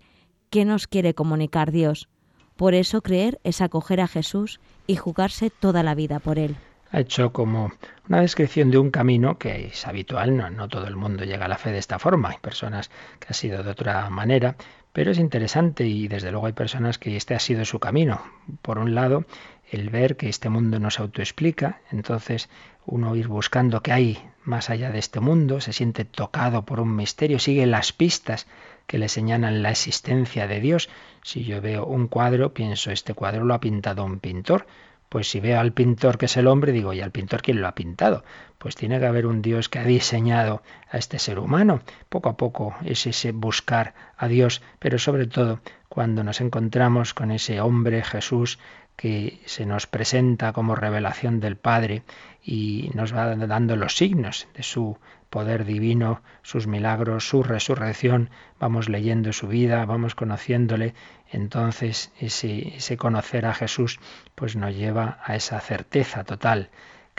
qué 0.50 0.66
nos 0.66 0.88
quiere 0.88 1.14
comunicar 1.14 1.72
Dios. 1.72 2.10
Por 2.56 2.74
eso 2.74 3.02
creer 3.02 3.40
es 3.44 3.62
acoger 3.62 4.02
a 4.02 4.08
Jesús 4.08 4.60
y 4.88 4.96
jugarse 4.96 5.50
toda 5.50 5.84
la 5.84 5.96
vida 5.96 6.20
por 6.20 6.40
Él. 6.40 6.56
Ha 6.92 7.02
hecho 7.02 7.32
como 7.32 7.72
una 8.08 8.22
descripción 8.22 8.72
de 8.72 8.80
un 8.80 8.90
camino 8.90 9.38
que 9.38 9.68
es 9.68 9.86
habitual, 9.86 10.36
no, 10.36 10.50
no 10.50 10.68
todo 10.68 10.88
el 10.88 10.96
mundo 10.96 11.24
llega 11.24 11.46
a 11.46 11.50
la 11.50 11.58
fe 11.58 11.72
de 11.72 11.78
esta 11.78 12.00
forma, 12.00 12.30
hay 12.30 12.40
personas 12.40 12.90
que 13.20 13.28
ha 13.30 13.34
sido 13.34 13.62
de 13.62 13.70
otra 13.70 14.10
manera, 14.10 14.56
pero 14.94 15.12
es 15.12 15.20
interesante 15.20 15.86
y 15.86 16.08
desde 16.08 16.32
luego 16.32 16.48
hay 16.48 16.54
personas 16.54 16.98
que 16.98 17.16
este 17.16 17.36
ha 17.36 17.40
sido 17.40 17.64
su 17.66 17.80
camino. 17.80 18.22
Por 18.62 18.80
un 18.80 18.96
lado, 18.96 19.26
el 19.72 19.90
ver 19.90 20.18
que 20.18 20.30
este 20.30 20.50
mundo 20.50 20.80
no 20.80 20.90
se 20.90 21.02
autoexplica, 21.02 21.82
entonces 21.92 22.50
uno 22.86 23.16
ir 23.16 23.28
buscando 23.28 23.82
qué 23.82 23.92
hay 23.92 24.30
más 24.44 24.70
allá 24.70 24.92
de 24.92 25.00
este 25.00 25.20
mundo, 25.20 25.62
se 25.62 25.74
siente 25.74 26.06
tocado 26.06 26.66
por 26.66 26.80
un 26.80 26.96
misterio, 26.96 27.38
sigue 27.40 27.66
las 27.68 27.94
pistas 27.94 28.48
que 28.88 28.98
le 28.98 29.08
señalan 29.08 29.62
la 29.62 29.70
existencia 29.70 30.48
de 30.48 30.60
Dios. 30.60 30.90
Si 31.22 31.44
yo 31.44 31.62
veo 31.62 31.86
un 31.86 32.08
cuadro, 32.08 32.54
pienso, 32.54 32.90
este 32.90 33.14
cuadro 33.14 33.46
lo 33.46 33.54
ha 33.54 33.60
pintado 33.60 34.04
un 34.04 34.20
pintor. 34.20 34.66
Pues 35.10 35.30
si 35.30 35.40
veo 35.40 35.60
al 35.60 35.74
pintor 35.74 36.18
que 36.18 36.26
es 36.26 36.38
el 36.38 36.48
hombre, 36.48 36.72
digo, 36.72 36.94
¿y 36.94 37.02
al 37.02 37.12
pintor 37.12 37.42
quién 37.42 37.62
lo 37.62 37.68
ha 37.68 37.76
pintado? 37.76 38.24
Pues 38.60 38.76
tiene 38.76 39.00
que 39.00 39.08
haber 39.08 39.26
un 39.26 39.42
Dios 39.42 39.70
que 39.70 39.80
ha 39.80 39.84
diseñado 39.84 40.62
a 40.92 40.98
este 40.98 41.18
ser 41.18 41.40
humano. 41.40 41.82
Poco 42.10 42.30
a 42.30 42.38
poco 42.38 42.76
es 42.86 43.08
ese 43.08 43.32
buscar 43.32 43.96
a 44.16 44.28
Dios, 44.28 44.62
pero 44.78 45.00
sobre 45.00 45.26
todo 45.26 45.62
cuando 45.88 46.24
nos 46.24 46.40
encontramos 46.40 47.16
con 47.16 47.32
ese 47.32 47.60
hombre 47.62 48.04
Jesús 48.04 48.60
que 49.00 49.40
se 49.46 49.66
nos 49.66 49.88
presenta 49.88 50.52
como 50.52 50.76
revelación 50.76 51.40
del 51.40 51.56
Padre 51.56 52.04
y 52.44 52.92
nos 52.94 53.16
va 53.16 53.34
dando 53.34 53.78
los 53.78 53.96
signos 53.96 54.50
de 54.54 54.62
su 54.62 54.98
poder 55.30 55.64
divino, 55.64 56.22
sus 56.42 56.68
milagros, 56.68 57.28
su 57.28 57.44
resurrección, 57.44 58.30
vamos 58.60 58.90
leyendo 58.90 59.32
su 59.32 59.48
vida, 59.48 59.86
vamos 59.86 60.16
conociéndole, 60.16 60.96
entonces 61.32 62.12
ese, 62.20 62.98
conocer 62.98 63.46
a 63.46 63.54
Jesús 63.54 64.00
pues 64.36 64.56
nos 64.56 64.76
lleva 64.76 65.20
a 65.24 65.36
esa 65.36 65.62
certeza 65.62 66.26
total. 66.26 66.70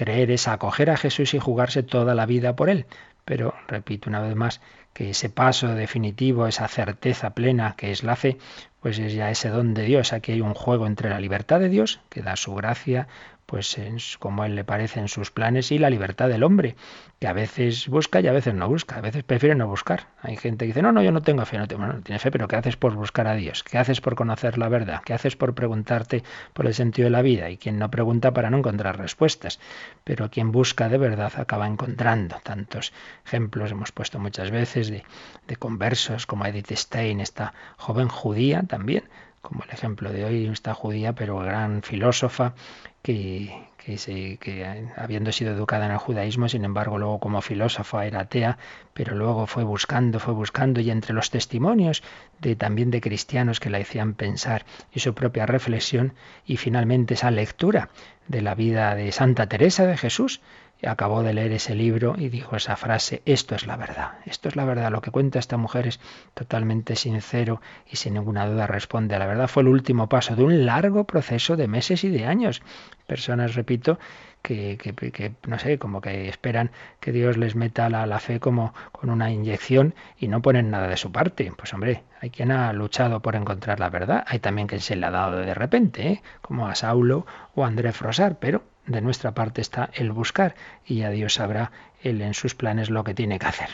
Creer 0.00 0.30
es 0.30 0.48
acoger 0.48 0.88
a 0.88 0.96
Jesús 0.96 1.34
y 1.34 1.38
jugarse 1.38 1.82
toda 1.82 2.14
la 2.14 2.24
vida 2.24 2.56
por 2.56 2.70
él. 2.70 2.86
Pero, 3.26 3.52
repito 3.68 4.08
una 4.08 4.22
vez 4.22 4.34
más, 4.34 4.62
que 4.94 5.10
ese 5.10 5.28
paso 5.28 5.74
definitivo, 5.74 6.46
esa 6.46 6.68
certeza 6.68 7.34
plena 7.34 7.74
que 7.76 7.90
es 7.90 8.02
la 8.02 8.16
fe, 8.16 8.38
pues 8.80 8.98
es 8.98 9.12
ya 9.12 9.30
ese 9.30 9.50
don 9.50 9.74
de 9.74 9.82
Dios. 9.82 10.14
Aquí 10.14 10.32
hay 10.32 10.40
un 10.40 10.54
juego 10.54 10.86
entre 10.86 11.10
la 11.10 11.20
libertad 11.20 11.60
de 11.60 11.68
Dios, 11.68 12.00
que 12.08 12.22
da 12.22 12.36
su 12.36 12.54
gracia, 12.54 13.08
pues 13.50 13.76
como 14.20 14.44
él 14.44 14.54
le 14.54 14.62
parece 14.62 15.00
en 15.00 15.08
sus 15.08 15.32
planes, 15.32 15.72
y 15.72 15.78
la 15.80 15.90
libertad 15.90 16.28
del 16.28 16.44
hombre, 16.44 16.76
que 17.18 17.26
a 17.26 17.32
veces 17.32 17.88
busca 17.88 18.20
y 18.20 18.28
a 18.28 18.32
veces 18.32 18.54
no 18.54 18.68
busca, 18.68 18.98
a 18.98 19.00
veces 19.00 19.24
prefiere 19.24 19.56
no 19.56 19.66
buscar. 19.66 20.06
Hay 20.22 20.36
gente 20.36 20.64
que 20.64 20.68
dice, 20.68 20.82
no, 20.82 20.92
no, 20.92 21.02
yo 21.02 21.10
no 21.10 21.20
tengo 21.20 21.44
fe, 21.44 21.58
no, 21.58 21.66
tengo, 21.66 21.84
tiene 22.04 22.20
fe, 22.20 22.30
pero 22.30 22.46
¿qué 22.46 22.54
haces 22.54 22.76
por 22.76 22.94
buscar 22.94 23.26
a 23.26 23.34
Dios? 23.34 23.64
¿Qué 23.64 23.76
haces 23.76 24.00
por 24.00 24.14
conocer 24.14 24.56
la 24.56 24.68
verdad? 24.68 25.02
¿Qué 25.04 25.14
haces 25.14 25.34
por 25.34 25.56
preguntarte 25.56 26.22
por 26.52 26.66
el 26.66 26.74
sentido 26.74 27.06
de 27.06 27.10
la 27.10 27.22
vida? 27.22 27.50
Y 27.50 27.56
quien 27.56 27.76
no 27.76 27.90
pregunta 27.90 28.32
para 28.32 28.50
no 28.50 28.58
encontrar 28.58 28.96
respuestas, 28.98 29.58
pero 30.04 30.30
quien 30.30 30.52
busca 30.52 30.88
de 30.88 30.98
verdad 30.98 31.32
acaba 31.34 31.66
encontrando. 31.66 32.36
Tantos 32.44 32.92
ejemplos 33.26 33.72
hemos 33.72 33.90
puesto 33.90 34.20
muchas 34.20 34.52
veces 34.52 34.90
de, 34.90 35.02
de 35.48 35.56
conversos 35.56 36.24
como 36.24 36.46
Edith 36.46 36.70
Stein, 36.70 37.20
esta 37.20 37.52
joven 37.78 38.06
judía 38.06 38.62
también, 38.62 39.02
como 39.40 39.64
el 39.64 39.70
ejemplo 39.70 40.12
de 40.12 40.24
hoy, 40.24 40.46
esta 40.46 40.74
judía, 40.74 41.14
pero 41.14 41.38
gran 41.38 41.82
filósofa, 41.82 42.54
que, 43.02 43.66
que, 43.78 44.86
habiendo 44.96 45.32
sido 45.32 45.52
educada 45.52 45.86
en 45.86 45.92
el 45.92 45.98
judaísmo, 45.98 46.48
sin 46.48 46.64
embargo, 46.64 46.98
luego 46.98 47.18
como 47.18 47.40
filósofa 47.40 48.06
era 48.06 48.20
atea, 48.20 48.58
pero 48.92 49.14
luego 49.14 49.46
fue 49.46 49.64
buscando, 49.64 50.20
fue 50.20 50.34
buscando, 50.34 50.80
y 50.80 50.90
entre 50.90 51.14
los 51.14 51.30
testimonios 51.30 52.02
de 52.40 52.56
también 52.56 52.90
de 52.90 53.00
cristianos 53.00 53.60
que 53.60 53.70
la 53.70 53.78
hacían 53.78 54.14
pensar 54.14 54.64
y 54.92 55.00
su 55.00 55.14
propia 55.14 55.46
reflexión, 55.46 56.14
y 56.46 56.56
finalmente 56.56 57.14
esa 57.14 57.30
lectura 57.30 57.88
de 58.28 58.42
la 58.42 58.54
vida 58.54 58.94
de 58.94 59.12
Santa 59.12 59.48
Teresa 59.48 59.86
de 59.86 59.96
Jesús, 59.96 60.40
acabó 60.86 61.22
de 61.22 61.34
leer 61.34 61.52
ese 61.52 61.74
libro 61.74 62.14
y 62.16 62.28
dijo 62.28 62.56
esa 62.56 62.76
frase, 62.76 63.22
esto 63.26 63.54
es 63.54 63.66
la 63.66 63.76
verdad, 63.76 64.12
esto 64.24 64.48
es 64.48 64.56
la 64.56 64.64
verdad, 64.64 64.90
lo 64.90 65.00
que 65.00 65.10
cuenta 65.10 65.38
esta 65.38 65.56
mujer 65.56 65.86
es 65.86 66.00
totalmente 66.34 66.96
sincero 66.96 67.60
y 67.90 67.96
sin 67.96 68.14
ninguna 68.14 68.46
duda 68.46 68.66
responde 68.66 69.14
a 69.14 69.18
la 69.18 69.26
verdad. 69.26 69.48
Fue 69.48 69.62
el 69.62 69.68
último 69.68 70.08
paso 70.08 70.36
de 70.36 70.44
un 70.44 70.66
largo 70.66 71.04
proceso 71.04 71.56
de 71.56 71.68
meses 71.68 72.04
y 72.04 72.08
de 72.08 72.26
años. 72.26 72.62
Personas, 73.06 73.54
repito, 73.54 73.98
que, 74.42 74.78
que, 74.78 75.34
no 75.46 75.58
sé, 75.58 75.78
como 75.78 76.00
que 76.00 76.28
esperan 76.28 76.70
que 77.00 77.12
Dios 77.12 77.36
les 77.36 77.54
meta 77.54 77.90
la, 77.90 78.06
la, 78.06 78.20
fe 78.20 78.40
como 78.40 78.72
con 78.92 79.10
una 79.10 79.30
inyección 79.30 79.94
y 80.18 80.28
no 80.28 80.40
ponen 80.42 80.70
nada 80.70 80.88
de 80.88 80.96
su 80.96 81.12
parte. 81.12 81.52
Pues 81.56 81.74
hombre, 81.74 82.04
hay 82.20 82.30
quien 82.30 82.50
ha 82.50 82.72
luchado 82.72 83.20
por 83.20 83.36
encontrar 83.36 83.80
la 83.80 83.90
verdad, 83.90 84.24
hay 84.26 84.38
también 84.38 84.66
quien 84.66 84.80
se 84.80 84.96
le 84.96 85.06
ha 85.06 85.10
dado 85.10 85.38
de 85.38 85.54
repente, 85.54 86.06
¿eh? 86.08 86.22
como 86.40 86.68
a 86.68 86.74
Saulo 86.74 87.26
o 87.54 87.64
a 87.64 87.68
André 87.68 87.92
Frosar, 87.92 88.38
pero 88.38 88.62
de 88.90 89.00
nuestra 89.00 89.33
parte 89.33 89.61
está 89.61 89.90
el 89.94 90.12
buscar 90.12 90.55
y 90.85 90.96
ya 90.96 91.11
Dios 91.11 91.35
sabrá 91.35 91.70
él 92.03 92.20
en 92.22 92.35
sus 92.35 92.55
planes 92.55 92.90
lo 92.90 93.05
que 93.05 93.14
tiene 93.14 93.38
que 93.38 93.46
hacer. 93.46 93.70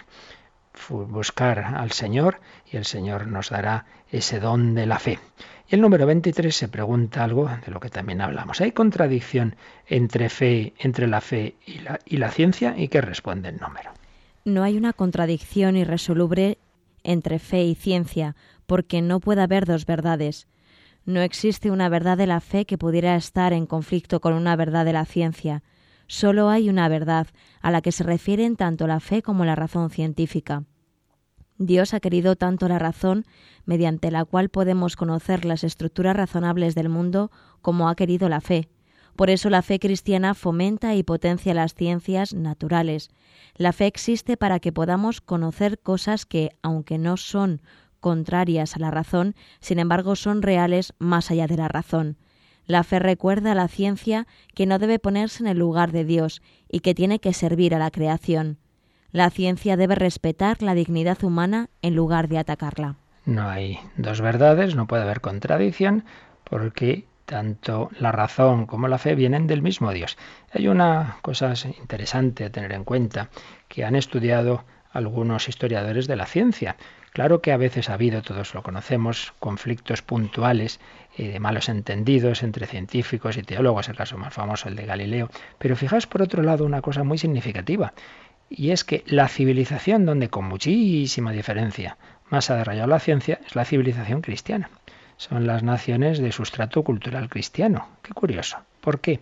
Buscar 0.91 1.59
al 1.59 1.93
Señor 1.93 2.41
y 2.71 2.77
el 2.77 2.85
Señor 2.85 3.27
nos 3.27 3.49
dará 3.49 3.87
ese 4.11 4.41
don 4.41 4.75
de 4.75 4.87
la 4.87 4.99
fe. 4.99 5.19
Y 5.69 5.75
el 5.75 5.81
número 5.81 6.07
23 6.07 6.55
se 6.55 6.69
pregunta 6.69 7.25
algo 7.25 7.49
de 7.65 7.73
lo 7.73 7.81
que 7.81 7.89
también 7.89 8.21
hablamos. 8.21 8.61
¿Hay 8.61 8.73
contradicción 8.73 9.57
entre 9.87 10.29
fe, 10.29 10.75
entre 10.79 11.07
la 11.07 11.21
fe 11.21 11.57
y 11.65 11.79
la, 11.79 11.99
y 12.05 12.19
la 12.19 12.31
ciencia? 12.31 12.75
¿Y 12.77 12.89
qué 12.89 13.01
responde 13.01 13.49
el 13.49 13.57
número? 13.57 13.91
No 14.45 14.63
hay 14.63 14.77
una 14.77 14.93
contradicción 14.93 15.77
irresoluble 15.77 16.59
entre 17.03 17.39
fe 17.39 17.65
y 17.65 17.75
ciencia, 17.75 18.37
porque 18.67 19.01
no 19.01 19.19
puede 19.19 19.43
haber 19.43 19.65
dos 19.65 19.87
verdades. 19.87 20.47
No 21.07 21.21
existe 21.21 21.71
una 21.71 21.89
verdad 21.89 22.19
de 22.19 22.27
la 22.27 22.41
fe 22.41 22.65
que 22.67 22.79
pudiera 22.79 23.15
estar 23.15 23.53
en 23.53 23.67
conflicto 23.67 24.21
con 24.21 24.35
una 24.35 24.57
verdad 24.57 24.85
de 24.85 24.93
la 24.93 25.05
ciencia. 25.05 25.63
Solo 26.09 26.51
hay 26.51 26.69
una 26.69 26.89
verdad 26.89 27.29
a 27.63 27.71
la 27.71 27.81
que 27.81 27.93
se 27.93 28.03
refieren 28.03 28.57
tanto 28.57 28.89
la 28.89 28.99
fe 28.99 29.23
como 29.23 29.45
la 29.45 29.55
razón 29.55 29.89
científica. 29.89 30.65
Dios 31.59 31.95
ha 31.95 32.01
querido 32.01 32.35
tanto 32.35 32.67
la 32.67 32.81
razón, 32.81 33.25
mediante 33.65 34.11
la 34.11 34.25
cual 34.25 34.49
podemos 34.49 34.97
conocer 34.97 35.45
las 35.45 35.63
estructuras 35.63 36.17
razonables 36.17 36.75
del 36.75 36.89
mundo, 36.89 37.31
como 37.63 37.89
ha 37.89 37.95
querido 37.95 38.29
la 38.29 38.41
fe. 38.41 38.69
Por 39.15 39.31
eso 39.31 39.49
la 39.49 39.63
fe 39.63 39.79
cristiana 39.79 40.35
fomenta 40.35 40.95
y 40.97 41.05
potencia 41.05 41.55
las 41.55 41.75
ciencias 41.75 42.35
naturales. 42.35 43.11
La 43.57 43.73
fe 43.73 43.87
existe 43.87 44.37
para 44.37 44.59
que 44.59 44.73
podamos 44.73 45.21
conocer 45.21 45.79
cosas 45.79 46.27
que, 46.27 46.51
aunque 46.63 46.99
no 46.99 47.17
son 47.17 47.63
contrarias 48.07 48.77
a 48.77 48.79
la 48.79 48.93
razón, 48.93 49.35
sin 49.59 49.81
embargo 49.81 50.15
son 50.15 50.41
reales 50.41 50.95
más 51.01 51.33
allá 51.33 51.49
de 51.49 51.57
la 51.57 51.67
razón. 51.67 52.17
La 52.65 52.85
fe 52.85 53.01
recuerda 53.01 53.51
a 53.51 53.57
la 53.57 53.67
ciencia 53.67 54.29
que 54.55 54.65
no 54.65 54.79
debe 54.79 55.01
ponerse 55.01 55.43
en 55.43 55.49
el 55.49 55.59
lugar 55.59 55.91
de 55.91 56.05
Dios 56.05 56.41
y 56.69 56.79
que 56.79 56.95
tiene 56.95 57.19
que 57.19 57.33
servir 57.33 57.75
a 57.75 57.81
la 57.81 57.91
creación. 57.91 58.59
La 59.11 59.29
ciencia 59.31 59.77
debe 59.77 59.97
respetar 59.97 60.63
la 60.63 60.75
dignidad 60.75 61.25
humana 61.25 61.69
en 61.83 61.97
lugar 61.97 62.29
de 62.29 62.39
atacarla. 62.39 62.95
No 63.25 63.49
hay 63.49 63.81
dos 63.97 64.21
verdades, 64.21 64.77
no 64.77 64.87
puede 64.87 65.03
haber 65.03 65.21
contradicción, 65.21 66.05
porque 66.45 67.07
tanto 67.25 67.91
la 67.99 68.13
razón 68.13 68.67
como 68.67 68.87
la 68.87 68.99
fe 68.99 69.17
vienen 69.17 69.49
del 69.49 69.63
mismo 69.63 69.93
Dios. 69.93 70.17
Hay 70.53 70.69
una 70.69 71.17
cosa 71.23 71.53
interesante 71.77 72.45
a 72.45 72.51
tener 72.51 72.71
en 72.71 72.85
cuenta 72.85 73.31
que 73.67 73.85
han 73.85 73.97
estudiado 73.97 74.63
algunos 74.93 75.49
historiadores 75.49 76.07
de 76.07 76.17
la 76.17 76.27
ciencia. 76.27 76.77
Claro 77.17 77.41
que 77.41 77.51
a 77.51 77.57
veces 77.57 77.89
ha 77.89 77.95
habido, 77.95 78.21
todos 78.21 78.53
lo 78.53 78.63
conocemos, 78.63 79.33
conflictos 79.39 80.03
puntuales 80.03 80.81
y 81.17 81.29
de 81.29 81.41
malos 81.41 81.71
entendidos 81.71 82.43
entre 82.43 82.67
científicos 82.67 83.39
y 83.39 83.43
teólogos, 83.43 83.89
el 83.89 83.97
caso 83.97 84.19
más 84.19 84.35
famoso, 84.35 84.69
el 84.69 84.77
de 84.77 84.85
Galileo. 84.85 85.31
Pero 85.57 85.77
fijaos 85.77 86.07
por 86.07 86.21
otro 86.21 86.43
lado 86.43 86.67
una 86.67 86.83
cosa 86.83 87.05
muy 87.05 87.17
significativa, 87.17 87.95
y 88.51 88.71
es 88.71 88.85
que 88.85 89.03
la 89.07 89.29
civilización 89.29 90.05
donde 90.05 90.29
con 90.29 90.45
muchísima 90.45 91.33
diferencia 91.33 91.97
más 92.29 92.51
ha 92.51 92.57
desarrollado 92.57 92.89
la 92.89 93.01
ciencia 93.01 93.41
es 93.47 93.57
la 93.57 93.65
civilización 93.65 94.21
cristiana. 94.21 94.69
Son 95.17 95.47
las 95.47 95.63
naciones 95.63 96.19
de 96.19 96.33
sustrato 96.33 96.85
cultural 96.85 97.31
cristiano. 97.31 97.89
Qué 98.03 98.13
curioso. 98.13 98.59
¿Por 98.83 99.01
qué? 99.01 99.21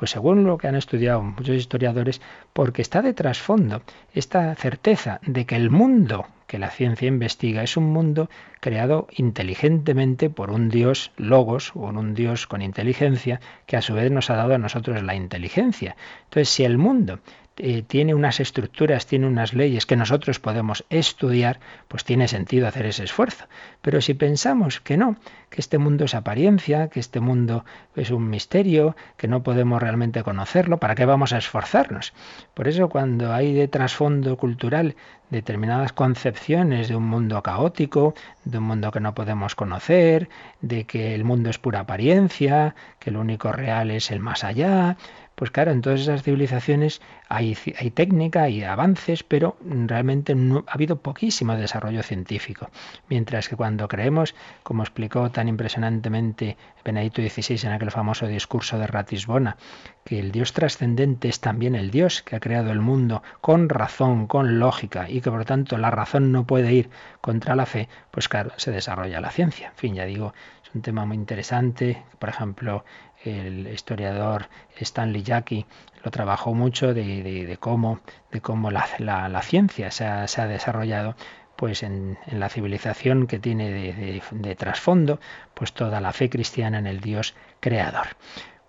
Pues 0.00 0.12
según 0.12 0.44
lo 0.44 0.56
que 0.56 0.66
han 0.66 0.76
estudiado 0.76 1.20
muchos 1.22 1.56
historiadores, 1.56 2.22
porque 2.54 2.80
está 2.80 3.02
de 3.02 3.12
trasfondo 3.12 3.82
esta 4.14 4.54
certeza 4.54 5.20
de 5.26 5.44
que 5.44 5.56
el 5.56 5.68
mundo 5.68 6.24
que 6.46 6.58
la 6.58 6.70
ciencia 6.70 7.06
investiga 7.06 7.62
es 7.62 7.76
un 7.76 7.92
mundo 7.92 8.30
creado 8.60 9.08
inteligentemente 9.12 10.30
por 10.30 10.50
un 10.52 10.70
Dios 10.70 11.12
logos 11.18 11.72
o 11.76 11.90
un 11.90 12.14
Dios 12.14 12.46
con 12.46 12.62
inteligencia 12.62 13.40
que 13.66 13.76
a 13.76 13.82
su 13.82 13.92
vez 13.92 14.10
nos 14.10 14.30
ha 14.30 14.36
dado 14.36 14.54
a 14.54 14.58
nosotros 14.58 15.02
la 15.02 15.14
inteligencia. 15.14 15.96
Entonces, 16.24 16.48
si 16.48 16.64
el 16.64 16.78
mundo 16.78 17.20
eh, 17.62 17.82
tiene 17.82 18.14
unas 18.14 18.40
estructuras, 18.40 19.06
tiene 19.06 19.26
unas 19.26 19.52
leyes 19.54 19.86
que 19.86 19.96
nosotros 19.96 20.40
podemos 20.40 20.84
estudiar, 20.90 21.60
pues 21.88 22.04
tiene 22.04 22.28
sentido 22.28 22.66
hacer 22.66 22.86
ese 22.86 23.04
esfuerzo. 23.04 23.46
Pero 23.82 24.00
si 24.00 24.14
pensamos 24.14 24.80
que 24.80 24.96
no, 24.96 25.16
que 25.50 25.60
este 25.60 25.78
mundo 25.78 26.04
es 26.04 26.14
apariencia, 26.14 26.88
que 26.88 27.00
este 27.00 27.20
mundo 27.20 27.64
es 27.96 28.10
un 28.10 28.30
misterio, 28.30 28.96
que 29.16 29.28
no 29.28 29.42
podemos 29.42 29.82
realmente 29.82 30.22
conocerlo, 30.22 30.78
¿para 30.78 30.94
qué 30.94 31.04
vamos 31.04 31.32
a 31.32 31.38
esforzarnos? 31.38 32.12
Por 32.54 32.68
eso 32.68 32.88
cuando 32.88 33.32
hay 33.32 33.52
de 33.52 33.68
trasfondo 33.68 34.36
cultural 34.36 34.96
determinadas 35.30 35.92
concepciones 35.92 36.88
de 36.88 36.96
un 36.96 37.06
mundo 37.06 37.42
caótico, 37.42 38.14
de 38.44 38.58
un 38.58 38.64
mundo 38.64 38.90
que 38.90 39.00
no 39.00 39.14
podemos 39.14 39.54
conocer, 39.54 40.28
de 40.60 40.84
que 40.84 41.14
el 41.14 41.24
mundo 41.24 41.50
es 41.50 41.58
pura 41.58 41.80
apariencia, 41.80 42.74
que 42.98 43.10
lo 43.10 43.20
único 43.20 43.52
real 43.52 43.90
es 43.90 44.10
el 44.10 44.20
más 44.20 44.44
allá, 44.44 44.96
pues 45.40 45.50
claro, 45.50 45.70
en 45.70 45.80
todas 45.80 46.00
esas 46.00 46.22
civilizaciones 46.22 47.00
hay, 47.30 47.54
técnica, 47.94 48.42
hay 48.42 48.62
avances, 48.62 49.22
pero 49.22 49.56
realmente 49.64 50.34
ha 50.34 50.70
habido 50.70 50.96
poquísimo 50.96 51.56
desarrollo 51.56 52.02
científico. 52.02 52.68
Mientras 53.08 53.48
que 53.48 53.56
cuando 53.56 53.88
creemos, 53.88 54.34
como 54.62 54.82
explicó 54.82 55.30
tan 55.30 55.48
impresionantemente 55.48 56.58
Benedicto 56.84 57.22
XVI 57.22 57.66
en 57.66 57.72
aquel 57.72 57.90
famoso 57.90 58.26
discurso 58.26 58.78
de 58.78 58.86
Ratisbona, 58.86 59.56
que 60.04 60.18
el 60.18 60.30
Dios 60.30 60.52
trascendente 60.52 61.28
es 61.28 61.40
también 61.40 61.74
el 61.74 61.90
Dios 61.90 62.20
que 62.20 62.36
ha 62.36 62.40
creado 62.40 62.70
el 62.70 62.80
mundo 62.80 63.22
con 63.40 63.70
razón, 63.70 64.26
con 64.26 64.58
lógica, 64.58 65.08
y 65.08 65.22
que 65.22 65.30
por 65.30 65.46
tanto 65.46 65.78
la 65.78 65.90
razón 65.90 66.32
no 66.32 66.46
puede 66.46 66.74
ir 66.74 66.90
contra 67.22 67.56
la 67.56 67.64
fe, 67.64 67.88
pues 68.10 68.28
claro, 68.28 68.52
se 68.58 68.72
desarrolla 68.72 69.22
la 69.22 69.30
ciencia. 69.30 69.68
En 69.68 69.76
fin, 69.76 69.94
ya 69.94 70.04
digo, 70.04 70.34
es 70.62 70.74
un 70.74 70.82
tema 70.82 71.06
muy 71.06 71.16
interesante. 71.16 72.02
Por 72.18 72.28
ejemplo, 72.28 72.84
el 73.24 73.66
historiador 73.68 74.48
Stanley 74.78 75.22
Jackie 75.22 75.66
lo 76.02 76.10
trabajó 76.10 76.54
mucho 76.54 76.94
de, 76.94 77.56
cómo, 77.60 78.00
de 78.30 78.40
cómo 78.40 78.70
la, 78.70 79.42
ciencia 79.42 79.90
se 79.90 80.04
ha, 80.06 80.46
desarrollado 80.46 81.14
pues 81.56 81.82
en, 81.82 82.18
la 82.30 82.48
civilización 82.48 83.26
que 83.26 83.38
tiene 83.38 83.70
de, 83.70 84.22
de, 84.30 84.56
trasfondo 84.56 85.20
pues 85.52 85.72
toda 85.72 86.00
la 86.00 86.12
fe 86.12 86.30
cristiana 86.30 86.78
en 86.78 86.86
el 86.86 87.00
Dios 87.00 87.34
creador. 87.60 88.08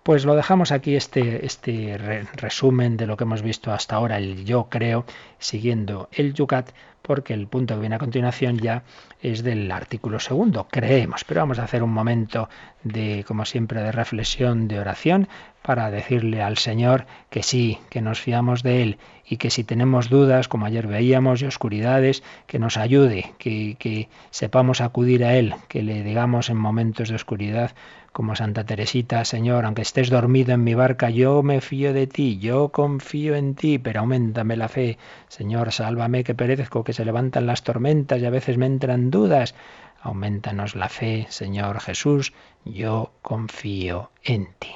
Pues 0.02 0.24
lo 0.24 0.34
dejamos 0.34 0.72
aquí 0.72 0.96
este, 0.96 1.46
este 1.46 2.26
resumen 2.34 2.96
de 2.96 3.06
lo 3.06 3.16
que 3.16 3.24
hemos 3.24 3.40
visto 3.40 3.72
hasta 3.72 3.94
ahora, 3.96 4.18
el 4.18 4.44
yo 4.44 4.68
creo, 4.68 5.04
siguiendo 5.38 6.08
el 6.12 6.34
Yucat, 6.34 6.70
porque 7.02 7.34
el 7.34 7.48
punto 7.48 7.74
que 7.74 7.80
viene 7.80 7.96
a 7.96 7.98
continuación 7.98 8.58
ya 8.58 8.84
es 9.20 9.42
del 9.42 9.70
artículo 9.70 10.20
segundo, 10.20 10.68
creemos. 10.70 11.24
Pero 11.24 11.40
vamos 11.40 11.58
a 11.58 11.64
hacer 11.64 11.82
un 11.82 11.92
momento 11.92 12.48
de, 12.84 13.24
como 13.26 13.44
siempre, 13.44 13.82
de 13.82 13.92
reflexión, 13.92 14.68
de 14.68 14.78
oración, 14.78 15.28
para 15.62 15.90
decirle 15.90 16.42
al 16.42 16.58
Señor 16.58 17.06
que 17.30 17.42
sí, 17.42 17.78
que 17.88 18.00
nos 18.00 18.20
fiamos 18.20 18.62
de 18.62 18.82
Él 18.82 18.98
y 19.24 19.36
que 19.36 19.50
si 19.50 19.64
tenemos 19.64 20.08
dudas, 20.08 20.48
como 20.48 20.66
ayer 20.66 20.86
veíamos, 20.86 21.42
y 21.42 21.46
oscuridades, 21.46 22.22
que 22.46 22.58
nos 22.58 22.76
ayude, 22.76 23.32
que, 23.38 23.76
que 23.78 24.08
sepamos 24.30 24.80
acudir 24.80 25.24
a 25.24 25.34
Él, 25.36 25.54
que 25.68 25.82
le 25.82 26.02
digamos 26.02 26.50
en 26.50 26.56
momentos 26.56 27.08
de 27.08 27.14
oscuridad, 27.14 27.72
como 28.12 28.36
Santa 28.36 28.64
Teresita, 28.64 29.24
Señor, 29.24 29.64
aunque 29.64 29.82
estés 29.82 30.10
dormido 30.10 30.52
en 30.52 30.64
mi 30.64 30.74
barca, 30.74 31.10
yo 31.10 31.42
me 31.42 31.60
fío 31.60 31.92
de 31.92 32.06
ti, 32.06 32.38
yo 32.38 32.68
confío 32.68 33.34
en 33.34 33.54
ti, 33.54 33.78
pero 33.78 34.00
aumentame 34.00 34.56
la 34.56 34.68
fe. 34.68 34.98
Señor, 35.28 35.72
sálvame 35.72 36.22
que 36.22 36.34
perezco, 36.34 36.84
que 36.84 36.92
se 36.92 37.04
levantan 37.04 37.46
las 37.46 37.62
tormentas 37.62 38.20
y 38.20 38.26
a 38.26 38.30
veces 38.30 38.58
me 38.58 38.66
entran 38.66 39.10
dudas. 39.10 39.54
Aumentanos 40.02 40.76
la 40.76 40.88
fe, 40.88 41.26
Señor 41.30 41.80
Jesús, 41.80 42.32
yo 42.64 43.12
confío 43.22 44.10
en 44.22 44.48
ti. 44.58 44.74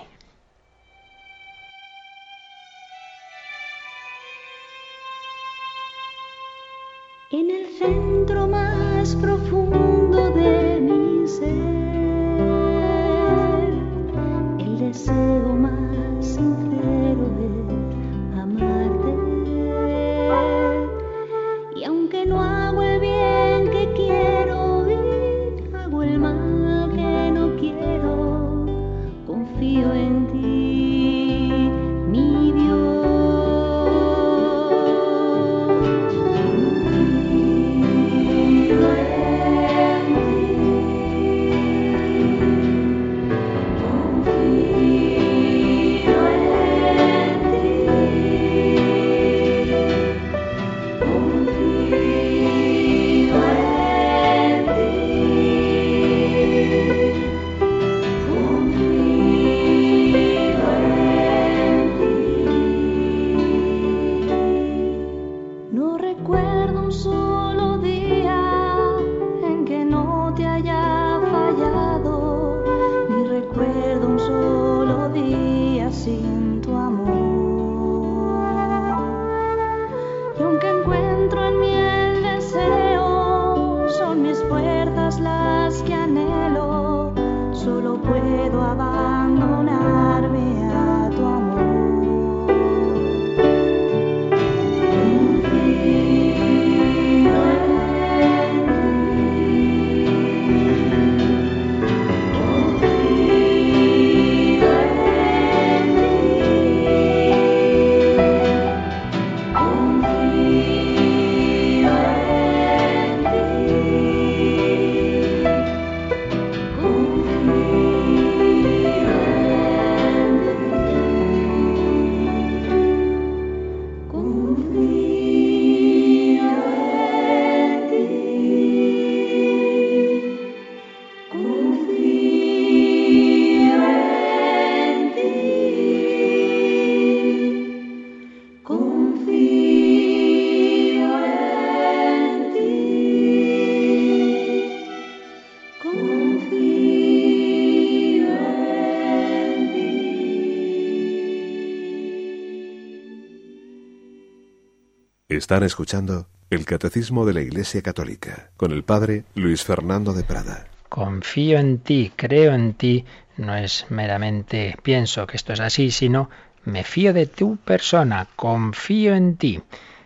Están 155.47 155.63
escuchando 155.63 156.27
el 156.51 156.65
Catecismo 156.65 157.25
de 157.25 157.33
la 157.33 157.41
Iglesia 157.41 157.81
Católica 157.81 158.51
con 158.57 158.73
el 158.73 158.83
Padre 158.83 159.23
Luis 159.37 159.63
Fernando 159.63 160.13
de 160.13 160.25
Prada. 160.25 160.67
Confío 160.89 161.61
en 161.61 161.79
ti, 161.79 162.11
creo 162.17 162.53
en 162.53 162.75
ti, 162.75 163.05
no 163.37 163.55
es 163.55 163.87
meramente 163.89 164.75
pienso 164.83 165.25
que 165.29 165.37
esto 165.37 165.53
es 165.53 165.61
así, 165.61 165.93
sino 165.93 166.31
me 166.65 166.83
fío 166.83 167.13
de 167.13 167.27
tu 167.27 167.59
persona, 167.59 168.27
confío 168.35 169.15
en 169.15 169.37
ti. 169.37 169.63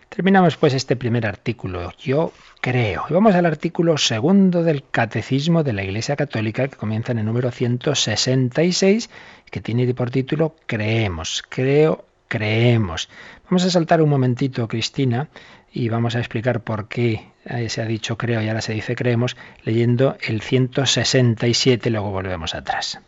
Terminamos 0.09 0.57
pues 0.57 0.75
este 0.75 0.95
primer 0.95 1.25
artículo, 1.25 1.91
yo 1.97 2.33
creo. 2.61 3.05
Y 3.09 3.13
vamos 3.13 3.33
al 3.33 3.47
artículo 3.47 3.97
segundo 3.97 4.61
del 4.61 4.83
Catecismo 4.91 5.63
de 5.63 5.73
la 5.73 5.83
Iglesia 5.83 6.15
Católica, 6.15 6.67
que 6.67 6.77
comienza 6.77 7.13
en 7.13 7.17
el 7.17 7.25
número 7.25 7.49
166, 7.49 9.09
que 9.49 9.59
tiene 9.59 9.91
por 9.95 10.11
título 10.11 10.55
Creemos, 10.67 11.43
creo, 11.49 12.05
creemos. 12.31 13.09
Vamos 13.43 13.65
a 13.65 13.69
saltar 13.69 14.01
un 14.01 14.09
momentito, 14.09 14.65
Cristina, 14.69 15.27
y 15.73 15.89
vamos 15.89 16.15
a 16.15 16.19
explicar 16.19 16.63
por 16.63 16.87
qué 16.87 17.29
eh, 17.43 17.67
se 17.67 17.81
ha 17.81 17.85
dicho 17.85 18.17
creo 18.17 18.41
y 18.41 18.47
ahora 18.47 18.61
se 18.61 18.73
dice 18.73 18.95
creemos, 18.95 19.35
leyendo 19.65 20.15
el 20.21 20.41
167 20.41 21.89
y 21.89 21.91
luego 21.91 22.09
volvemos 22.11 22.55
atrás. 22.55 23.01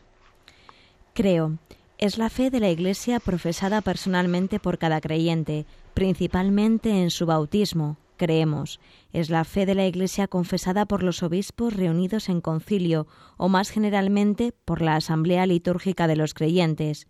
Creo. 1.13 1.57
Es 1.97 2.17
la 2.17 2.29
fe 2.29 2.49
de 2.49 2.59
la 2.59 2.69
Iglesia 2.69 3.21
profesada 3.21 3.79
personalmente 3.79 4.59
por 4.59 4.77
cada 4.77 4.99
creyente, 4.99 5.65
principalmente 5.93 6.89
en 6.89 7.09
su 7.09 7.25
bautismo. 7.25 7.95
Creemos. 8.17 8.81
Es 9.13 9.29
la 9.29 9.45
fe 9.45 9.65
de 9.65 9.75
la 9.75 9.88
Iglesia 9.88 10.27
confesada 10.27 10.86
por 10.86 11.01
los 11.01 11.23
obispos 11.23 11.73
reunidos 11.73 12.27
en 12.27 12.41
concilio 12.41 13.07
o 13.38 13.47
más 13.47 13.69
generalmente 13.69 14.53
por 14.65 14.81
la 14.81 14.97
asamblea 14.97 15.45
litúrgica 15.45 16.07
de 16.07 16.17
los 16.17 16.33
creyentes. 16.33 17.07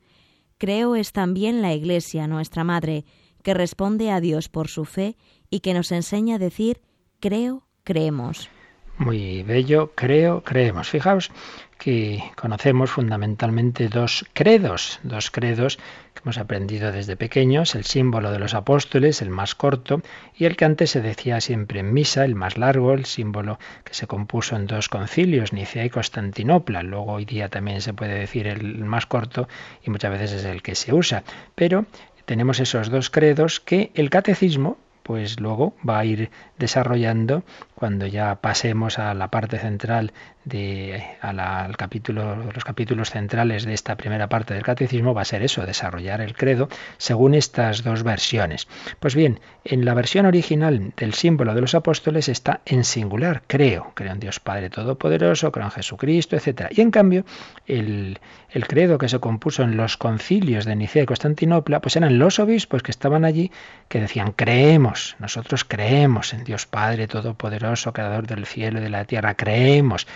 Creo 0.64 0.96
es 0.96 1.12
también 1.12 1.62
la 1.62 1.74
Iglesia, 1.74 2.26
nuestra 2.26 2.64
Madre, 2.64 3.04
que 3.44 3.54
responde 3.54 4.12
a 4.12 4.22
Dios 4.22 4.48
por 4.48 4.70
su 4.70 4.86
fe 4.86 5.18
y 5.50 5.60
que 5.60 5.74
nos 5.74 5.92
enseña 5.92 6.38
a 6.38 6.40
decir 6.40 6.80
creo, 7.20 7.68
creemos. 7.84 8.50
Muy 8.98 9.42
bello, 9.42 9.92
creo, 9.96 10.44
creemos. 10.44 10.88
Fijaos 10.88 11.32
que 11.80 12.24
conocemos 12.36 12.92
fundamentalmente 12.92 13.90
dos 13.90 14.24
credos, 14.34 15.00
dos 15.04 15.32
credos 15.32 15.78
que 16.14 16.22
hemos 16.24 16.38
aprendido 16.38 16.92
desde 16.92 17.18
pequeños, 17.18 17.74
el 17.74 17.86
símbolo 17.86 18.32
de 18.32 18.38
los 18.38 18.54
apóstoles, 18.54 19.22
el 19.24 19.32
más 19.32 19.56
corto, 19.56 20.02
y 20.38 20.46
el 20.46 20.56
que 20.56 20.66
antes 20.66 20.92
se 20.92 21.02
decía 21.02 21.42
siempre 21.42 21.80
en 21.80 21.92
misa, 21.92 22.24
el 22.24 22.36
más 22.36 22.58
largo, 22.58 22.94
el 22.94 23.06
símbolo 23.06 23.58
que 23.84 23.96
se 23.96 24.06
compuso 24.06 24.56
en 24.56 24.68
dos 24.68 24.90
concilios, 24.90 25.54
Nicea 25.54 25.86
y 25.86 25.90
Constantinopla. 25.90 26.84
Luego 26.84 27.14
hoy 27.14 27.26
día 27.26 27.50
también 27.50 27.82
se 27.82 27.94
puede 27.94 28.14
decir 28.14 28.48
el 28.48 28.86
más 28.86 29.08
corto 29.08 29.50
y 29.84 29.90
muchas 29.90 30.12
veces 30.12 30.34
es 30.34 30.46
el 30.46 30.62
que 30.62 30.76
se 30.76 30.94
usa. 30.94 31.24
Pero 31.56 31.88
tenemos 32.26 32.60
esos 32.60 32.90
dos 32.90 33.10
credos 33.10 33.60
que 33.60 33.92
el 33.96 34.12
catecismo 34.12 34.78
pues 35.04 35.40
luego 35.40 35.76
va 35.88 36.00
a 36.00 36.06
ir 36.06 36.32
desarrollando 36.64 37.44
cuando 37.76 38.08
ya 38.08 38.36
pasemos 38.36 38.98
a 38.98 39.14
la 39.14 39.28
parte 39.28 39.60
central 39.60 40.14
de 40.46 41.04
a 41.22 41.64
al 41.66 41.76
capítulo 41.76 42.36
los 42.36 42.64
capítulos 42.64 43.10
centrales 43.10 43.66
de 43.66 43.74
esta 43.74 43.96
primera 43.96 44.28
parte 44.28 44.54
del 44.54 44.64
catecismo 44.64 45.14
va 45.14 45.22
a 45.22 45.26
ser 45.26 45.42
eso 45.44 45.66
desarrollar 45.66 46.22
el 46.22 46.36
credo 46.36 46.70
según 46.98 47.34
estas 47.34 47.84
dos 47.84 48.04
versiones. 48.04 48.68
Pues 49.02 49.16
bien 49.16 49.42
en 49.66 49.84
la 49.84 49.94
versión 49.94 50.26
original 50.26 50.94
del 50.96 51.14
símbolo 51.14 51.54
de 51.54 51.62
los 51.62 51.76
apóstoles 51.76 52.30
está 52.30 52.62
en 52.66 52.86
singular 52.86 53.44
creo 53.48 53.92
creo 53.94 54.14
en 54.14 54.20
Dios 54.22 54.40
Padre 54.40 54.70
todopoderoso 54.70 55.52
creo 55.52 55.66
en 55.66 55.72
Jesucristo 55.72 56.38
etcétera. 56.38 56.70
Y 56.72 56.80
en 56.80 56.92
cambio 56.92 57.26
el, 57.68 58.20
el 58.50 58.68
credo 58.68 58.98
que 58.98 59.10
se 59.10 59.20
compuso 59.20 59.64
en 59.64 59.76
los 59.76 59.98
concilios 59.98 60.64
de 60.64 60.78
Nicea 60.78 61.04
y 61.04 61.06
Constantinopla 61.06 61.82
pues 61.82 61.98
eran 61.98 62.20
los 62.20 62.40
obispos 62.40 62.84
que 62.84 62.92
estaban 62.92 63.26
allí 63.26 63.52
que 63.90 64.00
decían 64.00 64.32
creemos 64.32 65.18
nosotros 65.20 65.66
creemos 65.66 66.34
en 66.34 66.44
Dios 66.46 66.53
Padre 66.70 67.08
todopoderoso 67.08 67.94
creador 67.94 68.28
del 68.28 68.46
cielo 68.46 68.80
y 68.80 68.84
de 68.84 68.90
la 68.90 69.06
tierra 69.06 69.36
creemos. 69.36 70.08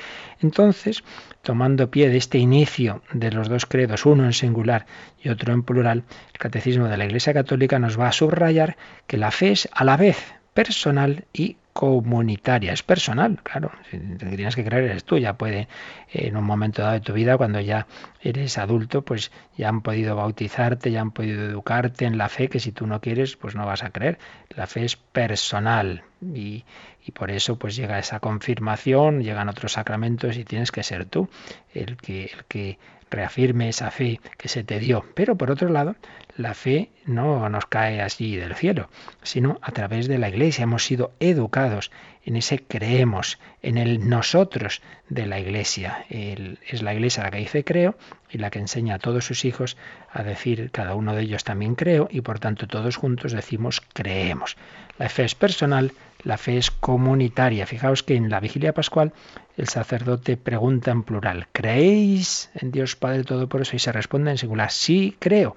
Entonces, 0.41 1.03
tomando 1.41 1.91
pie 1.91 2.09
de 2.09 2.17
este 2.17 2.37
inicio 2.37 3.01
de 3.11 3.31
los 3.31 3.49
dos 3.49 3.65
credos, 3.65 4.05
uno 4.05 4.25
en 4.25 4.33
singular 4.33 4.85
y 5.21 5.29
otro 5.29 5.53
en 5.53 5.63
plural, 5.63 6.03
el 6.33 6.39
Catecismo 6.39 6.87
de 6.87 6.97
la 6.97 7.05
Iglesia 7.05 7.33
Católica 7.33 7.79
nos 7.79 7.99
va 7.99 8.09
a 8.09 8.13
subrayar 8.13 8.77
que 9.07 9.17
la 9.17 9.31
fe 9.31 9.51
es 9.51 9.69
a 9.71 9.83
la 9.83 9.97
vez 9.97 10.17
personal 10.53 11.25
y 11.33 11.57
comunitaria. 11.77 12.73
Es 12.73 12.81
personal, 12.81 13.39
claro. 13.43 13.71
Si 13.91 13.99
te 13.99 14.25
tienes 14.35 14.55
que 14.55 14.65
creer 14.65 14.85
eres 14.85 15.03
tú. 15.03 15.19
Ya 15.19 15.33
puede, 15.33 15.67
en 16.11 16.35
un 16.35 16.43
momento 16.43 16.81
dado 16.81 16.95
de 16.95 17.01
tu 17.01 17.13
vida, 17.13 17.37
cuando 17.37 17.61
ya 17.61 17.85
eres 18.19 18.57
adulto, 18.57 19.03
pues 19.03 19.31
ya 19.55 19.69
han 19.69 19.81
podido 19.81 20.15
bautizarte, 20.15 20.89
ya 20.91 21.01
han 21.01 21.11
podido 21.11 21.45
educarte 21.45 22.05
en 22.05 22.17
la 22.17 22.29
fe, 22.29 22.49
que 22.49 22.59
si 22.59 22.71
tú 22.71 22.87
no 22.87 22.99
quieres, 22.99 23.35
pues 23.35 23.53
no 23.53 23.63
vas 23.67 23.83
a 23.83 23.91
creer. 23.91 24.17
La 24.55 24.65
fe 24.65 24.85
es 24.85 24.95
personal 24.95 26.01
y, 26.19 26.65
y 27.05 27.11
por 27.11 27.29
eso 27.29 27.59
pues 27.59 27.75
llega 27.75 27.99
esa 27.99 28.19
confirmación, 28.19 29.21
llegan 29.21 29.47
otros 29.47 29.73
sacramentos 29.73 30.35
y 30.35 30.45
tienes 30.45 30.71
que 30.71 30.81
ser 30.81 31.05
tú 31.05 31.29
el 31.75 31.95
que, 31.97 32.25
el 32.25 32.45
que 32.45 32.79
reafirme 33.11 33.69
esa 33.69 33.91
fe 33.91 34.19
que 34.35 34.47
se 34.47 34.63
te 34.63 34.79
dio. 34.79 35.05
Pero 35.13 35.35
por 35.35 35.51
otro 35.51 35.69
lado, 35.69 35.95
la 36.37 36.53
fe 36.53 36.91
no 37.05 37.49
nos 37.49 37.65
cae 37.65 38.01
así 38.01 38.35
del 38.35 38.55
cielo, 38.55 38.89
sino 39.23 39.59
a 39.61 39.71
través 39.71 40.07
de 40.07 40.19
la 40.19 40.29
iglesia. 40.29 40.63
Hemos 40.63 40.85
sido 40.85 41.11
educados 41.19 41.91
en 42.23 42.35
ese 42.35 42.59
creemos, 42.59 43.39
en 43.63 43.77
el 43.77 44.07
nosotros 44.07 44.81
de 45.09 45.25
la 45.25 45.39
iglesia. 45.39 46.05
Es 46.09 46.81
la 46.83 46.93
iglesia 46.93 47.23
la 47.23 47.31
que 47.31 47.39
dice 47.39 47.63
creo 47.63 47.95
y 48.29 48.37
la 48.37 48.51
que 48.51 48.59
enseña 48.59 48.95
a 48.95 48.99
todos 48.99 49.25
sus 49.25 49.45
hijos 49.45 49.77
a 50.11 50.23
decir 50.23 50.69
cada 50.71 50.95
uno 50.95 51.15
de 51.15 51.23
ellos 51.23 51.43
también 51.43 51.75
creo 51.75 52.07
y 52.11 52.21
por 52.21 52.39
tanto 52.39 52.67
todos 52.67 52.97
juntos 52.97 53.31
decimos 53.31 53.81
creemos. 53.93 54.57
La 54.99 55.09
fe 55.09 55.23
es 55.23 55.35
personal, 55.35 55.93
la 56.23 56.37
fe 56.37 56.57
es 56.57 56.71
comunitaria. 56.71 57.65
Fijaos 57.65 58.03
que 58.03 58.15
en 58.15 58.29
la 58.29 58.39
vigilia 58.39 58.73
pascual 58.73 59.13
el 59.55 59.67
sacerdote 59.67 60.37
pregunta 60.37 60.91
en 60.91 61.03
plural, 61.03 61.47
¿creéis 61.51 62.49
en 62.55 62.71
Dios 62.71 62.95
Padre 62.95 63.23
Todopoderoso? 63.23 63.75
Y 63.75 63.79
se 63.79 63.91
responde 63.91 64.31
en 64.31 64.37
singular, 64.37 64.71
sí 64.71 65.15
creo. 65.19 65.55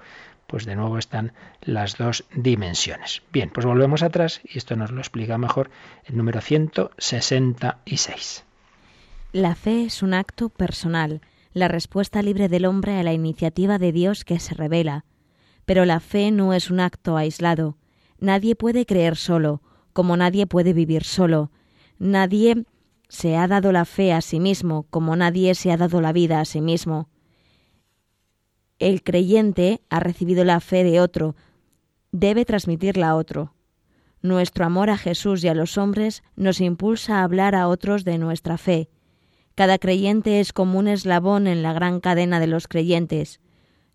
Pues 0.51 0.65
de 0.65 0.75
nuevo 0.75 0.97
están 0.97 1.31
las 1.61 1.97
dos 1.97 2.25
dimensiones. 2.35 3.21
Bien, 3.31 3.49
pues 3.49 3.65
volvemos 3.65 4.03
atrás 4.03 4.41
y 4.43 4.57
esto 4.57 4.75
nos 4.75 4.91
lo 4.91 4.99
explica 4.99 5.37
mejor 5.37 5.71
el 6.03 6.17
número 6.17 6.41
166. 6.41 8.43
La 9.31 9.55
fe 9.55 9.85
es 9.85 10.03
un 10.03 10.13
acto 10.13 10.49
personal, 10.49 11.21
la 11.53 11.69
respuesta 11.69 12.21
libre 12.21 12.49
del 12.49 12.65
hombre 12.65 12.99
a 12.99 13.03
la 13.03 13.13
iniciativa 13.13 13.77
de 13.77 13.93
Dios 13.93 14.25
que 14.25 14.39
se 14.39 14.53
revela. 14.53 15.05
Pero 15.63 15.85
la 15.85 16.01
fe 16.01 16.31
no 16.31 16.53
es 16.53 16.69
un 16.69 16.81
acto 16.81 17.15
aislado. 17.15 17.77
Nadie 18.19 18.55
puede 18.55 18.85
creer 18.85 19.15
solo. 19.15 19.61
como 19.93 20.17
nadie 20.17 20.47
puede 20.47 20.73
vivir 20.73 21.05
solo. 21.05 21.49
Nadie 21.97 22.65
se 23.07 23.37
ha 23.37 23.47
dado 23.47 23.71
la 23.71 23.85
fe 23.85 24.11
a 24.11 24.19
sí 24.19 24.41
mismo, 24.41 24.85
como 24.89 25.15
nadie 25.15 25.55
se 25.55 25.71
ha 25.71 25.77
dado 25.77 26.01
la 26.01 26.11
vida 26.11 26.41
a 26.41 26.45
sí 26.45 26.59
mismo. 26.59 27.07
El 28.81 29.03
creyente 29.03 29.79
ha 29.91 29.99
recibido 29.99 30.43
la 30.43 30.59
fe 30.59 30.83
de 30.83 31.01
otro, 31.01 31.35
debe 32.11 32.45
transmitirla 32.45 33.09
a 33.09 33.15
otro. 33.15 33.53
Nuestro 34.23 34.65
amor 34.65 34.89
a 34.89 34.97
Jesús 34.97 35.43
y 35.43 35.49
a 35.49 35.53
los 35.53 35.77
hombres 35.77 36.23
nos 36.35 36.59
impulsa 36.59 37.19
a 37.19 37.23
hablar 37.23 37.53
a 37.53 37.67
otros 37.67 38.05
de 38.05 38.17
nuestra 38.17 38.57
fe. 38.57 38.89
Cada 39.53 39.77
creyente 39.77 40.39
es 40.39 40.51
como 40.51 40.79
un 40.79 40.87
eslabón 40.87 41.45
en 41.45 41.61
la 41.61 41.73
gran 41.73 41.99
cadena 41.99 42.39
de 42.39 42.47
los 42.47 42.67
creyentes. 42.67 43.39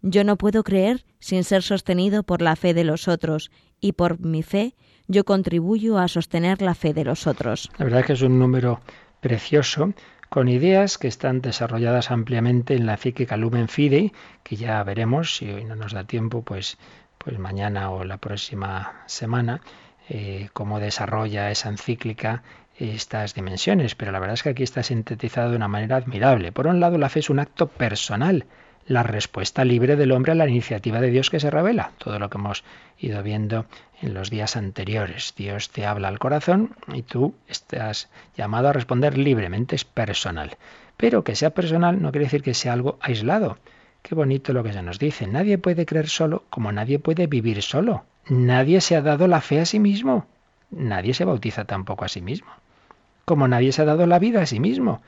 Yo 0.02 0.22
no 0.22 0.36
puedo 0.36 0.62
creer 0.62 1.04
sin 1.18 1.42
ser 1.42 1.64
sostenido 1.64 2.22
por 2.22 2.40
la 2.40 2.54
fe 2.54 2.72
de 2.72 2.84
los 2.84 3.08
otros, 3.08 3.50
y 3.80 3.90
por 3.90 4.20
mi 4.20 4.44
fe 4.44 4.76
yo 5.08 5.24
contribuyo 5.24 5.98
a 5.98 6.06
sostener 6.06 6.62
la 6.62 6.76
fe 6.76 6.94
de 6.94 7.02
los 7.02 7.26
otros. 7.26 7.72
La 7.76 7.86
verdad 7.86 8.00
es 8.00 8.06
que 8.06 8.12
es 8.12 8.22
un 8.22 8.38
número 8.38 8.80
precioso 9.20 9.94
con 10.28 10.48
ideas 10.48 10.98
que 10.98 11.08
están 11.08 11.40
desarrolladas 11.40 12.10
ampliamente 12.10 12.74
en 12.74 12.86
la 12.86 12.92
encíclica 12.92 13.36
Lumen 13.36 13.68
Fidei, 13.68 14.12
que 14.42 14.56
ya 14.56 14.82
veremos, 14.82 15.36
si 15.36 15.50
hoy 15.50 15.64
no 15.64 15.76
nos 15.76 15.92
da 15.92 16.04
tiempo, 16.04 16.42
pues, 16.42 16.78
pues 17.18 17.38
mañana 17.38 17.90
o 17.90 18.04
la 18.04 18.18
próxima 18.18 19.02
semana, 19.06 19.60
eh, 20.08 20.48
cómo 20.52 20.80
desarrolla 20.80 21.50
esa 21.50 21.68
encíclica 21.68 22.42
estas 22.78 23.34
dimensiones. 23.34 23.94
Pero 23.94 24.12
la 24.12 24.18
verdad 24.18 24.34
es 24.34 24.42
que 24.42 24.50
aquí 24.50 24.62
está 24.62 24.82
sintetizado 24.82 25.50
de 25.50 25.56
una 25.56 25.68
manera 25.68 25.96
admirable. 25.96 26.52
Por 26.52 26.66
un 26.66 26.80
lado, 26.80 26.98
la 26.98 27.08
fe 27.08 27.20
es 27.20 27.30
un 27.30 27.38
acto 27.38 27.68
personal, 27.68 28.46
la 28.86 29.02
respuesta 29.02 29.64
libre 29.64 29.96
del 29.96 30.12
hombre 30.12 30.32
a 30.32 30.34
la 30.36 30.48
iniciativa 30.48 31.00
de 31.00 31.10
Dios 31.10 31.30
que 31.30 31.40
se 31.40 31.50
revela. 31.50 31.92
Todo 31.98 32.18
lo 32.18 32.30
que 32.30 32.38
hemos 32.38 32.64
ido 32.98 33.22
viendo 33.22 33.66
en 34.00 34.14
los 34.14 34.30
días 34.30 34.56
anteriores. 34.56 35.34
Dios 35.36 35.70
te 35.70 35.86
habla 35.86 36.08
al 36.08 36.18
corazón 36.18 36.76
y 36.92 37.02
tú 37.02 37.34
estás 37.48 38.08
llamado 38.36 38.68
a 38.68 38.72
responder 38.72 39.18
libremente, 39.18 39.76
es 39.76 39.84
personal. 39.84 40.56
Pero 40.96 41.24
que 41.24 41.34
sea 41.34 41.50
personal 41.50 42.00
no 42.00 42.12
quiere 42.12 42.26
decir 42.26 42.42
que 42.42 42.54
sea 42.54 42.72
algo 42.72 42.98
aislado. 43.00 43.58
Qué 44.02 44.14
bonito 44.14 44.52
lo 44.52 44.62
que 44.62 44.72
se 44.72 44.82
nos 44.82 44.98
dice. 44.98 45.26
Nadie 45.26 45.58
puede 45.58 45.84
creer 45.84 46.08
solo 46.08 46.44
como 46.48 46.70
nadie 46.70 46.98
puede 46.98 47.26
vivir 47.26 47.62
solo. 47.62 48.04
Nadie 48.28 48.80
se 48.80 48.96
ha 48.96 49.02
dado 49.02 49.26
la 49.26 49.40
fe 49.40 49.60
a 49.60 49.66
sí 49.66 49.80
mismo. 49.80 50.26
Nadie 50.70 51.14
se 51.14 51.24
bautiza 51.24 51.64
tampoco 51.64 52.04
a 52.04 52.08
sí 52.08 52.20
mismo. 52.20 52.50
Como 53.24 53.48
nadie 53.48 53.72
se 53.72 53.82
ha 53.82 53.84
dado 53.84 54.06
la 54.06 54.20
vida 54.20 54.42
a 54.42 54.46
sí 54.46 54.60
mismo. 54.60 55.02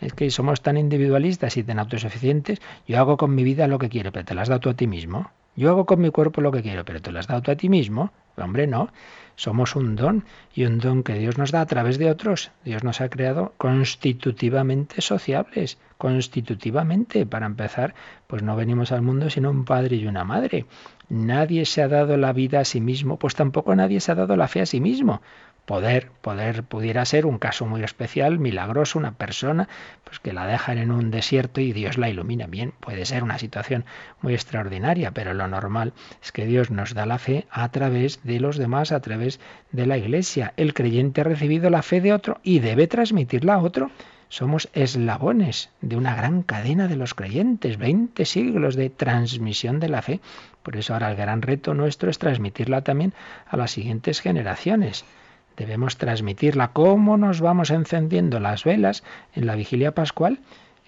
Es 0.00 0.12
que 0.12 0.30
somos 0.30 0.62
tan 0.62 0.76
individualistas 0.76 1.56
y 1.56 1.64
tan 1.64 1.78
autosuficientes. 1.78 2.60
Yo 2.86 2.98
hago 2.98 3.16
con 3.16 3.34
mi 3.34 3.44
vida 3.44 3.66
lo 3.66 3.78
que 3.78 3.88
quiero, 3.88 4.12
pero 4.12 4.24
te 4.24 4.34
la 4.34 4.42
has 4.42 4.48
dado 4.48 4.60
tú 4.60 4.70
a 4.70 4.74
ti 4.74 4.86
mismo. 4.86 5.30
Yo 5.56 5.70
hago 5.70 5.86
con 5.86 6.00
mi 6.00 6.10
cuerpo 6.10 6.40
lo 6.40 6.52
que 6.52 6.62
quiero, 6.62 6.84
pero 6.84 7.02
te 7.02 7.10
lo 7.10 7.18
has 7.18 7.26
dado 7.26 7.42
tú 7.42 7.50
a 7.50 7.56
ti 7.56 7.68
mismo. 7.68 8.12
Hombre, 8.36 8.66
no. 8.68 8.90
Somos 9.34 9.76
un 9.76 9.96
don 9.96 10.24
y 10.54 10.64
un 10.64 10.78
don 10.78 11.02
que 11.02 11.14
Dios 11.14 11.38
nos 11.38 11.52
da 11.52 11.60
a 11.60 11.66
través 11.66 11.98
de 11.98 12.10
otros. 12.10 12.50
Dios 12.64 12.82
nos 12.84 13.00
ha 13.00 13.08
creado 13.08 13.54
constitutivamente 13.56 15.00
sociables, 15.00 15.78
constitutivamente. 15.96 17.26
Para 17.26 17.46
empezar, 17.46 17.94
pues 18.26 18.42
no 18.42 18.56
venimos 18.56 18.92
al 18.92 19.02
mundo 19.02 19.30
sino 19.30 19.50
un 19.50 19.64
padre 19.64 19.96
y 19.96 20.06
una 20.06 20.24
madre. 20.24 20.66
Nadie 21.08 21.64
se 21.66 21.82
ha 21.82 21.88
dado 21.88 22.16
la 22.16 22.32
vida 22.32 22.60
a 22.60 22.64
sí 22.64 22.80
mismo, 22.80 23.18
pues 23.18 23.34
tampoco 23.34 23.74
nadie 23.74 24.00
se 24.00 24.12
ha 24.12 24.14
dado 24.14 24.36
la 24.36 24.48
fe 24.48 24.60
a 24.60 24.66
sí 24.66 24.80
mismo. 24.80 25.22
Poder, 25.68 26.10
poder 26.22 26.62
pudiera 26.62 27.04
ser 27.04 27.26
un 27.26 27.36
caso 27.36 27.66
muy 27.66 27.82
especial, 27.84 28.38
milagroso, 28.38 28.98
una 28.98 29.12
persona 29.12 29.68
pues 30.02 30.18
que 30.18 30.32
la 30.32 30.46
dejan 30.46 30.78
en 30.78 30.90
un 30.90 31.10
desierto 31.10 31.60
y 31.60 31.74
Dios 31.74 31.98
la 31.98 32.08
ilumina. 32.08 32.46
Bien, 32.46 32.72
puede 32.80 33.04
ser 33.04 33.22
una 33.22 33.38
situación 33.38 33.84
muy 34.22 34.32
extraordinaria, 34.32 35.10
pero 35.10 35.34
lo 35.34 35.46
normal 35.46 35.92
es 36.22 36.32
que 36.32 36.46
Dios 36.46 36.70
nos 36.70 36.94
da 36.94 37.04
la 37.04 37.18
fe 37.18 37.46
a 37.50 37.68
través 37.68 38.24
de 38.24 38.40
los 38.40 38.56
demás, 38.56 38.92
a 38.92 39.00
través 39.00 39.40
de 39.70 39.84
la 39.84 39.98
Iglesia. 39.98 40.54
El 40.56 40.72
creyente 40.72 41.20
ha 41.20 41.24
recibido 41.24 41.68
la 41.68 41.82
fe 41.82 42.00
de 42.00 42.14
otro 42.14 42.40
y 42.42 42.60
debe 42.60 42.86
transmitirla 42.86 43.52
a 43.52 43.58
otro. 43.58 43.90
Somos 44.30 44.70
eslabones 44.72 45.68
de 45.82 45.96
una 45.96 46.16
gran 46.16 46.44
cadena 46.44 46.88
de 46.88 46.96
los 46.96 47.12
creyentes, 47.12 47.76
20 47.76 48.24
siglos 48.24 48.74
de 48.74 48.88
transmisión 48.88 49.80
de 49.80 49.90
la 49.90 50.00
fe. 50.00 50.20
Por 50.62 50.78
eso 50.78 50.94
ahora 50.94 51.10
el 51.10 51.16
gran 51.18 51.42
reto 51.42 51.74
nuestro 51.74 52.08
es 52.08 52.18
transmitirla 52.18 52.80
también 52.80 53.12
a 53.46 53.58
las 53.58 53.72
siguientes 53.72 54.22
generaciones. 54.22 55.04
Debemos 55.58 55.98
transmitirla. 55.98 56.68
¿Cómo 56.68 57.16
nos 57.16 57.40
vamos 57.40 57.70
encendiendo 57.70 58.38
las 58.38 58.62
velas 58.62 59.02
en 59.34 59.46
la 59.46 59.56
vigilia 59.56 59.92
pascual? 59.92 60.38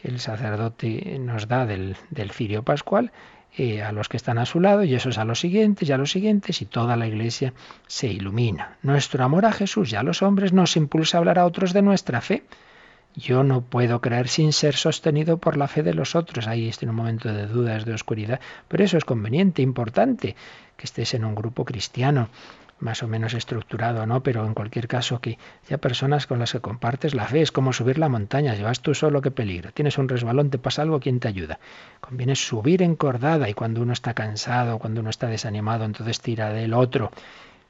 El 0.03 0.21
sacerdote 0.21 1.18
nos 1.18 1.49
da 1.49 1.66
del, 1.66 1.97
del 2.11 2.31
cirio 2.31 2.62
pascual 2.62 3.11
eh, 3.59 3.83
a 3.83 3.91
los 3.91 4.09
que 4.09 4.16
están 4.16 4.39
a 4.39 4.47
su 4.47 4.61
lado 4.61 4.85
y 4.85 4.95
esos 4.95 5.18
a 5.18 5.25
los 5.25 5.41
siguientes 5.41 5.89
y 5.89 5.93
a 5.93 5.99
los 5.99 6.12
siguientes 6.12 6.62
y 6.62 6.66
toda 6.66 6.97
la 6.97 7.09
iglesia 7.09 7.53
se 7.89 8.07
ilumina. 8.07 8.77
Nuestro 8.83 9.25
amor 9.25 9.45
a 9.45 9.51
Jesús 9.51 9.93
y 9.93 9.97
a 9.97 10.05
los 10.05 10.23
hombres 10.23 10.53
nos 10.53 10.77
impulsa 10.77 11.16
a 11.16 11.18
hablar 11.18 11.41
a 11.41 11.47
otros 11.47 11.73
de 11.73 11.83
nuestra 11.83 12.21
fe. 12.21 12.45
Yo 13.16 13.43
no 13.43 13.62
puedo 13.62 14.01
creer 14.01 14.29
sin 14.29 14.53
ser 14.53 14.77
sostenido 14.77 15.39
por 15.39 15.57
la 15.57 15.66
fe 15.66 15.83
de 15.83 15.95
los 15.95 16.14
otros. 16.14 16.47
Ahí 16.47 16.68
estoy 16.68 16.87
en 16.87 16.91
un 16.91 16.97
momento 16.97 17.33
de 17.33 17.49
dudas, 17.49 17.85
de 17.85 17.93
oscuridad, 17.93 18.39
pero 18.68 18.85
eso 18.85 18.97
es 18.97 19.05
conveniente, 19.05 19.62
importante, 19.62 20.37
que 20.77 20.85
estés 20.85 21.14
en 21.14 21.25
un 21.25 21.35
grupo 21.35 21.64
cristiano, 21.64 22.29
más 22.81 23.03
o 23.03 23.09
menos 23.09 23.35
estructurado, 23.35 24.07
¿no? 24.07 24.22
Pero 24.22 24.45
en 24.47 24.55
cualquier 24.55 24.89
caso 24.89 25.20
que 25.20 25.39
haya 25.66 25.78
personas 25.78 26.26
con 26.26 26.39
las 26.39 26.53
que 26.53 26.61
compartes 26.61 27.14
la 27.14 27.26
fe, 27.26 27.43
es 27.43 27.53
como 27.53 27.72
subir 27.72 27.99
la 27.99 28.09
montaña, 28.09 28.55
llevas 28.55 28.81
tú 28.81 28.95
solo, 28.95 29.22
qué 29.22 29.31
peligro. 29.31 29.72
Tienes 29.72 29.99
un 29.99 30.09
resbalón, 30.09 30.51
te 30.51 30.59
pasa 30.59 30.83
algo, 30.83 31.01
¿quién 31.01 31.20
te 31.20 31.28
ayuda? 31.28 31.61
Conviene 32.01 32.35
subir 32.37 32.83
encordada 32.83 33.49
y 33.49 33.55
cuando 33.55 33.83
uno 33.83 33.93
está 33.93 34.14
cansado, 34.14 34.78
cuando 34.78 35.01
uno 35.01 35.11
está 35.11 35.28
desanimado, 35.28 35.85
entonces 35.85 36.20
tira 36.20 36.53
del 36.53 36.74
otro, 36.74 37.12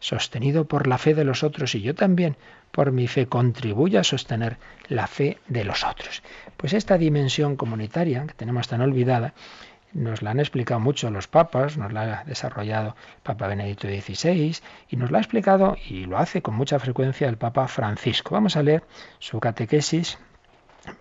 sostenido 0.01 0.65
por 0.65 0.87
la 0.87 0.99
fe 0.99 1.15
de 1.15 1.25
los 1.25 1.45
otros 1.45 1.75
y 1.75 1.83
yo 1.83 1.95
también 1.95 2.37
por 2.71 2.91
mi 2.93 3.07
fe 3.07 3.27
contribuyo 3.27 4.01
a 4.01 4.05
sostener 4.05 4.57
la 4.89 5.07
fe 5.07 5.39
de 5.49 5.65
los 5.65 5.85
otros. 5.85 6.23
Pues 6.57 6.73
esta 6.73 6.99
dimensión 6.99 7.57
comunitaria 7.57 8.27
que 8.27 8.35
tenemos 8.35 8.69
tan 8.69 8.81
olvidada, 8.81 9.35
nos 9.93 10.23
la 10.23 10.31
han 10.31 10.41
explicado 10.41 10.81
mucho 10.81 11.11
los 11.11 11.29
papas, 11.29 11.77
nos 11.77 11.93
la 11.93 12.21
ha 12.21 12.25
desarrollado 12.25 12.89
el 12.89 13.23
Papa 13.23 13.49
Benedicto 13.49 13.89
XVI 13.89 14.57
y 14.89 14.97
nos 14.97 15.11
la 15.11 15.19
ha 15.19 15.21
explicado 15.21 15.77
y 15.89 16.07
lo 16.07 16.19
hace 16.19 16.43
con 16.43 16.55
mucha 16.55 16.79
frecuencia 16.79 17.29
el 17.29 17.37
Papa 17.37 17.69
Francisco. 17.69 18.35
Vamos 18.35 18.57
a 18.57 18.63
leer 18.63 18.85
su 19.19 19.41
catequesis 19.41 20.19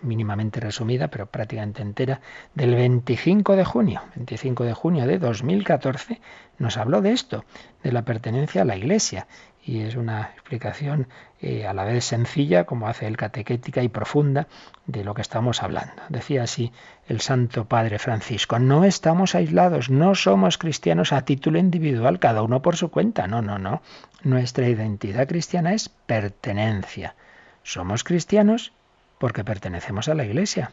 mínimamente 0.02 0.60
resumida, 0.60 1.08
pero 1.08 1.26
prácticamente 1.26 1.82
entera, 1.82 2.20
del 2.54 2.74
25 2.74 3.56
de 3.56 3.64
junio. 3.64 4.02
25 4.14 4.64
de 4.64 4.74
junio 4.74 5.06
de 5.06 5.18
2014 5.18 6.20
nos 6.58 6.76
habló 6.76 7.00
de 7.00 7.12
esto, 7.12 7.44
de 7.82 7.92
la 7.92 8.04
pertenencia 8.04 8.62
a 8.62 8.64
la 8.66 8.76
Iglesia 8.76 9.26
y 9.62 9.80
es 9.80 9.96
una 9.96 10.22
explicación 10.34 11.08
eh, 11.40 11.66
a 11.66 11.74
la 11.74 11.84
vez 11.84 12.04
sencilla, 12.04 12.64
como 12.64 12.88
hace 12.88 13.06
el 13.06 13.16
catequética, 13.16 13.82
y 13.82 13.88
profunda 13.88 14.48
de 14.86 15.04
lo 15.04 15.14
que 15.14 15.22
estamos 15.22 15.62
hablando. 15.62 16.02
Decía 16.08 16.42
así 16.44 16.72
el 17.08 17.20
Santo 17.20 17.66
Padre 17.66 17.98
Francisco, 17.98 18.58
no 18.58 18.84
estamos 18.84 19.34
aislados, 19.34 19.90
no 19.90 20.14
somos 20.14 20.58
cristianos 20.58 21.12
a 21.12 21.24
título 21.24 21.58
individual, 21.58 22.18
cada 22.18 22.42
uno 22.42 22.62
por 22.62 22.76
su 22.76 22.90
cuenta, 22.90 23.26
no, 23.26 23.42
no, 23.42 23.58
no. 23.58 23.82
Nuestra 24.22 24.68
identidad 24.68 25.28
cristiana 25.28 25.74
es 25.74 25.88
pertenencia. 25.88 27.14
Somos 27.62 28.04
cristianos 28.04 28.72
porque 29.18 29.44
pertenecemos 29.44 30.08
a 30.08 30.14
la 30.14 30.24
Iglesia. 30.24 30.72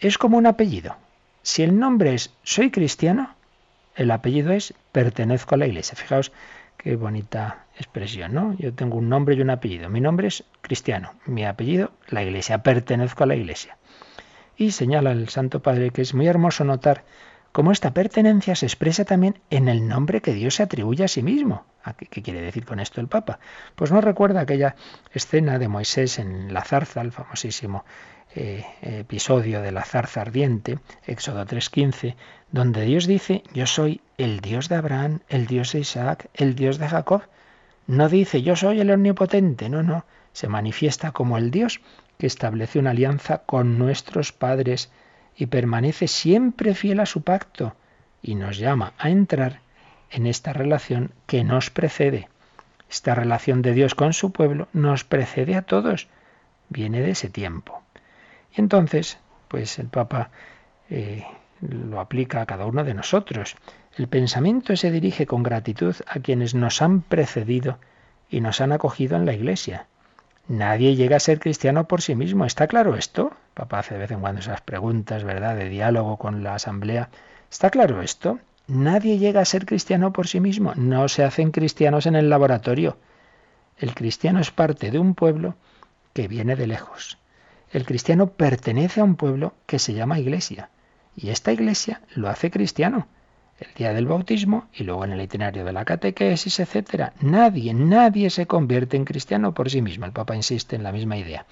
Es 0.00 0.18
como 0.18 0.36
un 0.36 0.46
apellido. 0.46 0.96
Si 1.42 1.62
el 1.62 1.78
nombre 1.78 2.14
es 2.14 2.34
soy 2.42 2.70
cristiano, 2.70 3.34
el 3.94 4.10
apellido 4.10 4.52
es 4.52 4.74
pertenezco 4.92 5.54
a 5.54 5.58
la 5.58 5.66
Iglesia. 5.66 5.96
Fijaos 5.96 6.32
Qué 6.84 6.96
bonita 6.96 7.63
expresión, 7.76 8.34
¿no? 8.34 8.56
Yo 8.58 8.72
tengo 8.72 8.96
un 8.96 9.08
nombre 9.08 9.34
y 9.34 9.40
un 9.40 9.50
apellido. 9.50 9.88
Mi 9.88 10.00
nombre 10.00 10.28
es 10.28 10.44
cristiano, 10.60 11.14
mi 11.26 11.44
apellido 11.44 11.92
la 12.08 12.22
iglesia, 12.22 12.62
pertenezco 12.62 13.24
a 13.24 13.26
la 13.26 13.36
iglesia. 13.36 13.76
Y 14.56 14.70
señala 14.70 15.12
el 15.12 15.28
Santo 15.28 15.60
Padre 15.60 15.90
que 15.90 16.02
es 16.02 16.14
muy 16.14 16.26
hermoso 16.26 16.64
notar 16.64 17.04
cómo 17.54 17.70
esta 17.70 17.94
pertenencia 17.94 18.56
se 18.56 18.66
expresa 18.66 19.04
también 19.04 19.38
en 19.50 19.68
el 19.68 19.86
nombre 19.86 20.20
que 20.20 20.34
Dios 20.34 20.56
se 20.56 20.64
atribuye 20.64 21.04
a 21.04 21.08
sí 21.08 21.22
mismo. 21.22 21.64
¿Qué, 22.10 22.22
quiere 22.22 22.40
decir 22.40 22.64
con 22.64 22.80
esto 22.80 23.00
el 23.00 23.08
Papa? 23.08 23.38
Pues 23.74 23.92
no 23.92 24.00
recuerda 24.00 24.40
aquella 24.40 24.74
escena 25.12 25.58
de 25.58 25.68
Moisés 25.68 26.18
en 26.18 26.52
la 26.52 26.64
zarza, 26.64 27.00
el 27.00 27.12
famosísimo 27.12 27.84
eh, 28.34 28.64
episodio 28.82 29.62
de 29.62 29.70
la 29.70 29.84
zarza 29.84 30.22
ardiente, 30.22 30.80
Éxodo 31.06 31.44
3.15, 31.46 32.16
donde 32.50 32.82
Dios 32.82 33.06
dice, 33.06 33.44
yo 33.52 33.66
soy 33.66 34.00
el 34.18 34.40
Dios 34.40 34.68
de 34.68 34.74
Abraham, 34.74 35.20
el 35.28 35.46
Dios 35.46 35.72
de 35.72 35.78
Isaac, 35.80 36.28
el 36.34 36.56
Dios 36.56 36.78
de 36.78 36.88
Jacob. 36.88 37.22
No 37.86 38.08
dice, 38.08 38.42
yo 38.42 38.56
soy 38.56 38.80
el 38.80 38.90
omnipotente, 38.90 39.68
no, 39.68 39.82
no, 39.82 40.04
se 40.32 40.48
manifiesta 40.48 41.12
como 41.12 41.38
el 41.38 41.50
Dios 41.50 41.80
que 42.18 42.26
establece 42.26 42.78
una 42.78 42.90
alianza 42.90 43.38
con 43.38 43.78
nuestros 43.78 44.32
padres 44.32 44.90
y 45.36 45.46
permanece 45.46 46.08
siempre 46.08 46.74
fiel 46.74 47.00
a 47.00 47.06
su 47.06 47.22
pacto 47.22 47.74
y 48.22 48.36
nos 48.36 48.58
llama 48.58 48.94
a 48.98 49.10
entrar 49.10 49.60
en 50.10 50.26
esta 50.26 50.52
relación 50.52 51.12
que 51.26 51.44
nos 51.44 51.70
precede. 51.70 52.28
Esta 52.88 53.14
relación 53.14 53.62
de 53.62 53.72
Dios 53.72 53.94
con 53.94 54.12
su 54.12 54.32
pueblo 54.32 54.68
nos 54.72 55.04
precede 55.04 55.56
a 55.56 55.62
todos, 55.62 56.08
viene 56.68 57.00
de 57.00 57.10
ese 57.10 57.28
tiempo. 57.28 57.82
Y 58.56 58.60
entonces, 58.60 59.18
pues 59.48 59.78
el 59.78 59.88
Papa 59.88 60.30
eh, 60.88 61.24
lo 61.60 62.00
aplica 62.00 62.40
a 62.40 62.46
cada 62.46 62.66
uno 62.66 62.84
de 62.84 62.94
nosotros. 62.94 63.56
El 63.96 64.08
pensamiento 64.08 64.74
se 64.76 64.90
dirige 64.90 65.24
con 65.24 65.44
gratitud 65.44 65.94
a 66.08 66.18
quienes 66.18 66.56
nos 66.56 66.82
han 66.82 67.00
precedido 67.00 67.78
y 68.28 68.40
nos 68.40 68.60
han 68.60 68.72
acogido 68.72 69.16
en 69.16 69.24
la 69.24 69.34
iglesia. 69.34 69.86
Nadie 70.48 70.96
llega 70.96 71.16
a 71.16 71.20
ser 71.20 71.38
cristiano 71.38 71.86
por 71.86 72.02
sí 72.02 72.16
mismo. 72.16 72.44
¿Está 72.44 72.66
claro 72.66 72.96
esto? 72.96 73.32
Papá 73.54 73.78
hace 73.78 73.94
de 73.94 74.00
vez 74.00 74.10
en 74.10 74.20
cuando 74.20 74.40
esas 74.40 74.60
preguntas, 74.62 75.22
¿verdad?, 75.22 75.54
de 75.54 75.68
diálogo 75.68 76.16
con 76.16 76.42
la 76.42 76.56
asamblea. 76.56 77.08
¿Está 77.48 77.70
claro 77.70 78.02
esto? 78.02 78.40
Nadie 78.66 79.18
llega 79.18 79.40
a 79.40 79.44
ser 79.44 79.64
cristiano 79.64 80.12
por 80.12 80.26
sí 80.26 80.40
mismo. 80.40 80.72
No 80.74 81.06
se 81.06 81.22
hacen 81.22 81.52
cristianos 81.52 82.06
en 82.06 82.16
el 82.16 82.28
laboratorio. 82.28 82.98
El 83.78 83.94
cristiano 83.94 84.40
es 84.40 84.50
parte 84.50 84.90
de 84.90 84.98
un 84.98 85.14
pueblo 85.14 85.54
que 86.14 86.26
viene 86.26 86.56
de 86.56 86.66
lejos. 86.66 87.18
El 87.70 87.86
cristiano 87.86 88.30
pertenece 88.30 89.00
a 89.00 89.04
un 89.04 89.14
pueblo 89.14 89.54
que 89.66 89.78
se 89.78 89.94
llama 89.94 90.18
iglesia. 90.18 90.68
Y 91.14 91.30
esta 91.30 91.52
iglesia 91.52 92.00
lo 92.16 92.28
hace 92.28 92.50
cristiano 92.50 93.06
el 93.58 93.74
día 93.74 93.92
del 93.92 94.06
bautismo 94.06 94.68
y 94.74 94.84
luego 94.84 95.04
en 95.04 95.12
el 95.12 95.20
itinerario 95.20 95.64
de 95.64 95.72
la 95.72 95.84
catequesis, 95.84 96.60
etcétera. 96.60 97.12
Nadie, 97.20 97.72
nadie 97.74 98.30
se 98.30 98.46
convierte 98.46 98.96
en 98.96 99.04
cristiano 99.04 99.54
por 99.54 99.70
sí 99.70 99.82
mismo. 99.82 100.06
El 100.06 100.12
Papa 100.12 100.36
insiste 100.36 100.76
en 100.76 100.82
la 100.82 100.92
misma 100.92 101.16
idea. 101.16 101.46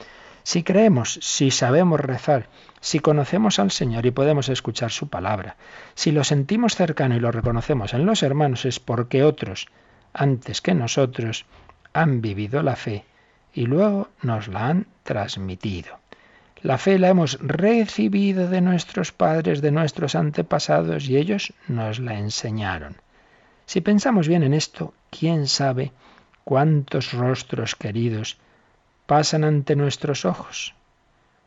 Si 0.44 0.64
creemos, 0.64 1.18
si 1.22 1.52
sabemos 1.52 2.00
rezar, 2.00 2.48
si 2.80 2.98
conocemos 2.98 3.60
al 3.60 3.70
Señor 3.70 4.06
y 4.06 4.10
podemos 4.10 4.48
escuchar 4.48 4.90
su 4.90 5.08
palabra, 5.08 5.56
si 5.94 6.10
lo 6.10 6.24
sentimos 6.24 6.74
cercano 6.74 7.14
y 7.14 7.20
lo 7.20 7.30
reconocemos 7.30 7.94
en 7.94 8.06
los 8.06 8.24
hermanos, 8.24 8.64
es 8.64 8.80
porque 8.80 9.22
otros, 9.22 9.68
antes 10.12 10.60
que 10.60 10.74
nosotros, 10.74 11.46
han 11.92 12.20
vivido 12.20 12.62
la 12.62 12.74
fe 12.74 13.04
y 13.54 13.66
luego 13.66 14.08
nos 14.22 14.48
la 14.48 14.66
han 14.66 14.86
transmitido. 15.04 16.01
La 16.62 16.78
fe 16.78 16.96
la 17.00 17.08
hemos 17.08 17.38
recibido 17.40 18.48
de 18.48 18.60
nuestros 18.60 19.10
padres, 19.10 19.62
de 19.62 19.72
nuestros 19.72 20.14
antepasados, 20.14 21.08
y 21.08 21.16
ellos 21.16 21.52
nos 21.66 21.98
la 21.98 22.16
enseñaron. 22.16 22.98
Si 23.66 23.80
pensamos 23.80 24.28
bien 24.28 24.44
en 24.44 24.54
esto, 24.54 24.94
¿quién 25.10 25.48
sabe 25.48 25.90
cuántos 26.44 27.14
rostros 27.14 27.74
queridos 27.74 28.38
pasan 29.06 29.42
ante 29.42 29.74
nuestros 29.74 30.24
ojos? 30.24 30.74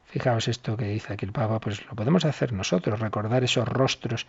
Fijaos 0.08 0.50
esto 0.50 0.76
que 0.76 0.90
dice 0.90 1.14
aquí 1.14 1.26
el 1.26 1.32
Papa, 1.32 1.62
pues 1.62 1.86
lo 1.86 1.96
podemos 1.96 2.26
hacer 2.26 2.52
nosotros, 2.52 3.00
recordar 3.00 3.46
esos 3.46 3.68
rostros 3.70 4.28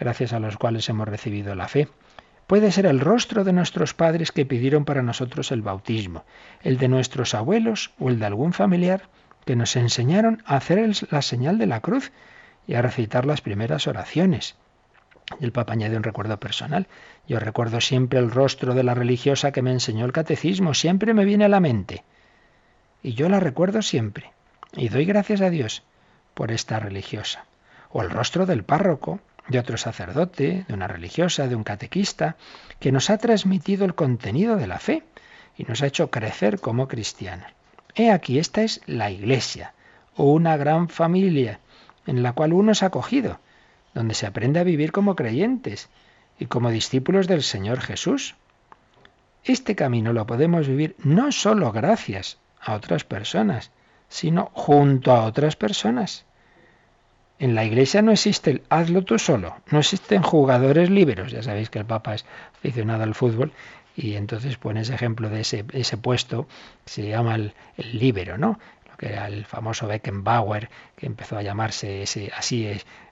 gracias 0.00 0.32
a 0.32 0.40
los 0.40 0.56
cuales 0.56 0.88
hemos 0.88 1.08
recibido 1.08 1.54
la 1.54 1.68
fe. 1.68 1.88
Puede 2.46 2.72
ser 2.72 2.86
el 2.86 3.00
rostro 3.00 3.44
de 3.44 3.52
nuestros 3.52 3.92
padres 3.92 4.32
que 4.32 4.46
pidieron 4.46 4.86
para 4.86 5.02
nosotros 5.02 5.52
el 5.52 5.60
bautismo, 5.60 6.24
el 6.62 6.78
de 6.78 6.88
nuestros 6.88 7.34
abuelos 7.34 7.92
o 7.98 8.08
el 8.08 8.18
de 8.18 8.26
algún 8.26 8.54
familiar 8.54 9.10
que 9.46 9.56
nos 9.56 9.76
enseñaron 9.76 10.42
a 10.44 10.56
hacer 10.56 10.90
la 11.10 11.22
señal 11.22 11.56
de 11.56 11.66
la 11.66 11.80
cruz 11.80 12.10
y 12.66 12.74
a 12.74 12.82
recitar 12.82 13.24
las 13.24 13.40
primeras 13.40 13.86
oraciones. 13.86 14.56
El 15.40 15.52
Papa 15.52 15.72
añade 15.72 15.96
un 15.96 16.02
recuerdo 16.02 16.38
personal. 16.38 16.88
Yo 17.28 17.38
recuerdo 17.38 17.80
siempre 17.80 18.18
el 18.18 18.30
rostro 18.30 18.74
de 18.74 18.82
la 18.82 18.94
religiosa 18.94 19.52
que 19.52 19.62
me 19.62 19.70
enseñó 19.70 20.04
el 20.04 20.12
catecismo, 20.12 20.74
siempre 20.74 21.14
me 21.14 21.24
viene 21.24 21.44
a 21.44 21.48
la 21.48 21.60
mente. 21.60 22.04
Y 23.02 23.14
yo 23.14 23.28
la 23.28 23.38
recuerdo 23.38 23.82
siempre. 23.82 24.32
Y 24.72 24.88
doy 24.88 25.04
gracias 25.04 25.40
a 25.40 25.50
Dios 25.50 25.84
por 26.34 26.50
esta 26.50 26.80
religiosa. 26.80 27.46
O 27.90 28.02
el 28.02 28.10
rostro 28.10 28.46
del 28.46 28.64
párroco, 28.64 29.20
de 29.46 29.60
otro 29.60 29.76
sacerdote, 29.76 30.64
de 30.66 30.74
una 30.74 30.88
religiosa, 30.88 31.46
de 31.46 31.54
un 31.54 31.62
catequista, 31.62 32.36
que 32.80 32.90
nos 32.90 33.10
ha 33.10 33.18
transmitido 33.18 33.84
el 33.84 33.94
contenido 33.94 34.56
de 34.56 34.66
la 34.66 34.80
fe 34.80 35.04
y 35.56 35.64
nos 35.64 35.82
ha 35.82 35.86
hecho 35.86 36.10
crecer 36.10 36.58
como 36.58 36.88
cristianos. 36.88 37.52
He 37.96 38.10
aquí, 38.10 38.38
esta 38.38 38.62
es 38.62 38.82
la 38.86 39.10
iglesia, 39.10 39.72
una 40.16 40.58
gran 40.58 40.90
familia, 40.90 41.60
en 42.06 42.22
la 42.22 42.34
cual 42.34 42.52
uno 42.52 42.72
es 42.72 42.82
acogido, 42.82 43.40
donde 43.94 44.14
se 44.14 44.26
aprende 44.26 44.60
a 44.60 44.64
vivir 44.64 44.92
como 44.92 45.16
creyentes 45.16 45.88
y 46.38 46.44
como 46.44 46.70
discípulos 46.70 47.26
del 47.26 47.42
Señor 47.42 47.80
Jesús. 47.80 48.34
Este 49.44 49.74
camino 49.74 50.12
lo 50.12 50.26
podemos 50.26 50.68
vivir 50.68 50.94
no 51.02 51.32
solo 51.32 51.72
gracias 51.72 52.38
a 52.60 52.74
otras 52.74 53.04
personas, 53.04 53.70
sino 54.10 54.50
junto 54.52 55.12
a 55.12 55.24
otras 55.24 55.56
personas. 55.56 56.26
En 57.38 57.54
la 57.54 57.64
iglesia 57.64 58.02
no 58.02 58.12
existe 58.12 58.50
el 58.50 58.62
hazlo 58.68 59.04
tú 59.04 59.18
solo, 59.18 59.56
no 59.70 59.78
existen 59.78 60.22
jugadores 60.22 60.90
liberos. 60.90 61.32
Ya 61.32 61.42
sabéis 61.42 61.70
que 61.70 61.78
el 61.78 61.86
Papa 61.86 62.14
es 62.14 62.26
aficionado 62.58 63.04
al 63.04 63.14
fútbol 63.14 63.52
y 63.96 64.14
entonces 64.14 64.58
pone 64.58 64.82
ese 64.82 64.94
ejemplo 64.94 65.30
de 65.30 65.40
ese, 65.40 65.64
ese 65.72 65.96
puesto 65.96 66.46
que 66.84 66.90
se 66.90 67.08
llama 67.08 67.34
el, 67.34 67.54
el 67.78 67.98
líbero, 67.98 68.36
¿no? 68.36 68.60
Lo 68.90 68.96
que 68.98 69.08
era 69.08 69.26
el 69.26 69.46
famoso 69.46 69.86
Beckenbauer, 69.86 70.68
que 70.96 71.06
empezó 71.06 71.38
a 71.38 71.42
llamarse 71.42 72.02
ese, 72.02 72.30
así 72.36 72.68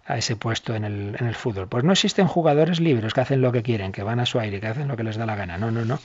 a 0.07 0.19
ese 0.19 0.37
puesto 0.37 0.75
en 0.75 0.85
el, 0.85 1.17
en 1.19 1.27
el 1.27 1.35
fútbol. 1.35 1.69
Pues 1.69 1.85
no 1.85 1.93
existen 1.93 2.27
jugadores 2.27 2.81
libres 2.81 3.15
que 3.15 3.23
hacen 3.23 3.41
lo 3.41 3.51
que 3.51 3.63
quieren, 3.63 3.93
que 3.93 4.03
van 4.03 4.21
a 4.21 4.27
su 4.27 4.39
aire, 4.39 4.61
que 4.61 4.67
hacen 4.67 4.89
lo 4.89 4.97
que 4.97 5.05
les 5.05 5.17
da 5.17 5.25
la 5.25 5.37
gana. 5.37 5.57
No, 5.57 5.71
no, 5.71 5.87
no. 5.87 5.99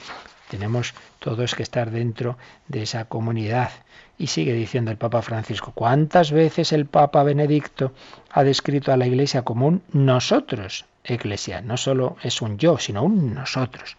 Tenemos 0.50 0.94
todos 1.20 1.54
que 1.54 1.64
estar 1.64 1.92
dentro 1.92 2.38
de 2.70 2.84
esa 2.84 3.06
comunidad. 3.06 3.72
Y 4.18 4.28
sigue 4.28 4.54
diciendo 4.54 4.92
el 4.92 4.98
Papa 4.98 5.22
Francisco, 5.22 5.74
¿cuántas 5.76 6.32
veces 6.32 6.74
el 6.74 6.86
Papa 6.86 7.24
Benedicto 7.24 7.94
ha 8.32 8.44
descrito 8.44 8.92
a 8.92 8.98
la 8.98 9.08
Iglesia 9.08 9.44
como 9.44 9.68
un 9.68 9.84
nosotros, 9.92 10.86
Iglesia? 11.04 11.62
No 11.62 11.78
solo 11.78 12.18
es 12.24 12.42
un 12.42 12.58
yo, 12.58 12.78
sino 12.80 13.04
un 13.04 13.34
nosotros. 13.34 13.98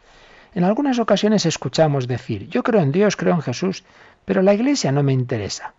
En 0.52 0.64
algunas 0.64 0.98
ocasiones 0.98 1.46
escuchamos 1.46 2.08
decir, 2.08 2.48
yo 2.48 2.62
creo 2.62 2.80
en 2.80 2.92
Dios, 2.92 3.16
creo 3.16 3.34
en 3.34 3.42
Jesús, 3.42 3.84
pero 4.24 4.42
la 4.42 4.54
Iglesia 4.54 4.90
no 4.90 5.02
me 5.02 5.12
interesa. 5.12 5.74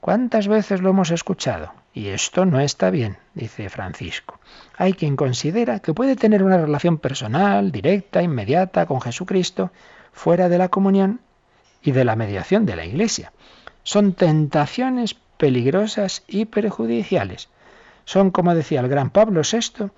¿Cuántas 0.00 0.48
veces 0.48 0.80
lo 0.82 0.90
hemos 0.90 1.10
escuchado? 1.10 1.72
Y 1.94 2.08
esto 2.08 2.44
no 2.44 2.60
está 2.60 2.90
bien, 2.90 3.18
dice 3.34 3.70
Francisco. 3.70 4.40
Hay 4.76 4.94
quien 4.94 5.16
considera 5.16 5.78
que 5.78 5.94
puede 5.94 6.16
tener 6.16 6.42
una 6.42 6.58
relación 6.58 6.98
personal, 6.98 7.70
directa, 7.70 8.22
inmediata 8.22 8.86
con 8.86 9.00
Jesucristo, 9.00 9.70
fuera 10.12 10.48
de 10.48 10.58
la 10.58 10.68
comunión 10.68 11.20
y 11.82 11.92
de 11.92 12.04
la 12.04 12.16
mediación 12.16 12.66
de 12.66 12.76
la 12.76 12.84
Iglesia. 12.84 13.32
Son 13.82 14.12
tentaciones 14.12 15.14
peligrosas 15.36 16.24
y 16.26 16.44
perjudiciales. 16.44 17.48
Son, 18.04 18.30
como 18.30 18.54
decía 18.54 18.80
el 18.80 18.88
gran 18.88 19.10
Pablo 19.10 19.42
VI, 19.42 19.90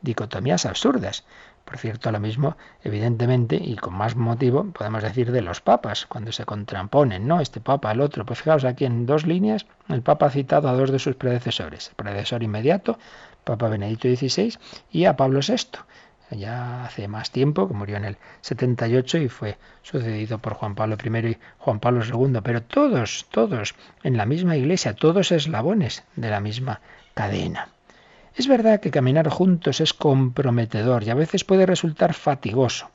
dicotomías 0.00 0.66
absurdas. 0.66 1.24
Por 1.68 1.76
cierto, 1.76 2.10
lo 2.10 2.18
mismo, 2.18 2.56
evidentemente, 2.82 3.56
y 3.56 3.76
con 3.76 3.92
más 3.92 4.16
motivo, 4.16 4.64
podemos 4.72 5.02
decir 5.02 5.32
de 5.32 5.42
los 5.42 5.60
papas, 5.60 6.06
cuando 6.06 6.32
se 6.32 6.46
contraponen, 6.46 7.28
¿no? 7.28 7.42
Este 7.42 7.60
papa 7.60 7.90
al 7.90 8.00
otro. 8.00 8.24
Pues 8.24 8.38
fijaos 8.38 8.64
aquí 8.64 8.86
en 8.86 9.04
dos 9.04 9.26
líneas, 9.26 9.66
el 9.90 10.00
papa 10.00 10.26
ha 10.26 10.30
citado 10.30 10.70
a 10.70 10.72
dos 10.72 10.90
de 10.90 10.98
sus 10.98 11.16
predecesores, 11.16 11.90
el 11.90 11.94
predecesor 11.96 12.42
inmediato, 12.42 12.98
Papa 13.44 13.68
Benedicto 13.68 14.08
XVI, 14.08 14.56
y 14.90 15.04
a 15.04 15.16
Pablo 15.18 15.40
VI, 15.46 15.80
ya 16.30 16.86
hace 16.86 17.06
más 17.06 17.32
tiempo, 17.32 17.68
que 17.68 17.74
murió 17.74 17.98
en 17.98 18.06
el 18.06 18.16
78 18.40 19.18
y 19.18 19.28
fue 19.28 19.58
sucedido 19.82 20.38
por 20.38 20.54
Juan 20.54 20.74
Pablo 20.74 20.96
I 21.04 21.28
y 21.28 21.38
Juan 21.58 21.80
Pablo 21.80 22.02
II, 22.02 22.40
pero 22.42 22.62
todos, 22.62 23.26
todos 23.30 23.74
en 24.02 24.16
la 24.16 24.24
misma 24.24 24.56
iglesia, 24.56 24.94
todos 24.94 25.32
eslabones 25.32 26.02
de 26.16 26.30
la 26.30 26.40
misma 26.40 26.80
cadena. 27.12 27.68
Es 28.36 28.46
verdad 28.46 28.80
que 28.80 28.90
caminar 28.90 29.28
juntos 29.28 29.80
es 29.80 29.94
comprometedor 29.94 31.02
y 31.02 31.10
a 31.10 31.14
veces 31.14 31.44
puede 31.44 31.66
resultar 31.66 32.14
fatigoso. 32.14 32.90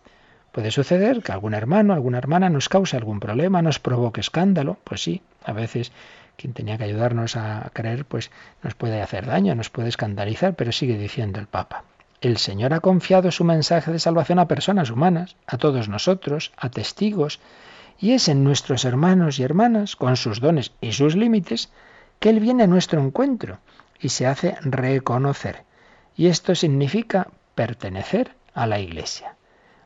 Puede 0.51 0.71
suceder 0.71 1.23
que 1.23 1.31
algún 1.31 1.53
hermano, 1.53 1.93
alguna 1.93 2.19
hermana 2.19 2.49
nos 2.49 2.69
cause 2.69 2.95
algún 2.95 3.19
problema, 3.19 3.61
nos 3.61 3.79
provoque 3.79 4.21
escándalo. 4.21 4.77
Pues 4.83 5.01
sí, 5.01 5.21
a 5.43 5.51
veces 5.51 5.91
quien 6.37 6.53
tenía 6.53 6.77
que 6.77 6.83
ayudarnos 6.83 7.35
a 7.35 7.69
creer, 7.73 8.05
pues 8.05 8.31
nos 8.61 8.75
puede 8.75 9.01
hacer 9.01 9.25
daño, 9.25 9.55
nos 9.55 9.69
puede 9.69 9.89
escandalizar, 9.89 10.53
pero 10.53 10.71
sigue 10.71 10.97
diciendo 10.97 11.39
el 11.39 11.47
Papa. 11.47 11.83
El 12.21 12.37
Señor 12.37 12.73
ha 12.73 12.79
confiado 12.79 13.31
su 13.31 13.43
mensaje 13.43 13.91
de 13.91 13.99
salvación 13.99 14.39
a 14.39 14.47
personas 14.47 14.91
humanas, 14.91 15.35
a 15.47 15.57
todos 15.57 15.89
nosotros, 15.89 16.51
a 16.55 16.69
testigos, 16.69 17.39
y 17.99 18.11
es 18.11 18.29
en 18.29 18.43
nuestros 18.43 18.85
hermanos 18.85 19.39
y 19.39 19.43
hermanas, 19.43 19.95
con 19.95 20.15
sus 20.15 20.39
dones 20.39 20.71
y 20.79 20.93
sus 20.93 21.15
límites, 21.15 21.69
que 22.19 22.29
Él 22.29 22.39
viene 22.39 22.63
a 22.63 22.67
nuestro 22.67 23.01
encuentro 23.01 23.59
y 24.03 24.09
se 24.09 24.27
hace 24.27 24.57
reconocer. 24.61 25.63
Y 26.15 26.27
esto 26.27 26.53
significa 26.53 27.29
pertenecer 27.55 28.35
a 28.53 28.67
la 28.67 28.79
Iglesia. 28.79 29.35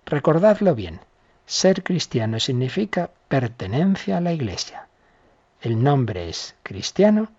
Recordadlo 0.05 0.73
bien, 0.73 0.99
ser 1.45 1.83
cristiano 1.83 2.39
significa 2.39 3.11
pertenencia 3.27 4.17
a 4.17 4.21
la 4.21 4.33
Iglesia. 4.33 4.87
El 5.61 5.81
nombre 5.83 6.29
es 6.29 6.55
cristiano, 6.63 7.29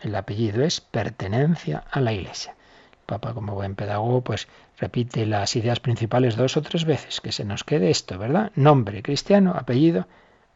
el 0.00 0.14
apellido 0.16 0.64
es 0.64 0.80
pertenencia 0.80 1.84
a 1.90 2.00
la 2.00 2.12
Iglesia. 2.12 2.56
El 2.92 3.06
Papa, 3.06 3.32
como 3.32 3.54
buen 3.54 3.76
pedagogo, 3.76 4.22
pues 4.22 4.48
repite 4.78 5.26
las 5.26 5.54
ideas 5.54 5.78
principales 5.78 6.36
dos 6.36 6.56
o 6.56 6.62
tres 6.62 6.84
veces, 6.84 7.20
que 7.20 7.32
se 7.32 7.44
nos 7.44 7.62
quede 7.62 7.90
esto, 7.90 8.18
¿verdad? 8.18 8.50
Nombre 8.56 9.02
cristiano, 9.02 9.54
apellido, 9.56 10.08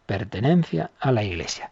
pertenencia 0.06 0.90
a 0.98 1.12
la 1.12 1.22
Iglesia. 1.22 1.70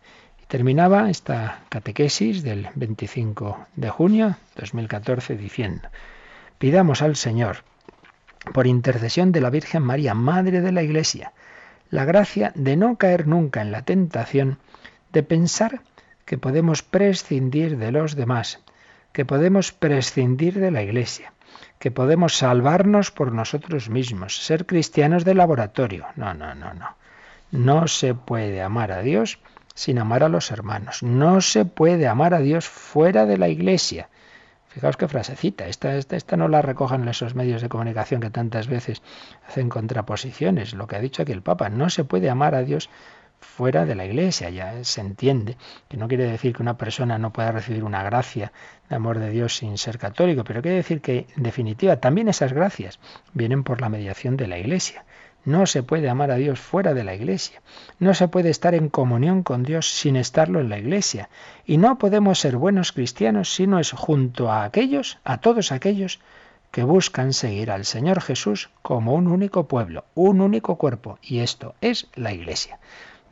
Terminaba 0.48 1.10
esta 1.10 1.64
catequesis 1.70 2.44
del 2.44 2.68
25 2.76 3.66
de 3.74 3.90
junio 3.90 4.28
de 4.54 4.60
2014 4.60 5.36
diciendo, 5.36 5.88
pidamos 6.58 7.02
al 7.02 7.16
Señor, 7.16 7.64
por 8.54 8.68
intercesión 8.68 9.32
de 9.32 9.40
la 9.40 9.50
Virgen 9.50 9.82
María, 9.82 10.14
Madre 10.14 10.60
de 10.60 10.70
la 10.70 10.84
Iglesia, 10.84 11.32
la 11.90 12.04
gracia 12.04 12.52
de 12.54 12.76
no 12.76 12.94
caer 12.94 13.26
nunca 13.26 13.60
en 13.60 13.72
la 13.72 13.82
tentación 13.82 14.58
de 15.12 15.24
pensar 15.24 15.80
que 16.24 16.38
podemos 16.38 16.82
prescindir 16.82 17.76
de 17.76 17.90
los 17.90 18.14
demás, 18.14 18.60
que 19.10 19.24
podemos 19.24 19.72
prescindir 19.72 20.60
de 20.60 20.70
la 20.70 20.82
Iglesia, 20.84 21.32
que 21.80 21.90
podemos 21.90 22.36
salvarnos 22.36 23.10
por 23.10 23.32
nosotros 23.32 23.90
mismos, 23.90 24.44
ser 24.44 24.64
cristianos 24.64 25.24
de 25.24 25.34
laboratorio. 25.34 26.06
No, 26.14 26.34
no, 26.34 26.54
no, 26.54 26.72
no. 26.72 26.94
No 27.50 27.88
se 27.88 28.14
puede 28.14 28.62
amar 28.62 28.92
a 28.92 29.02
Dios 29.02 29.40
sin 29.76 29.98
amar 29.98 30.24
a 30.24 30.30
los 30.30 30.50
hermanos. 30.50 31.02
No 31.02 31.42
se 31.42 31.66
puede 31.66 32.08
amar 32.08 32.32
a 32.32 32.40
Dios 32.40 32.66
fuera 32.66 33.26
de 33.26 33.36
la 33.36 33.48
iglesia. 33.48 34.08
Fijaos 34.68 34.96
qué 34.96 35.06
frasecita. 35.06 35.68
Esta, 35.68 35.96
esta, 35.96 36.16
esta 36.16 36.36
no 36.36 36.48
la 36.48 36.62
recojan 36.62 37.06
esos 37.08 37.34
medios 37.34 37.60
de 37.60 37.68
comunicación 37.68 38.22
que 38.22 38.30
tantas 38.30 38.68
veces 38.68 39.02
hacen 39.46 39.68
contraposiciones. 39.68 40.74
Lo 40.74 40.86
que 40.86 40.96
ha 40.96 41.00
dicho 41.00 41.22
aquí 41.22 41.32
el 41.32 41.42
Papa, 41.42 41.68
no 41.68 41.90
se 41.90 42.04
puede 42.04 42.30
amar 42.30 42.54
a 42.54 42.62
Dios 42.62 42.88
fuera 43.38 43.84
de 43.84 43.94
la 43.94 44.04
iglesia. 44.06 44.50
Ya 44.50 44.82
se 44.82 45.02
entiende 45.02 45.56
que 45.88 45.96
no 45.98 46.08
quiere 46.08 46.24
decir 46.24 46.54
que 46.54 46.62
una 46.62 46.76
persona 46.76 47.18
no 47.18 47.32
pueda 47.32 47.52
recibir 47.52 47.84
una 47.84 48.02
gracia 48.02 48.52
de 48.88 48.96
amor 48.96 49.18
de 49.18 49.30
Dios 49.30 49.56
sin 49.56 49.78
ser 49.78 49.98
católico, 49.98 50.44
pero 50.44 50.62
quiere 50.62 50.76
decir 50.76 51.00
que, 51.00 51.26
en 51.36 51.42
definitiva, 51.42 51.96
también 51.96 52.28
esas 52.28 52.52
gracias 52.52 52.98
vienen 53.34 53.62
por 53.62 53.80
la 53.80 53.88
mediación 53.88 54.36
de 54.36 54.46
la 54.46 54.58
iglesia. 54.58 55.05
No 55.46 55.64
se 55.66 55.84
puede 55.84 56.10
amar 56.10 56.32
a 56.32 56.36
Dios 56.36 56.58
fuera 56.58 56.92
de 56.92 57.04
la 57.04 57.14
iglesia. 57.14 57.62
No 58.00 58.14
se 58.14 58.26
puede 58.26 58.50
estar 58.50 58.74
en 58.74 58.88
comunión 58.88 59.44
con 59.44 59.62
Dios 59.62 59.88
sin 59.88 60.16
estarlo 60.16 60.58
en 60.60 60.68
la 60.68 60.78
iglesia. 60.78 61.30
Y 61.64 61.76
no 61.78 61.98
podemos 61.98 62.40
ser 62.40 62.56
buenos 62.56 62.90
cristianos 62.90 63.54
si 63.54 63.68
no 63.68 63.78
es 63.78 63.92
junto 63.92 64.50
a 64.50 64.64
aquellos, 64.64 65.18
a 65.22 65.38
todos 65.38 65.70
aquellos 65.70 66.18
que 66.72 66.82
buscan 66.82 67.32
seguir 67.32 67.70
al 67.70 67.84
Señor 67.84 68.20
Jesús 68.20 68.70
como 68.82 69.14
un 69.14 69.28
único 69.28 69.68
pueblo, 69.68 70.04
un 70.16 70.40
único 70.40 70.76
cuerpo. 70.78 71.20
Y 71.22 71.38
esto 71.38 71.76
es 71.80 72.08
la 72.16 72.32
iglesia. 72.32 72.80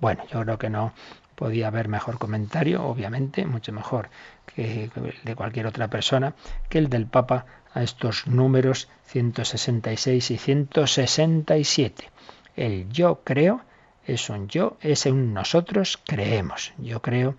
Bueno, 0.01 0.23
yo 0.33 0.43
creo 0.43 0.57
que 0.57 0.71
no 0.71 0.93
podía 1.35 1.67
haber 1.67 1.89
mejor 1.89 2.19
comentario, 2.19 2.85
obviamente, 2.85 3.45
mucho 3.45 3.73
mejor 3.73 4.09
que 4.47 4.85
el 4.85 5.15
de 5.25 5.35
cualquier 5.35 5.67
otra 5.67 5.89
persona, 5.89 6.35
que 6.69 6.79
el 6.79 6.89
del 6.89 7.07
Papa 7.07 7.45
a 7.75 7.83
estos 7.83 8.27
números 8.27 8.89
166 9.07 10.31
y 10.31 10.39
167. 10.39 12.11
El 12.57 12.89
yo 12.89 13.21
creo 13.25 13.61
es 14.07 14.31
un 14.31 14.49
yo, 14.49 14.77
es 14.81 15.07
un 15.07 15.35
nosotros 15.35 15.99
creemos. 16.07 16.73
Yo 16.79 17.03
creo 17.03 17.35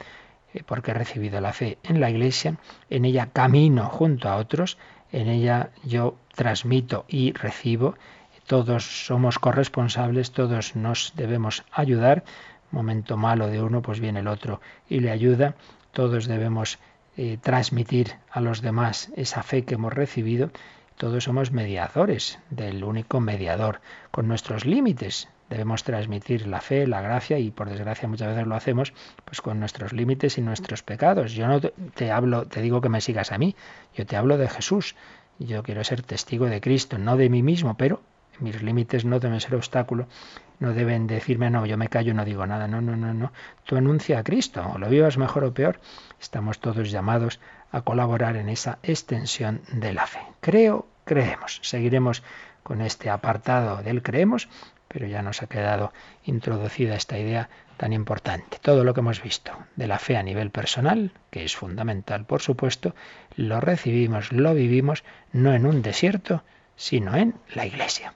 eh, 0.54 0.62
porque 0.66 0.92
he 0.92 0.94
recibido 0.94 1.42
la 1.42 1.54
fe 1.54 1.78
en 1.84 2.00
la 2.00 2.10
Iglesia, 2.10 2.58
en 2.90 3.06
ella 3.06 3.30
camino 3.32 3.90
junto 3.90 4.30
a 4.30 4.36
otros, 4.36 4.78
en 5.12 5.30
ella 5.30 5.72
yo 5.84 6.18
transmito 6.36 7.06
y 7.08 7.32
recibo, 7.34 7.96
todos 8.48 9.06
somos 9.08 9.40
corresponsables, 9.40 10.32
todos 10.32 10.76
nos 10.76 11.14
debemos 11.16 11.64
ayudar, 11.72 12.24
momento 12.72 13.18
malo 13.18 13.48
de 13.48 13.62
uno, 13.62 13.82
pues 13.82 14.00
viene 14.00 14.20
el 14.20 14.28
otro 14.28 14.62
y 14.88 15.00
le 15.00 15.10
ayuda. 15.10 15.56
Todos 15.92 16.28
debemos 16.28 16.78
eh, 17.18 17.38
transmitir 17.42 18.16
a 18.30 18.42
los 18.42 18.62
demás 18.62 19.10
esa 19.16 19.44
fe 19.44 19.64
que 19.64 19.76
hemos 19.76 19.94
recibido. 19.94 20.52
Todos 20.98 21.26
somos 21.26 21.52
mediadores 21.52 22.40
del 22.50 22.84
único 22.84 23.20
mediador, 23.20 23.82
con 24.12 24.28
nuestros 24.28 24.66
límites. 24.66 25.28
Debemos 25.50 25.84
transmitir 25.84 26.48
la 26.48 26.62
fe, 26.62 26.88
la 26.88 27.02
gracia 27.02 27.38
y 27.38 27.52
por 27.52 27.70
desgracia 27.70 28.08
muchas 28.08 28.30
veces 28.30 28.48
lo 28.48 28.56
hacemos 28.56 28.94
pues 29.26 29.42
con 29.42 29.60
nuestros 29.60 29.94
límites 29.94 30.38
y 30.38 30.42
nuestros 30.42 30.84
pecados. 30.84 31.34
Yo 31.34 31.48
no 31.48 31.62
te 31.62 32.12
hablo, 32.12 32.48
te 32.48 32.62
digo 32.62 32.82
que 32.82 32.90
me 32.90 33.02
sigas 33.02 33.32
a 33.32 33.38
mí, 33.38 33.56
yo 33.94 34.06
te 34.06 34.18
hablo 34.18 34.38
de 34.38 34.50
Jesús. 34.50 34.96
Yo 35.38 35.64
quiero 35.64 35.84
ser 35.84 36.02
testigo 36.02 36.46
de 36.46 36.62
Cristo, 36.62 36.98
no 36.98 37.18
de 37.18 37.30
mí 37.30 37.44
mismo, 37.44 37.76
pero 37.76 38.02
mis 38.40 38.62
límites 38.62 39.06
no 39.06 39.20
deben 39.20 39.40
ser 39.40 39.56
obstáculo, 39.56 40.08
no 40.60 40.74
deben 40.74 41.08
decirme, 41.08 41.50
no, 41.50 41.66
yo 41.66 41.78
me 41.78 41.90
callo 41.90 42.12
y 42.12 42.16
no 42.16 42.26
digo 42.26 42.46
nada. 42.46 42.68
No, 42.68 42.82
no, 42.82 42.96
no, 42.96 43.14
no. 43.14 43.32
Tú 43.64 43.76
anuncia 43.76 44.20
a 44.20 44.24
Cristo, 44.24 44.66
o 44.74 44.78
lo 44.78 44.90
vivas 44.90 45.18
mejor 45.18 45.44
o 45.44 45.54
peor. 45.54 45.80
Estamos 46.20 46.60
todos 46.60 46.92
llamados 46.92 47.40
a 47.72 47.82
colaborar 47.82 48.36
en 48.38 48.50
esa 48.50 48.80
extensión 48.84 49.62
de 49.72 49.94
la 49.94 50.08
fe. 50.08 50.22
Creo, 50.40 50.88
creemos. 51.04 51.60
Seguiremos 51.62 52.24
con 52.64 52.82
este 52.82 53.10
apartado 53.10 53.84
del 53.84 54.02
creemos, 54.02 54.50
pero 54.88 55.08
ya 55.08 55.22
nos 55.22 55.44
ha 55.44 55.48
quedado 55.48 55.92
introducida 56.24 56.96
esta 56.96 57.18
idea 57.18 57.50
tan 57.78 57.94
importante. 57.94 58.58
Todo 58.62 58.84
lo 58.84 58.94
que 58.94 59.02
hemos 59.02 59.22
visto 59.22 59.52
de 59.76 59.88
la 59.88 60.00
fe 60.00 60.18
a 60.18 60.24
nivel 60.24 60.52
personal, 60.52 61.12
que 61.30 61.44
es 61.44 61.56
fundamental, 61.56 62.26
por 62.26 62.42
supuesto, 62.42 62.96
lo 63.36 63.60
recibimos, 63.60 64.32
lo 64.32 64.54
vivimos, 64.54 65.04
no 65.34 65.54
en 65.54 65.66
un 65.66 65.82
desierto, 65.82 66.44
sino 66.76 67.16
en 67.16 67.36
la 67.54 67.66
iglesia. 67.66 68.14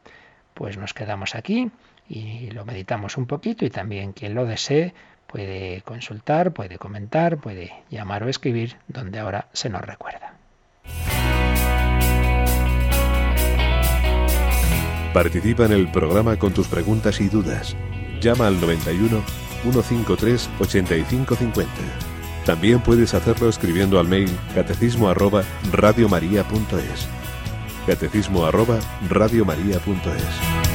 Pues 0.54 0.78
nos 0.78 0.94
quedamos 0.94 1.36
aquí 1.36 1.72
y 2.10 2.50
lo 2.52 2.66
meditamos 2.66 3.18
un 3.18 3.28
poquito 3.28 3.64
y 3.66 3.70
también 3.70 4.14
quien 4.14 4.34
lo 4.34 4.46
desee 4.46 4.94
puede 5.28 5.82
consultar, 5.84 6.52
puede 6.54 6.78
comentar, 6.78 7.38
puede 7.38 7.72
llamar 7.90 8.24
o 8.24 8.30
escribir 8.30 8.78
donde 8.88 9.20
ahora 9.20 9.48
se 9.54 9.70
nos 9.70 9.82
recuerda. 9.82 10.34
Participa 15.14 15.66
en 15.66 15.72
el 15.72 15.92
programa 15.92 16.38
con 16.38 16.54
tus 16.54 16.68
preguntas 16.68 17.22
y 17.22 17.30
dudas. 17.30 17.76
Llama 18.22 18.48
al 18.48 18.60
91 18.60 19.24
153 19.62 20.50
8550. 20.60 21.72
También 22.46 22.80
puedes 22.80 23.14
hacerlo 23.14 23.50
escribiendo 23.50 24.00
al 24.00 24.08
mail 24.08 24.30
catecismo 24.56 25.10
arroba 25.10 25.44
radiomaria.es 25.72 27.08
catecismo 27.90 28.46
arroba 28.46 28.80
radiomaria.es. 29.10 30.69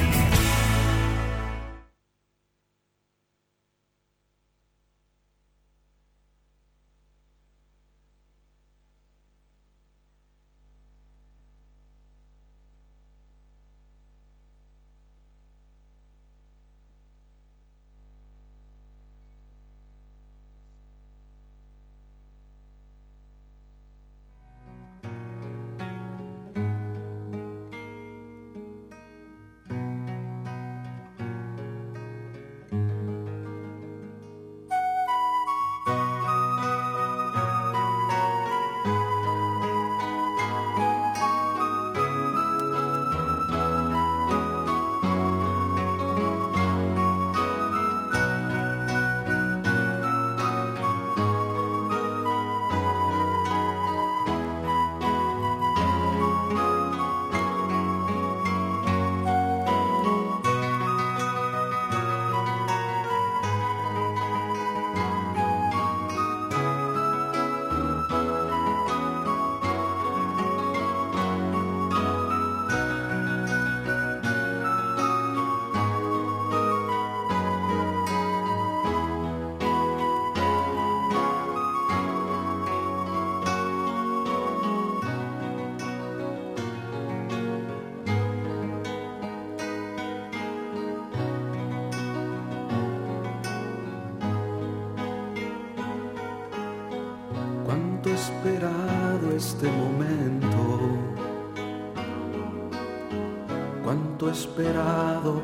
He 104.26 104.30
esperado 104.30 105.42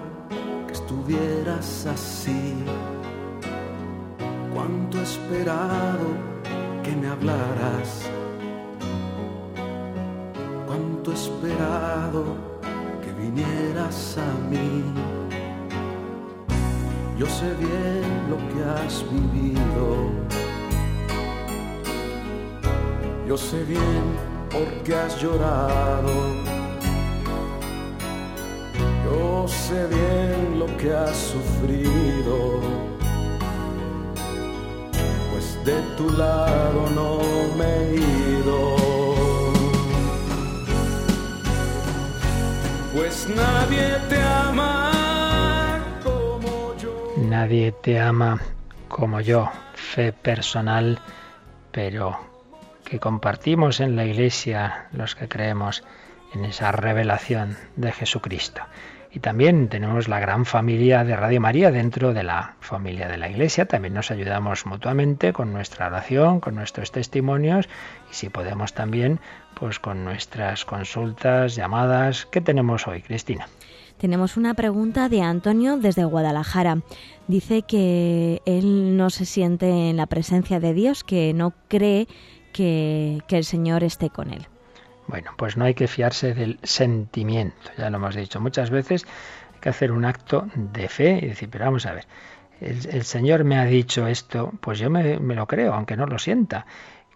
que 0.67 0.73
estuvieras 0.73 1.87
así. 1.87 2.65
Cuánto 4.55 5.01
esperado 5.01 6.09
que 6.83 6.93
me 6.93 7.09
hablaras. 7.09 8.11
Cuánto 10.67 11.13
esperado 11.13 12.25
que 13.03 13.13
vinieras 13.13 14.19
a 14.19 14.49
mí. 14.49 14.85
Yo 17.19 17.27
sé 17.27 17.55
bien 17.55 18.31
lo 18.31 18.39
que 18.49 18.65
has 18.65 19.05
vivido 19.11 20.31
yo 23.31 23.37
sé 23.37 23.63
bien 23.63 24.03
por 24.51 24.67
qué 24.83 24.93
has 24.93 25.23
llorado. 25.23 26.50
Sé 29.71 29.87
bien 29.87 30.59
lo 30.59 30.67
que 30.79 30.93
has 30.93 31.17
sufrido, 31.17 32.61
pues 35.31 35.65
de 35.65 35.81
tu 35.97 36.11
lado 36.11 36.91
no 36.99 37.11
me 37.57 37.71
he 37.77 37.95
ido. 38.41 38.59
Pues 42.95 43.29
nadie 43.29 43.87
te 44.09 44.21
ama 44.21 45.81
como 46.03 46.77
yo. 46.77 46.93
Nadie 47.29 47.71
te 47.71 48.01
ama 48.01 48.41
como 48.89 49.21
yo. 49.21 49.51
Fe 49.75 50.13
personal, 50.13 50.99
pero 51.71 52.19
que 52.85 52.99
compartimos 52.99 53.79
en 53.79 53.95
la 53.95 54.05
Iglesia 54.05 54.89
los 54.93 55.15
que 55.15 55.29
creemos 55.29 55.85
en 56.35 56.45
esa 56.45 56.73
revelación 56.73 57.57
de 57.77 57.93
Jesucristo. 57.93 58.63
Y 59.13 59.19
también 59.19 59.69
tenemos 59.69 60.07
la 60.07 60.21
gran 60.21 60.45
familia 60.45 61.03
de 61.03 61.17
Radio 61.17 61.41
María 61.41 61.73
dentro 61.73 62.15
de 62.15 62.23
la 62.23 62.55
familia 62.61 63.09
de 63.09 63.17
la 63.19 63.29
Iglesia. 63.29 63.67
También 63.67 63.95
nos 63.95 64.13
ayudamos 64.13 64.67
mutuamente 64.67 65.33
con 65.33 65.53
nuestra 65.53 65.89
oración, 65.89 66.39
con 66.39 66.55
nuestros 66.55 66.93
testimonios 66.93 67.69
y 68.11 68.15
si 68.15 68.29
podemos 68.29 68.73
también, 68.73 69.19
pues 69.59 69.81
con 69.81 70.05
nuestras 70.05 70.65
consultas, 70.65 71.57
llamadas. 71.57 72.27
¿Qué 72.31 72.41
tenemos 72.41 72.87
hoy, 72.87 73.03
Cristina? 73.03 73.49
Tenemos 73.99 74.37
una 74.37 74.55
pregunta 74.55 75.09
de 75.09 75.23
Antonio 75.23 75.77
desde 75.77 76.05
Guadalajara. 76.05 76.79
Dice 77.27 77.63
que 77.63 78.41
él 78.47 78.97
no 78.97 79.11
se 79.11 79.25
siente 79.25 79.91
en 79.91 79.97
la 79.97 80.07
presencia 80.07 80.61
de 80.61 80.73
Dios, 80.73 81.03
que 81.03 81.35
no 81.35 81.53
cree 81.69 82.07
que, 82.53 83.23
que 83.27 83.39
el 83.39 83.45
Señor 83.45 83.83
esté 83.83 84.09
con 84.09 84.33
él. 84.33 84.47
Bueno, 85.11 85.33
pues 85.37 85.57
no 85.57 85.65
hay 85.65 85.75
que 85.75 85.89
fiarse 85.89 86.35
del 86.35 86.61
sentimiento, 86.63 87.73
ya 87.77 87.91
lo 87.91 87.97
hemos 87.97 88.15
dicho 88.15 88.41
muchas 88.41 88.71
veces, 88.71 89.05
hay 89.55 89.59
que 89.59 89.69
hacer 89.69 89.91
un 89.91 90.05
acto 90.05 90.47
de 90.55 90.89
fe 90.89 91.19
y 91.21 91.27
decir, 91.27 91.49
pero 91.51 91.65
vamos 91.65 91.85
a 91.87 91.95
ver, 91.95 92.07
el, 92.61 93.03
Señor 93.03 93.43
me 93.43 93.59
ha 93.59 93.65
dicho 93.65 94.07
esto, 94.07 94.53
pues 94.61 94.79
yo 94.79 94.89
me, 94.89 95.17
lo 95.19 95.49
creo, 95.49 95.75
aunque 95.75 95.97
no 95.97 96.07
lo 96.07 96.21
sienta. 96.21 96.65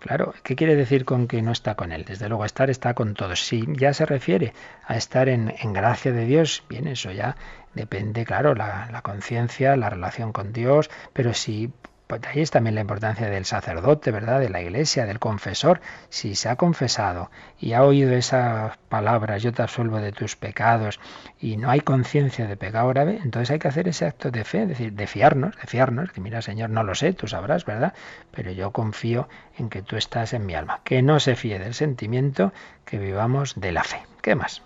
Claro, 0.00 0.34
¿qué 0.42 0.56
quiere 0.56 0.74
decir 0.74 1.04
con 1.04 1.28
que 1.28 1.40
no 1.40 1.52
está 1.52 1.76
con 1.76 1.92
Él? 1.92 2.04
Desde 2.04 2.28
luego, 2.28 2.44
estar 2.44 2.68
está 2.68 2.94
con 2.94 3.14
todos. 3.14 3.46
Si 3.46 3.64
ya 3.76 3.94
se 3.94 4.06
refiere 4.06 4.54
a 4.86 4.96
estar 4.96 5.28
en, 5.28 5.54
en 5.56 5.72
gracia 5.72 6.10
de 6.10 6.24
Dios, 6.24 6.64
bien, 6.68 6.88
eso 6.88 7.12
ya 7.12 7.36
depende, 7.74 8.24
claro, 8.24 8.56
la, 8.56 8.88
la 8.90 9.02
conciencia, 9.02 9.76
la 9.76 9.88
relación 9.88 10.32
con 10.32 10.52
Dios, 10.52 10.90
pero 11.12 11.32
si 11.32 11.72
pues 12.06 12.20
ahí 12.26 12.42
es 12.42 12.50
también 12.50 12.74
la 12.74 12.82
importancia 12.82 13.30
del 13.30 13.46
sacerdote, 13.46 14.10
¿verdad? 14.10 14.38
De 14.38 14.50
la 14.50 14.60
iglesia, 14.60 15.06
del 15.06 15.18
confesor. 15.18 15.80
Si 16.10 16.34
se 16.34 16.50
ha 16.50 16.56
confesado 16.56 17.30
y 17.58 17.72
ha 17.72 17.82
oído 17.82 18.12
esas 18.12 18.76
palabras, 18.88 19.42
yo 19.42 19.52
te 19.52 19.62
absuelvo 19.62 19.98
de 19.98 20.12
tus 20.12 20.36
pecados, 20.36 21.00
y 21.40 21.56
no 21.56 21.70
hay 21.70 21.80
conciencia 21.80 22.46
de 22.46 22.56
pecado 22.56 22.88
grave, 22.88 23.20
entonces 23.22 23.50
hay 23.50 23.58
que 23.58 23.68
hacer 23.68 23.88
ese 23.88 24.04
acto 24.04 24.30
de 24.30 24.44
fe, 24.44 24.62
es 24.62 24.68
decir, 24.68 24.92
de 24.92 25.06
fiarnos, 25.06 25.56
de 25.56 25.66
fiarnos, 25.66 26.12
que 26.12 26.20
mira, 26.20 26.42
Señor, 26.42 26.70
no 26.70 26.82
lo 26.82 26.94
sé, 26.94 27.14
tú 27.14 27.26
sabrás, 27.26 27.64
¿verdad? 27.64 27.94
Pero 28.30 28.52
yo 28.52 28.70
confío 28.70 29.28
en 29.56 29.70
que 29.70 29.82
tú 29.82 29.96
estás 29.96 30.34
en 30.34 30.44
mi 30.44 30.54
alma. 30.54 30.80
Que 30.84 31.02
no 31.02 31.20
se 31.20 31.36
fíe 31.36 31.58
del 31.58 31.74
sentimiento, 31.74 32.52
que 32.84 32.98
vivamos 32.98 33.54
de 33.56 33.72
la 33.72 33.82
fe. 33.82 34.02
¿Qué 34.20 34.34
más? 34.34 34.62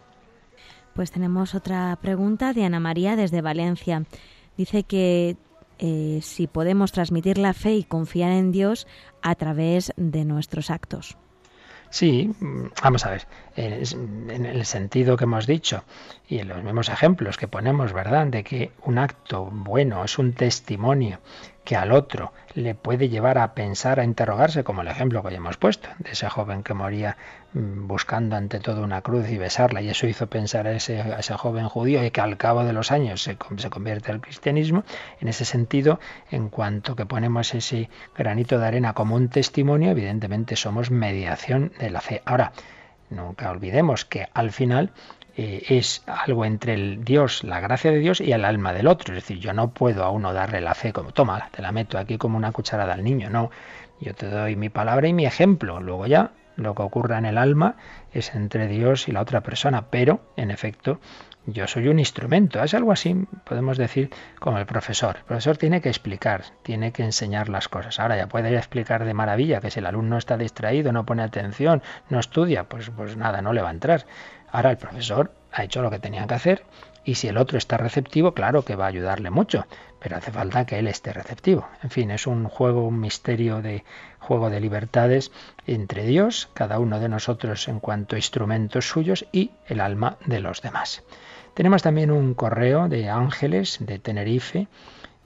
Pues 0.95 1.13
tenemos 1.13 1.55
otra 1.55 1.97
pregunta 2.03 2.53
de 2.53 2.65
Ana 2.65 2.81
María 2.81 3.15
desde 3.15 3.41
Valencia. 3.43 4.03
Dice 4.57 4.83
que 4.83 5.37
eh, 5.79 6.21
si 6.23 6.47
podemos 6.47 6.93
transmitir 6.93 7.39
la 7.39 7.55
fe 7.55 7.75
y 7.75 7.85
confiar 7.85 8.33
en 8.33 8.53
Dios 8.53 8.87
a 9.23 9.35
través 9.35 9.93
de 9.97 10.25
nuestros 10.25 10.71
actos. 10.71 11.17
Sí, 11.91 12.31
mm, 12.41 12.67
vamos 12.83 13.07
a 13.07 13.11
ver, 13.11 13.27
en 13.57 14.45
el 14.45 14.67
sentido 14.67 15.17
que 15.17 15.25
hemos 15.25 15.47
dicho 15.47 15.85
y 16.29 16.39
en 16.39 16.49
los 16.49 16.63
mismos 16.63 16.91
ejemplos 16.91 17.39
que 17.39 17.49
ponemos, 17.49 17.93
¿verdad? 17.93 18.27
De 18.27 18.45
que 18.45 18.73
un 18.85 18.99
acto 18.99 19.47
bueno 19.51 20.05
es 20.05 20.19
un 20.19 20.35
testimonio 20.35 21.21
que 21.65 21.77
al 21.77 21.93
otro 21.93 22.33
le 22.55 22.75
puede 22.75 23.09
llevar 23.09 23.39
a 23.39 23.55
pensar, 23.55 24.01
a 24.01 24.05
interrogarse, 24.05 24.65
como 24.65 24.83
el 24.83 24.89
ejemplo 24.89 25.23
que 25.23 25.31
ya 25.31 25.37
hemos 25.37 25.59
puesto, 25.59 25.89
de 25.99 26.13
ese 26.13 26.29
joven 26.29 26.63
que 26.63 26.75
moría 26.75 27.17
buscando 27.55 28.37
ante 28.37 28.61
todo 28.61 28.83
una 28.83 29.01
cruz 29.01 29.29
y 29.31 29.39
besarla, 29.39 29.81
y 29.81 29.89
eso 29.89 30.07
hizo 30.07 30.27
pensar 30.27 30.67
a 30.67 30.73
ese, 30.73 31.03
ese 31.19 31.35
joven 31.35 31.69
judío 31.69 32.05
y 32.05 32.11
que 32.11 32.21
al 32.21 32.37
cabo 32.37 32.65
de 32.65 32.73
los 32.73 32.93
años 32.93 33.23
se, 33.23 33.37
se 33.57 33.71
convierte 33.71 34.13
al 34.13 34.21
cristianismo. 34.21 34.85
En 35.21 35.29
ese 35.29 35.45
sentido, 35.45 35.99
en 36.31 36.51
cuanto 36.51 36.95
que 36.95 37.07
ponemos 37.07 37.55
ese 37.55 37.89
granito 38.17 38.59
de 38.59 38.67
arena 38.67 38.93
como 38.93 39.17
un 39.17 39.29
testimonio, 39.29 39.91
evidentemente 39.91 40.57
somos 40.57 40.91
mediación 40.91 41.73
de 41.79 41.91
la 41.91 42.01
fe. 42.01 42.23
Ahora, 42.27 42.53
nunca 43.11 43.51
olvidemos 43.51 44.05
que 44.05 44.29
al 44.35 44.53
final 44.53 44.93
eh, 45.37 45.65
es 45.69 46.03
algo 46.07 46.45
entre 46.45 46.75
el 46.75 47.05
Dios, 47.05 47.45
la 47.45 47.61
gracia 47.61 47.91
de 47.91 47.99
Dios 47.99 48.21
y 48.21 48.33
el 48.33 48.45
alma 48.45 48.73
del 48.73 48.89
otro. 48.89 49.15
Es 49.15 49.23
decir, 49.23 49.39
yo 49.39 49.55
no 49.55 49.71
puedo 49.71 50.05
a 50.05 50.11
uno 50.11 50.35
darle 50.35 50.61
la 50.61 50.75
fe 50.75 50.93
como, 50.93 51.13
toma, 51.13 51.49
te 51.51 51.63
la 51.63 51.73
meto 51.73 51.97
aquí 51.97 52.19
como 52.19 52.37
una 52.37 52.53
cucharada 52.53 52.93
al 52.93 53.05
niño. 53.05 53.31
No, 53.31 53.51
yo 54.01 54.15
te 54.15 54.27
doy 54.27 54.57
mi 54.57 54.69
palabra 54.69 55.09
y 55.09 55.15
mi 55.15 55.25
ejemplo. 55.25 55.81
Luego 55.81 56.07
ya 56.07 56.33
lo 56.59 56.75
que 56.75 56.83
ocurra 56.83 57.19
en 57.19 57.25
el 57.25 57.39
alma 57.39 57.77
es 58.13 58.35
entre 58.35 58.67
Dios 58.67 59.09
y 59.09 59.13
la 59.13 59.23
otra 59.23 59.41
persona. 59.43 59.87
Pero, 59.91 60.21
en 60.37 60.51
efecto, 60.51 61.01
yo 61.47 61.67
soy 61.67 61.89
un 61.89 61.99
instrumento. 61.99 62.63
Es 62.63 62.75
algo 62.75 62.93
así, 62.93 63.27
podemos 63.45 63.79
decir, 63.79 64.11
como 64.39 64.59
el 64.59 64.67
profesor. 64.67 65.17
El 65.19 65.25
profesor 65.25 65.57
tiene 65.57 65.81
que 65.81 65.89
explicar, 65.89 66.45
tiene 66.63 66.93
que 66.93 67.05
enseñar 67.05 67.49
las 67.49 67.69
cosas. 67.69 67.99
Ahora 68.01 68.17
ya 68.17 68.27
puede 68.27 68.55
explicar 68.55 69.05
de 69.05 69.15
maravilla 69.15 69.61
que 69.61 69.71
si 69.71 69.79
el 69.79 69.87
alumno 69.87 70.19
está 70.19 70.37
distraído, 70.37 70.93
no 70.93 71.07
pone 71.07 71.23
atención, 71.23 71.83
no 72.11 72.19
estudia, 72.19 72.65
pues, 72.65 72.91
pues 72.91 73.17
nada, 73.17 73.41
no 73.41 73.53
le 73.53 73.63
va 73.63 73.69
a 73.69 73.73
entrar. 73.73 74.05
Ahora 74.51 74.71
el 74.71 74.77
profesor 74.79 75.33
ha 75.53 75.65
hecho 75.65 75.81
lo 75.81 75.91
que 75.91 75.99
tenía 75.99 76.27
que 76.27 76.35
hacer 76.35 76.65
y 77.05 77.15
si 77.15 77.29
el 77.29 77.39
otro 77.39 77.59
está 77.59 77.77
receptivo, 77.77 78.33
claro 78.33 78.65
que 78.65 78.77
va 78.77 78.85
a 78.85 78.89
ayudarle 78.89 79.31
mucho, 79.31 79.67
pero 79.99 80.17
hace 80.17 80.31
falta 80.31 80.67
que 80.67 80.79
él 80.79 80.89
esté 80.89 81.13
receptivo. 81.13 81.69
En 81.83 81.91
fin, 81.91 82.11
es 82.11 82.27
un 82.27 82.49
juego, 82.49 82.87
un 82.87 83.01
misterio 83.01 83.63
de 83.63 83.85
juego 84.19 84.51
de 84.51 84.61
libertades 84.61 85.33
entre 85.67 86.05
Dios, 86.05 86.51
cada 86.55 86.79
uno 86.79 87.01
de 87.01 87.09
nosotros 87.09 87.69
en 87.69 87.81
cuanto 87.81 88.15
a 88.15 88.19
instrumentos 88.19 88.89
suyos 88.89 89.27
y 89.33 89.53
el 89.67 89.81
alma 89.81 90.19
de 90.27 90.41
los 90.41 90.63
demás. 90.63 91.03
Tenemos 91.55 91.83
también 91.83 92.11
un 92.11 92.35
correo 92.35 92.89
de 92.89 93.09
Ángeles 93.09 93.79
de 93.81 93.99
Tenerife. 93.99 94.69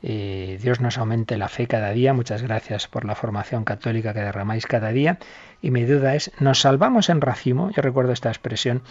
Eh, 0.03 0.59
Dios 0.63 0.81
nos 0.81 0.99
aumente 0.99 1.37
la 1.37 1.49
fe 1.49 1.67
cada 1.67 1.91
día. 1.91 2.15
Muchas 2.15 2.43
gracias 2.43 2.89
por 2.89 3.05
la 3.05 3.15
formación 3.15 3.65
católica 3.65 4.15
que 4.15 4.21
derramáis 4.21 4.67
cada 4.67 4.93
día. 4.93 5.19
Y 5.61 5.71
mi 5.71 5.85
duda 5.85 6.15
es, 6.15 6.33
¿nos 6.41 6.61
salvamos 6.61 7.11
en 7.11 7.21
racimo? 7.21 7.71
Yo 7.71 7.83
recuerdo 7.83 8.13
esta 8.13 8.31
expresión 8.31 8.83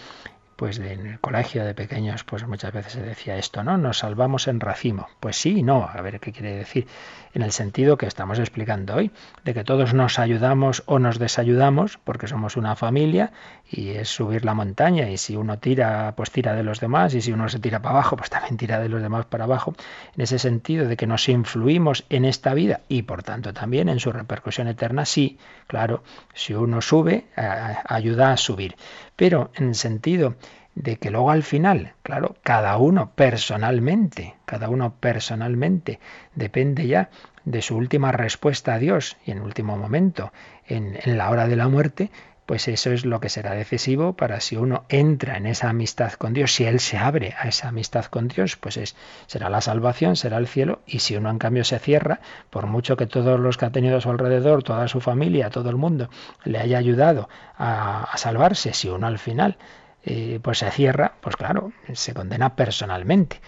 pues 0.62 0.78
en 0.78 1.06
el 1.08 1.18
colegio 1.18 1.64
de 1.64 1.74
pequeños 1.74 2.22
pues 2.22 2.46
muchas 2.46 2.72
veces 2.72 2.92
se 2.92 3.02
decía 3.02 3.36
esto, 3.36 3.64
¿no? 3.64 3.78
Nos 3.78 3.98
salvamos 3.98 4.46
en 4.46 4.60
racimo. 4.60 5.08
Pues 5.18 5.34
sí 5.34 5.58
y 5.58 5.62
no, 5.64 5.90
a 5.92 6.00
ver 6.02 6.20
qué 6.20 6.30
quiere 6.30 6.54
decir 6.54 6.86
en 7.34 7.42
el 7.42 7.52
sentido 7.52 7.96
que 7.96 8.06
estamos 8.06 8.38
explicando 8.38 8.94
hoy, 8.94 9.10
de 9.44 9.54
que 9.54 9.64
todos 9.64 9.94
nos 9.94 10.18
ayudamos 10.18 10.82
o 10.86 10.98
nos 10.98 11.18
desayudamos 11.18 11.98
porque 12.04 12.26
somos 12.26 12.56
una 12.56 12.76
familia 12.76 13.32
y 13.70 13.90
es 13.90 14.08
subir 14.08 14.44
la 14.44 14.54
montaña 14.54 15.08
y 15.08 15.16
si 15.16 15.36
uno 15.36 15.58
tira, 15.58 16.14
pues 16.16 16.30
tira 16.30 16.54
de 16.54 16.62
los 16.62 16.80
demás 16.80 17.14
y 17.14 17.20
si 17.20 17.32
uno 17.32 17.48
se 17.48 17.58
tira 17.58 17.80
para 17.80 17.96
abajo, 17.96 18.16
pues 18.16 18.30
también 18.30 18.56
tira 18.56 18.78
de 18.80 18.88
los 18.88 19.00
demás 19.00 19.26
para 19.26 19.44
abajo, 19.44 19.74
en 20.14 20.22
ese 20.22 20.38
sentido 20.38 20.86
de 20.86 20.96
que 20.96 21.06
nos 21.06 21.28
influimos 21.28 22.04
en 22.10 22.24
esta 22.24 22.54
vida 22.54 22.80
y 22.88 23.02
por 23.02 23.22
tanto 23.22 23.52
también 23.52 23.88
en 23.88 24.00
su 24.00 24.12
repercusión 24.12 24.68
eterna, 24.68 25.04
sí, 25.04 25.38
claro, 25.66 26.02
si 26.34 26.54
uno 26.54 26.80
sube, 26.80 27.26
ayuda 27.36 28.32
a 28.32 28.36
subir, 28.36 28.76
pero 29.16 29.50
en 29.54 29.68
el 29.68 29.74
sentido 29.74 30.36
de 30.74 30.96
que 30.96 31.10
luego 31.10 31.30
al 31.30 31.42
final, 31.42 31.94
claro, 32.02 32.36
cada 32.42 32.76
uno 32.78 33.12
personalmente, 33.14 34.34
cada 34.44 34.68
uno 34.68 34.94
personalmente 34.98 36.00
depende 36.34 36.86
ya 36.86 37.10
de 37.44 37.62
su 37.62 37.76
última 37.76 38.12
respuesta 38.12 38.74
a 38.74 38.78
Dios 38.78 39.16
y 39.26 39.32
en 39.32 39.40
último 39.40 39.76
momento, 39.76 40.32
en, 40.66 40.98
en 41.02 41.18
la 41.18 41.30
hora 41.30 41.46
de 41.46 41.56
la 41.56 41.68
muerte, 41.68 42.10
pues 42.46 42.68
eso 42.68 42.90
es 42.90 43.06
lo 43.06 43.20
que 43.20 43.28
será 43.28 43.54
decisivo 43.54 44.14
para 44.14 44.40
si 44.40 44.56
uno 44.56 44.84
entra 44.88 45.36
en 45.36 45.46
esa 45.46 45.68
amistad 45.68 46.12
con 46.14 46.32
Dios, 46.32 46.52
si 46.52 46.64
él 46.64 46.80
se 46.80 46.98
abre 46.98 47.34
a 47.38 47.48
esa 47.48 47.68
amistad 47.68 48.06
con 48.06 48.28
Dios, 48.28 48.56
pues 48.56 48.76
es, 48.76 48.96
será 49.26 49.48
la 49.48 49.60
salvación, 49.60 50.16
será 50.16 50.38
el 50.38 50.48
cielo, 50.48 50.80
y 50.86 50.98
si 50.98 51.16
uno 51.16 51.30
en 51.30 51.38
cambio 51.38 51.64
se 51.64 51.78
cierra, 51.78 52.20
por 52.50 52.66
mucho 52.66 52.96
que 52.96 53.06
todos 53.06 53.38
los 53.38 53.58
que 53.58 53.66
ha 53.66 53.70
tenido 53.70 53.96
a 53.96 54.00
su 54.00 54.10
alrededor, 54.10 54.64
toda 54.64 54.88
su 54.88 55.00
familia, 55.00 55.50
todo 55.50 55.70
el 55.70 55.76
mundo, 55.76 56.10
le 56.44 56.58
haya 56.58 56.78
ayudado 56.78 57.28
a, 57.56 58.04
a 58.04 58.16
salvarse, 58.18 58.74
si 58.74 58.88
uno 58.88 59.06
al 59.06 59.18
final 59.18 59.56
eh, 60.04 60.40
pues 60.42 60.58
se 60.58 60.70
cierra, 60.70 61.12
pues 61.20 61.36
claro, 61.36 61.72
se 61.92 62.12
condena 62.12 62.56
personalmente. 62.56 63.40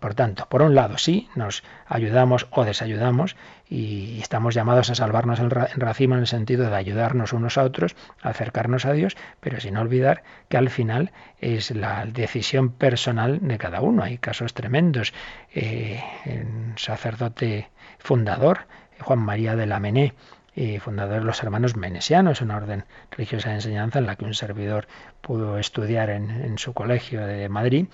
por 0.00 0.14
tanto, 0.14 0.46
por 0.48 0.62
un 0.62 0.74
lado, 0.74 0.98
sí, 0.98 1.28
nos 1.34 1.64
ayudamos 1.86 2.46
o 2.50 2.64
desayudamos 2.64 3.36
y 3.68 4.20
estamos 4.20 4.54
llamados 4.54 4.90
a 4.90 4.94
salvarnos 4.94 5.40
en 5.40 5.50
racimo 5.50 6.14
en 6.14 6.20
el 6.20 6.26
sentido 6.26 6.70
de 6.70 6.76
ayudarnos 6.76 7.32
unos 7.32 7.58
a 7.58 7.64
otros, 7.64 7.96
acercarnos 8.22 8.84
a 8.84 8.92
Dios, 8.92 9.16
pero 9.40 9.60
sin 9.60 9.76
olvidar 9.76 10.22
que 10.48 10.56
al 10.56 10.70
final 10.70 11.12
es 11.40 11.72
la 11.72 12.06
decisión 12.06 12.70
personal 12.70 13.40
de 13.42 13.58
cada 13.58 13.80
uno. 13.80 14.04
Hay 14.04 14.18
casos 14.18 14.54
tremendos. 14.54 15.12
Eh, 15.54 16.00
sacerdote 16.76 17.68
fundador, 17.98 18.66
Juan 19.00 19.20
María 19.20 19.56
de 19.56 19.66
la 19.66 19.80
Mené, 19.80 20.14
fundador 20.80 21.20
de 21.20 21.24
los 21.24 21.42
hermanos 21.42 21.76
menesianos, 21.76 22.40
una 22.40 22.56
orden 22.56 22.84
religiosa 23.10 23.48
de 23.50 23.56
enseñanza 23.56 23.98
en 23.98 24.06
la 24.06 24.16
que 24.16 24.24
un 24.24 24.34
servidor 24.34 24.86
pudo 25.20 25.58
estudiar 25.58 26.10
en, 26.10 26.58
su 26.58 26.74
colegio 26.74 27.26
de 27.26 27.48
Madrid 27.48 27.86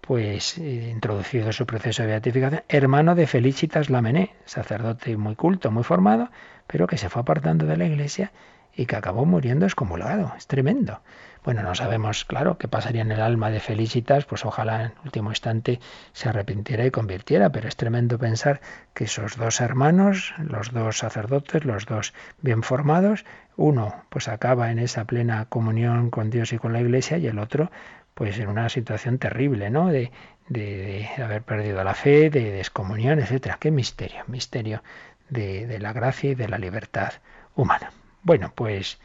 pues 0.00 0.58
eh, 0.58 0.90
introducido 0.90 1.50
su 1.52 1.64
proceso 1.64 2.02
de 2.02 2.08
beatificación, 2.08 2.62
hermano 2.68 3.14
de 3.14 3.26
Felicitas 3.26 3.88
Lamené, 3.88 4.34
sacerdote 4.44 5.16
muy 5.16 5.34
culto, 5.34 5.70
muy 5.70 5.82
formado, 5.82 6.30
pero 6.66 6.86
que 6.86 6.98
se 6.98 7.08
fue 7.08 7.22
apartando 7.22 7.64
de 7.64 7.78
la 7.78 7.86
iglesia 7.86 8.30
y 8.76 8.86
que 8.86 8.96
acabó 8.96 9.24
muriendo 9.24 9.64
excomulgado. 9.64 10.34
Es 10.36 10.46
tremendo. 10.46 11.00
Bueno, 11.44 11.62
no 11.62 11.74
sabemos, 11.74 12.24
claro, 12.24 12.56
qué 12.56 12.68
pasaría 12.68 13.02
en 13.02 13.12
el 13.12 13.20
alma 13.20 13.50
de 13.50 13.60
Felicitas, 13.60 14.24
pues 14.24 14.46
ojalá 14.46 14.84
en 14.84 14.92
último 15.04 15.30
instante 15.30 15.78
se 16.14 16.30
arrepintiera 16.30 16.86
y 16.86 16.90
convirtiera, 16.90 17.52
pero 17.52 17.68
es 17.68 17.76
tremendo 17.76 18.18
pensar 18.18 18.62
que 18.94 19.04
esos 19.04 19.36
dos 19.36 19.60
hermanos, 19.60 20.32
los 20.38 20.72
dos 20.72 20.96
sacerdotes, 20.96 21.66
los 21.66 21.84
dos 21.84 22.14
bien 22.40 22.62
formados, 22.62 23.26
uno 23.56 24.04
pues 24.08 24.28
acaba 24.28 24.70
en 24.70 24.78
esa 24.78 25.04
plena 25.04 25.44
comunión 25.50 26.08
con 26.08 26.30
Dios 26.30 26.54
y 26.54 26.58
con 26.58 26.72
la 26.72 26.80
Iglesia 26.80 27.18
y 27.18 27.26
el 27.26 27.38
otro 27.38 27.70
pues 28.14 28.38
en 28.38 28.48
una 28.48 28.70
situación 28.70 29.18
terrible, 29.18 29.68
¿no? 29.68 29.88
De, 29.88 30.12
de, 30.48 31.06
haber 31.22 31.42
perdido 31.42 31.84
la 31.84 31.94
fe, 31.94 32.30
de 32.30 32.52
descomunión, 32.52 33.18
etcétera. 33.18 33.58
Qué 33.60 33.70
misterio, 33.70 34.22
misterio 34.28 34.82
de, 35.28 35.66
de, 35.66 35.78
la 35.78 35.92
gracia 35.92 36.30
y 36.30 36.34
de 36.34 36.48
la 36.48 36.58
libertad 36.58 37.12
humana. 37.54 37.90
Bueno, 38.22 38.52
pues, 38.54 38.98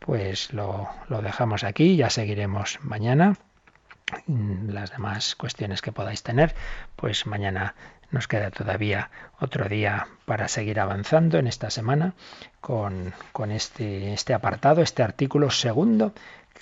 pues 0.00 0.52
lo, 0.52 0.88
lo 1.08 1.22
dejamos 1.22 1.62
aquí, 1.62 1.96
ya 1.96 2.10
seguiremos 2.10 2.78
mañana. 2.82 3.36
Las 4.26 4.90
demás 4.90 5.36
cuestiones 5.36 5.82
que 5.82 5.92
podáis 5.92 6.24
tener, 6.24 6.56
pues 6.96 7.26
mañana 7.26 7.76
nos 8.10 8.26
queda 8.26 8.50
todavía 8.50 9.10
otro 9.38 9.68
día 9.68 10.08
para 10.24 10.48
seguir 10.48 10.80
avanzando 10.80 11.38
en 11.38 11.46
esta 11.46 11.70
semana 11.70 12.14
con, 12.60 13.14
con 13.30 13.52
este, 13.52 14.12
este 14.12 14.34
apartado, 14.34 14.82
este 14.82 15.04
artículo 15.04 15.50
segundo 15.50 16.12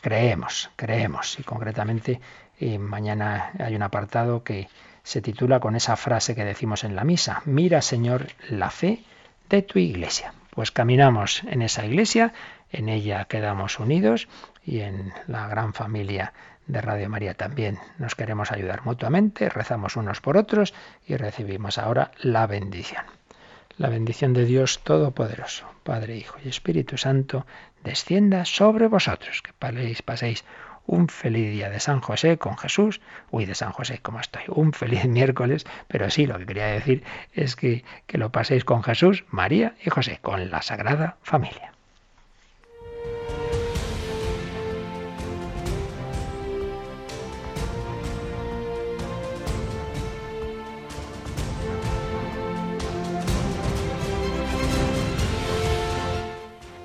creemos, 0.00 0.70
creemos. 0.76 1.38
Y 1.38 1.42
concretamente 1.42 2.20
eh, 2.60 2.78
mañana 2.78 3.52
hay 3.58 3.74
un 3.74 3.82
apartado 3.82 4.42
que 4.42 4.68
se 5.02 5.22
titula 5.22 5.60
con 5.60 5.74
esa 5.76 5.96
frase 5.96 6.34
que 6.34 6.44
decimos 6.44 6.84
en 6.84 6.94
la 6.94 7.04
misa, 7.04 7.42
mira 7.46 7.80
Señor 7.80 8.26
la 8.50 8.70
fe 8.70 9.02
de 9.48 9.62
tu 9.62 9.78
iglesia. 9.78 10.34
Pues 10.50 10.70
caminamos 10.70 11.44
en 11.44 11.62
esa 11.62 11.86
iglesia, 11.86 12.32
en 12.70 12.88
ella 12.88 13.24
quedamos 13.26 13.78
unidos 13.78 14.28
y 14.64 14.80
en 14.80 15.12
la 15.26 15.48
gran 15.48 15.72
familia 15.74 16.32
de 16.66 16.82
Radio 16.82 17.08
María 17.08 17.34
también 17.34 17.78
nos 17.96 18.14
queremos 18.14 18.52
ayudar 18.52 18.84
mutuamente, 18.84 19.48
rezamos 19.48 19.96
unos 19.96 20.20
por 20.20 20.36
otros 20.36 20.74
y 21.06 21.16
recibimos 21.16 21.78
ahora 21.78 22.10
la 22.20 22.46
bendición. 22.46 23.04
La 23.78 23.88
bendición 23.88 24.34
de 24.34 24.44
Dios 24.44 24.80
Todopoderoso, 24.82 25.66
Padre, 25.82 26.16
Hijo 26.16 26.36
y 26.44 26.48
Espíritu 26.48 26.98
Santo, 26.98 27.46
descienda 27.84 28.44
sobre 28.44 28.88
vosotros. 28.88 29.40
Que 29.40 29.52
paséis, 29.52 30.44
un 30.84 31.08
feliz 31.08 31.52
día 31.52 31.70
de 31.70 31.78
San 31.78 32.00
José 32.00 32.38
con 32.38 32.58
Jesús. 32.58 33.00
Uy, 33.30 33.44
de 33.44 33.54
San 33.54 33.72
José, 33.72 34.00
¿cómo 34.02 34.20
estoy? 34.20 34.42
Un 34.48 34.72
feliz 34.72 35.04
miércoles, 35.06 35.64
pero 35.86 36.10
sí, 36.10 36.26
lo 36.26 36.38
que 36.38 36.46
quería 36.46 36.66
decir 36.66 37.04
es 37.32 37.56
que, 37.56 37.84
que 38.06 38.18
lo 38.18 38.32
paséis 38.32 38.64
con 38.64 38.82
Jesús, 38.82 39.24
María 39.30 39.74
y 39.84 39.90
José, 39.90 40.18
con 40.22 40.50
la 40.50 40.60
Sagrada 40.60 41.18
Familia. 41.22 41.77